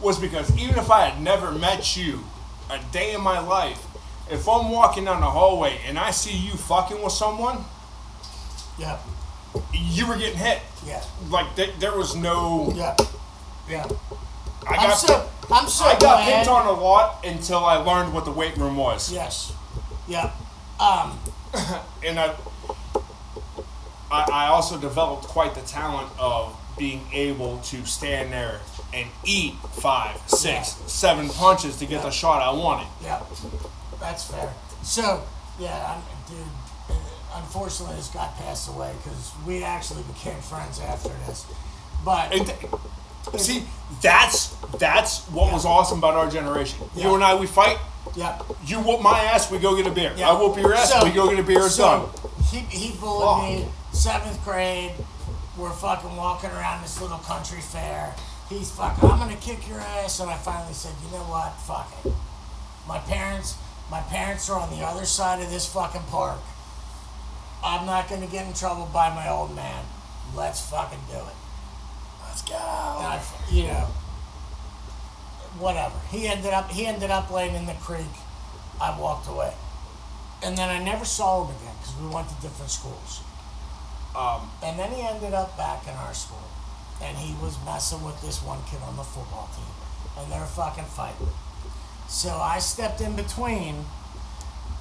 [0.00, 2.24] Was because even if I had never met you
[2.70, 3.82] a day in my life,
[4.30, 7.64] if I'm walking down the hallway and I see you fucking with someone,
[8.78, 8.98] yeah,
[9.72, 10.60] you were getting hit.
[10.84, 12.72] yeah, Like th- there was no.
[12.74, 12.96] yeah,
[13.68, 13.86] yeah.
[14.68, 16.24] I I'm got so I'm so I got glad.
[16.38, 19.52] picked on a lot until I learned what the weight room was, Yes,
[20.08, 20.32] yeah.
[20.80, 21.18] Um,
[22.04, 22.34] and I,
[24.10, 28.60] I I also developed quite the talent of being able to stand there
[28.92, 32.86] and eat five, six, seven punches to get the shot I wanted.
[33.02, 33.22] yeah,
[34.00, 34.52] that's fair.
[34.82, 35.22] So
[35.58, 36.02] yeah, I'm,
[36.34, 36.44] dude.
[37.36, 41.44] Unfortunately, this guy passed away because we actually became friends after this.
[42.04, 42.32] But
[43.38, 43.64] see,
[44.00, 44.48] that's
[44.78, 46.78] that's what was awesome about our generation.
[46.94, 47.08] Yeah.
[47.08, 47.78] You and I, we fight.
[48.14, 50.12] yeah, You whoop my ass, we go get a beer.
[50.16, 50.30] Yeah.
[50.30, 51.68] I whoop your ass, So- we go get a beer.
[51.68, 52.30] So done.
[52.52, 54.92] He, he bullied me seventh grade.
[55.56, 58.14] We're fucking walking around this little country fair.
[58.48, 60.18] He's fucking, I'm gonna kick your ass.
[60.20, 61.52] And I finally said, you know what?
[61.60, 62.12] Fuck it.
[62.88, 63.56] My parents,
[63.90, 66.40] my parents are on the other side of this fucking park.
[67.62, 69.84] I'm not gonna get in trouble by my old man.
[70.36, 71.36] Let's fucking do it.
[72.26, 72.56] Let's go.
[72.56, 73.86] I, you know,
[75.58, 75.94] whatever.
[76.10, 78.12] He ended up he ended up laying in the creek.
[78.80, 79.54] I walked away,
[80.42, 83.20] and then I never saw him again because we went to different schools.
[84.16, 86.48] Um, And then he ended up back in our school,
[87.02, 89.74] and he was messing with this one kid on the football team,
[90.18, 91.28] and they're fucking fighting.
[92.08, 93.84] So I stepped in between,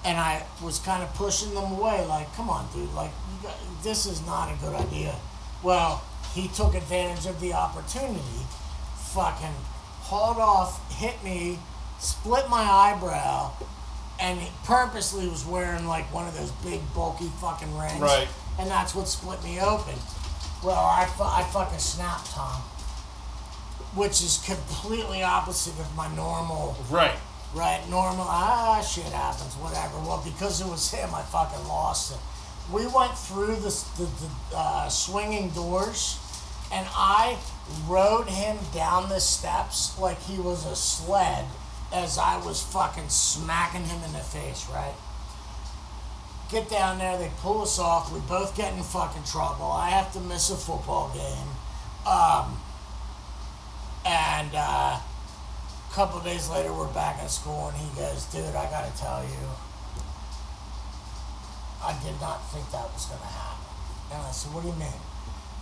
[0.06, 2.94] and I was kind of pushing them away, like, "Come on, dude!
[2.94, 5.16] Like, you got, this is not a good idea."
[5.64, 6.04] Well,
[6.36, 8.46] he took advantage of the opportunity,
[8.98, 9.56] fucking
[10.02, 11.58] hauled off, hit me,
[12.00, 13.52] split my eyebrow,
[14.20, 18.00] and he purposely was wearing like one of those big bulky fucking rings.
[18.00, 18.28] Right.
[18.60, 19.96] And that's what split me open.
[20.64, 22.62] Well, I, fu- I fucking snapped, Tom.
[23.96, 27.18] Which is completely opposite of my normal, right.
[27.54, 27.82] right?
[27.90, 29.98] Normal, ah, shit happens, whatever.
[30.00, 32.20] Well, because it was him, I fucking lost it.
[32.72, 36.18] We went through the, the, the uh, swinging doors,
[36.72, 37.38] and I
[37.88, 41.46] rode him down the steps like he was a sled
[41.94, 44.96] as I was fucking smacking him in the face, right?
[46.54, 48.14] Get down there, they pull us off.
[48.14, 49.72] We both get in fucking trouble.
[49.72, 51.50] I have to miss a football game.
[52.06, 52.62] Um,
[54.06, 58.70] and uh, a couple days later, we're back at school, and he goes, Dude, I
[58.70, 59.50] gotta tell you,
[61.82, 63.66] I did not think that was gonna happen.
[64.14, 65.02] And I said, What do you mean?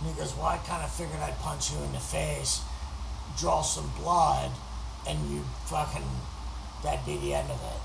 [0.00, 2.60] And he goes, Well, I kind of figured I'd punch you in the face,
[3.38, 4.50] draw some blood,
[5.08, 6.04] and you fucking,
[6.84, 7.80] that'd be the end of it.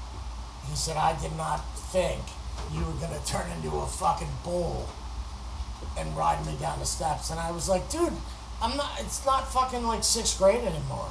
[0.70, 2.36] He said, I did not think
[2.74, 4.88] you were gonna turn into a fucking bull
[5.98, 7.30] and ride me down the steps.
[7.30, 8.14] And I was like, dude,
[8.62, 11.10] I'm not, it's not fucking like sixth grade anymore.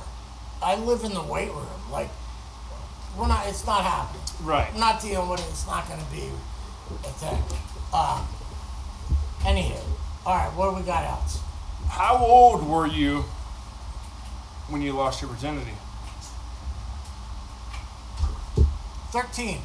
[0.63, 1.67] I live in the weight room.
[1.91, 2.09] Like,
[3.17, 4.23] we're not, it's not happening.
[4.43, 4.69] Right.
[4.73, 5.47] I'm not dealing with it.
[5.51, 6.29] It's not gonna be
[6.91, 7.43] a thing.
[7.93, 8.27] Um,
[9.41, 9.81] anywho,
[10.27, 11.41] alright, what do we got else?
[11.89, 13.25] How old were you
[14.69, 15.73] when you lost your virginity?
[19.13, 19.61] 13.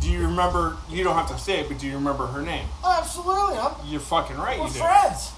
[0.00, 0.76] Do you remember?
[0.88, 2.66] You don't have to say it, but do you remember her name?
[2.84, 3.58] Oh, absolutely.
[3.58, 4.58] I'm, You're fucking right.
[4.58, 4.78] we're you do.
[4.78, 5.32] friends.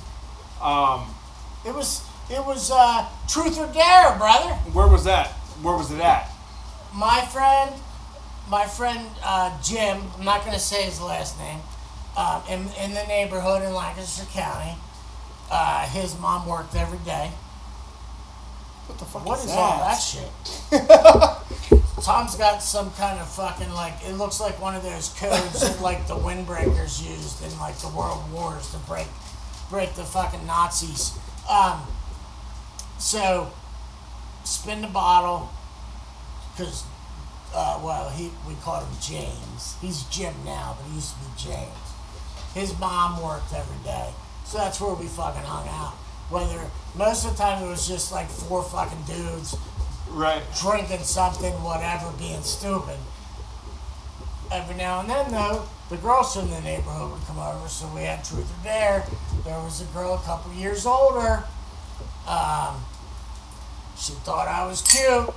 [0.62, 1.06] Um,
[1.64, 4.54] It was, it was, uh, truth or dare, brother.
[4.72, 5.28] where was that?
[5.62, 6.30] Where was it at?
[6.94, 7.70] my friend,
[8.48, 11.60] my friend uh, Jim, I'm not going to say his last name,
[12.16, 14.74] um, in, in the neighborhood in Lancaster County.
[15.50, 17.30] Uh, his mom worked every day.
[18.88, 19.58] What the fuck What is, is that?
[19.58, 20.30] all that shit?
[22.04, 25.80] Tom's got some kind of fucking like it looks like one of those codes that
[25.82, 29.06] like the windbreakers used in like the world wars to break
[29.68, 31.12] break the fucking Nazis.
[31.50, 31.82] Um,
[32.98, 33.50] so
[34.44, 35.50] spin the bottle
[36.56, 36.84] because
[37.54, 39.76] uh, well he we called him James.
[39.80, 41.74] He's Jim now, but he used to be James.
[42.54, 44.10] His mom worked every day,
[44.44, 45.94] so that's where we fucking hung out.
[46.30, 46.60] Whether
[46.94, 49.56] most of the time it was just like four fucking dudes
[50.10, 50.42] Right.
[50.60, 52.98] drinking something, whatever, being stupid.
[54.50, 58.02] Every now and then, though, the girls from the neighborhood would come over, so we
[58.02, 59.04] had truth or dare.
[59.44, 61.44] There was a girl a couple years older.
[62.26, 62.84] Um,
[63.98, 65.34] she thought I was cute.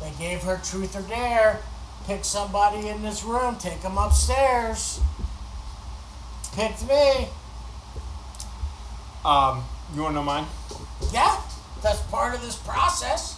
[0.00, 1.60] They gave her truth or dare.
[2.06, 5.00] Pick somebody in this room, take them upstairs.
[6.54, 7.28] Picked me.
[9.28, 9.62] Um,
[9.94, 10.46] you want to know mine?
[11.12, 11.38] Yeah,
[11.82, 13.36] that's part of this process.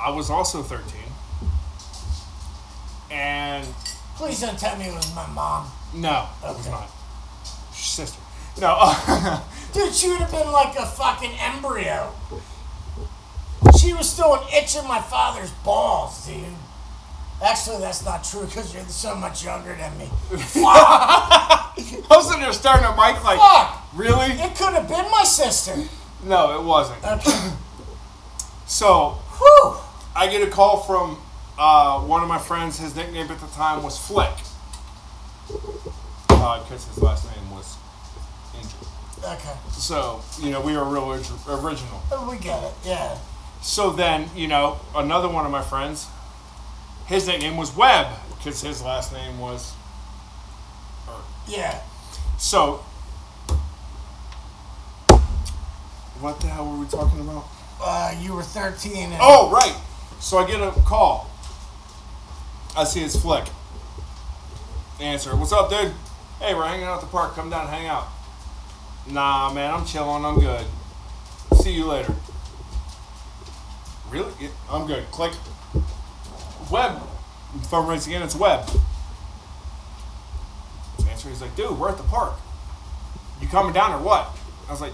[0.00, 0.84] I was also 13.
[3.10, 3.66] And
[4.14, 5.66] Please don't tell me it was my mom.
[5.94, 6.70] No, it was Okay.
[6.70, 6.90] not.
[7.72, 8.20] Sister.
[8.60, 8.94] No.
[9.72, 12.12] Dude, she would have been like a fucking embryo.
[13.80, 16.44] She was still an itch in my father's balls, dude.
[17.42, 20.06] Actually, that's not true because you're so much younger than me.
[20.36, 20.62] Fuck!
[20.66, 21.72] I
[22.10, 23.86] was sitting there staring at Mike like, Fuck!
[23.94, 24.26] really?
[24.32, 25.74] It could have been my sister.
[26.24, 27.02] No, it wasn't.
[27.04, 27.50] Okay.
[28.66, 29.76] So Whew.
[30.14, 31.18] I get a call from
[31.58, 32.78] uh, one of my friends.
[32.78, 34.30] His nickname at the time was Flick,
[36.28, 37.76] because his last name was
[38.56, 38.78] Angel.
[39.24, 39.54] Okay.
[39.72, 42.00] So you know we were real orig- original.
[42.12, 42.72] Oh, We get it.
[42.84, 43.18] Yeah.
[43.60, 46.06] So then you know another one of my friends,
[47.10, 48.06] his nickname was Webb,
[48.38, 49.74] because his last name was.
[51.48, 51.80] Yeah.
[52.38, 52.84] So.
[56.20, 57.46] What the hell were we talking about?
[57.82, 59.10] Uh, you were 13.
[59.10, 59.74] And Oh, right.
[60.20, 61.28] So I get a call.
[62.76, 63.46] I see his flick.
[65.00, 65.34] Answer.
[65.34, 65.92] What's up, dude?
[66.38, 67.34] Hey, we're hanging out at the park.
[67.34, 68.06] Come down and hang out.
[69.10, 70.24] Nah, man, I'm chilling.
[70.24, 70.64] I'm good.
[71.56, 72.14] See you later.
[74.10, 74.32] Really?
[74.40, 75.10] Yeah, I'm good.
[75.10, 75.32] Click.
[76.70, 77.00] Web.
[77.68, 78.22] Phone rings again.
[78.22, 78.68] It's Webb.
[78.68, 78.80] Web.
[81.08, 81.28] Answer.
[81.28, 82.34] He's like, dude, we're at the park.
[83.40, 84.36] You coming down or what?
[84.68, 84.92] I was like,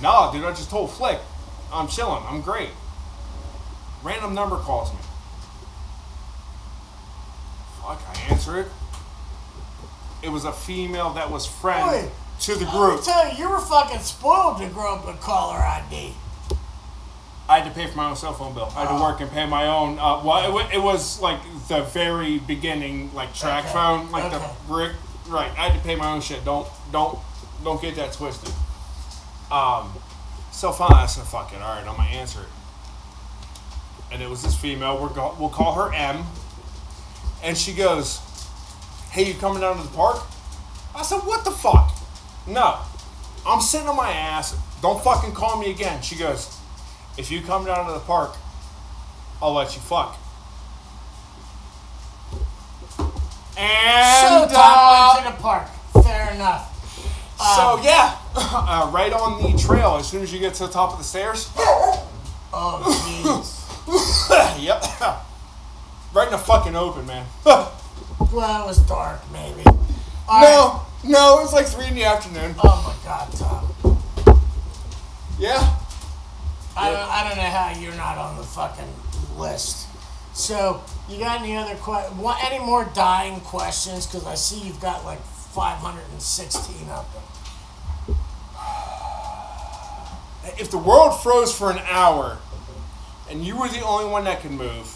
[0.00, 0.44] nah, dude.
[0.44, 1.18] I just told Flick.
[1.72, 2.22] I'm chilling.
[2.26, 2.70] I'm great.
[4.02, 4.98] Random number calls me.
[7.82, 8.66] Fuck, I answer it.
[10.22, 12.08] It was a female that was friend Boy,
[12.40, 13.00] to the group.
[13.00, 16.14] me tell you, you were fucking spoiled to grow up with caller ID.
[17.48, 18.70] I had to pay for my own cell phone bill.
[18.76, 19.98] I had to work and pay my own.
[19.98, 23.72] Uh, well, it, it was like the very beginning, like track Okay.
[23.72, 24.36] phone, like Okay.
[24.38, 24.92] the brick.
[25.28, 26.44] Right, I had to pay my own shit.
[26.44, 27.18] Don't, don't,
[27.64, 28.52] don't get that twisted.
[29.50, 29.92] Um,
[30.52, 30.92] so fine.
[30.92, 32.48] I said, "Fuck it." All right, I'm gonna answer it.
[34.12, 35.00] And it was this female.
[35.00, 36.24] We're go- we'll call her M.
[37.42, 38.20] And she goes,
[39.10, 40.20] "Hey, you coming down to the park?"
[40.94, 41.94] I said, "What the fuck?"
[42.46, 42.78] No,
[43.46, 44.54] I'm sitting on my ass.
[44.82, 46.00] Don't fucking call me again.
[46.02, 46.57] She goes,
[47.18, 48.36] if you come down to the park,
[49.42, 50.16] I'll let you fuck.
[53.58, 55.68] And so went uh, to the park.
[56.04, 56.72] Fair enough.
[57.36, 59.96] so yeah, uh, right on the trail.
[59.96, 61.50] As soon as you get to the top of the stairs,
[62.50, 63.58] Oh, jeez.
[64.64, 64.82] yep,
[66.14, 67.26] right in the fucking open, man.
[67.44, 67.72] well,
[68.30, 69.62] it was dark, maybe.
[70.28, 70.84] All right.
[71.04, 72.54] no, no, it was like three in the afternoon.
[72.62, 74.38] Oh my God, Tom.
[75.38, 75.76] Yeah,
[76.78, 78.88] I don't, I don't know how you're not on the fucking
[79.36, 79.88] list.
[80.32, 84.06] So, you got any other que- what, any more dying questions?
[84.06, 87.22] Because I see you've got like 516 of them.
[90.58, 92.38] if the world froze for an hour,
[93.28, 94.94] and you were the only one that could move,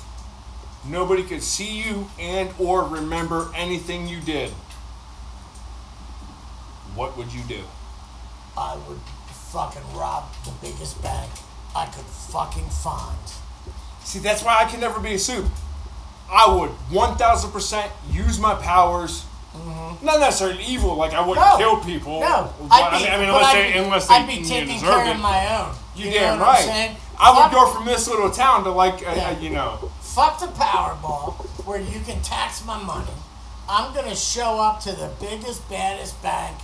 [0.87, 4.51] nobody could see you and or remember anything you did.
[6.95, 7.65] What would you do?
[8.57, 9.01] I would
[9.51, 11.31] fucking rob the biggest bank
[11.75, 13.17] I could fucking find.
[14.05, 15.47] See, that's why I can never be a soup.
[16.31, 19.25] I would 1000% use my powers.
[20.03, 21.57] Not necessarily evil, like I wouldn't No.
[21.59, 22.21] kill people.
[22.21, 24.81] No, but, I'd be, I mean, unless I'd they, be, unless they I'd be taking
[24.81, 25.15] care it.
[25.15, 25.75] of my own.
[25.95, 26.97] You, damn right.
[27.19, 29.29] I would go from this little town to like, uh, Yeah.
[29.29, 31.35] uh, you know, fuck the Powerball
[31.67, 33.13] where you can tax my money.
[33.69, 36.57] I'm gonna show up to the biggest, baddest bank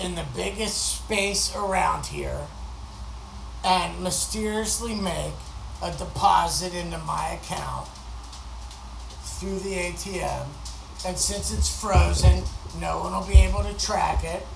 [0.00, 2.46] in the biggest space around here
[3.66, 5.34] and mysteriously make
[5.82, 7.88] a deposit into my account
[9.22, 10.46] through the ATM.
[11.04, 12.44] And since it's frozen,
[12.80, 14.46] no one will be able to track it.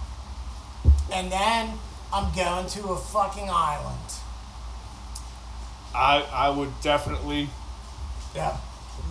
[1.12, 1.72] And then
[2.12, 3.98] I'm going to a fucking island.
[5.94, 7.50] I I would definitely
[8.34, 8.56] Yeah.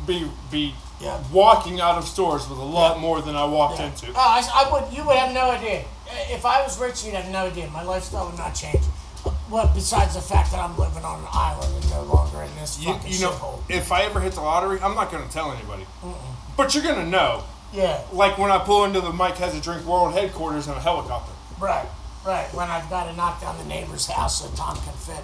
[0.06, 1.18] be be Yeah.
[1.32, 3.02] walking out of stores with a lot Yeah.
[3.02, 3.86] more than I walked Yeah.
[3.88, 4.08] into.
[4.14, 4.92] Oh, I, I would.
[4.94, 5.84] You would have no idea.
[6.30, 7.68] If I was rich, you'd have no idea.
[7.70, 8.84] My lifestyle would not change.
[9.50, 12.80] Well, besides the fact that I'm living on an island and no longer in this
[12.80, 13.60] You, fucking you know, shithole.
[13.70, 15.86] if I ever hit the lottery, I'm not gonna tell anybody.
[16.56, 17.44] But you're gonna know.
[17.74, 18.02] Yeah.
[18.12, 21.32] Like when I pull into the Mike Has a Drink World headquarters in a helicopter.
[21.60, 21.88] Right.
[22.26, 22.48] Right.
[22.54, 25.24] When I've got to knock down the neighbor's house so Tom can fit.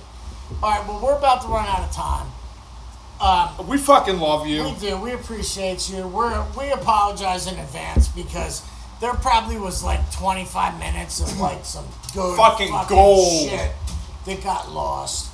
[0.63, 0.87] All right.
[0.87, 2.27] Well, we're about to run out of time.
[3.19, 4.63] Um, We fucking love you.
[4.63, 4.97] We do.
[4.97, 6.07] We appreciate you.
[6.07, 8.61] We're we apologize in advance because
[9.01, 13.49] there probably was like 25 minutes of like some good Fucking gold.
[13.49, 13.71] shit
[14.25, 15.31] that got lost.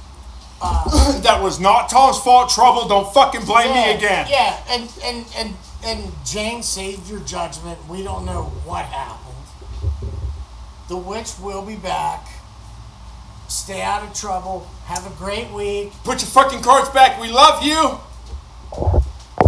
[0.62, 2.50] Uh, that was not Tom's fault.
[2.50, 2.88] Trouble.
[2.88, 4.28] Don't fucking blame me again.
[4.30, 5.54] Yeah, and and and
[5.84, 7.80] and Jane saved your judgment.
[7.88, 9.32] We don't know what happened.
[10.88, 12.28] The witch will be back.
[13.48, 14.68] Stay out of trouble.
[14.86, 15.92] Have a great week.
[16.04, 17.20] Put your fucking cards back.
[17.20, 18.00] We love you.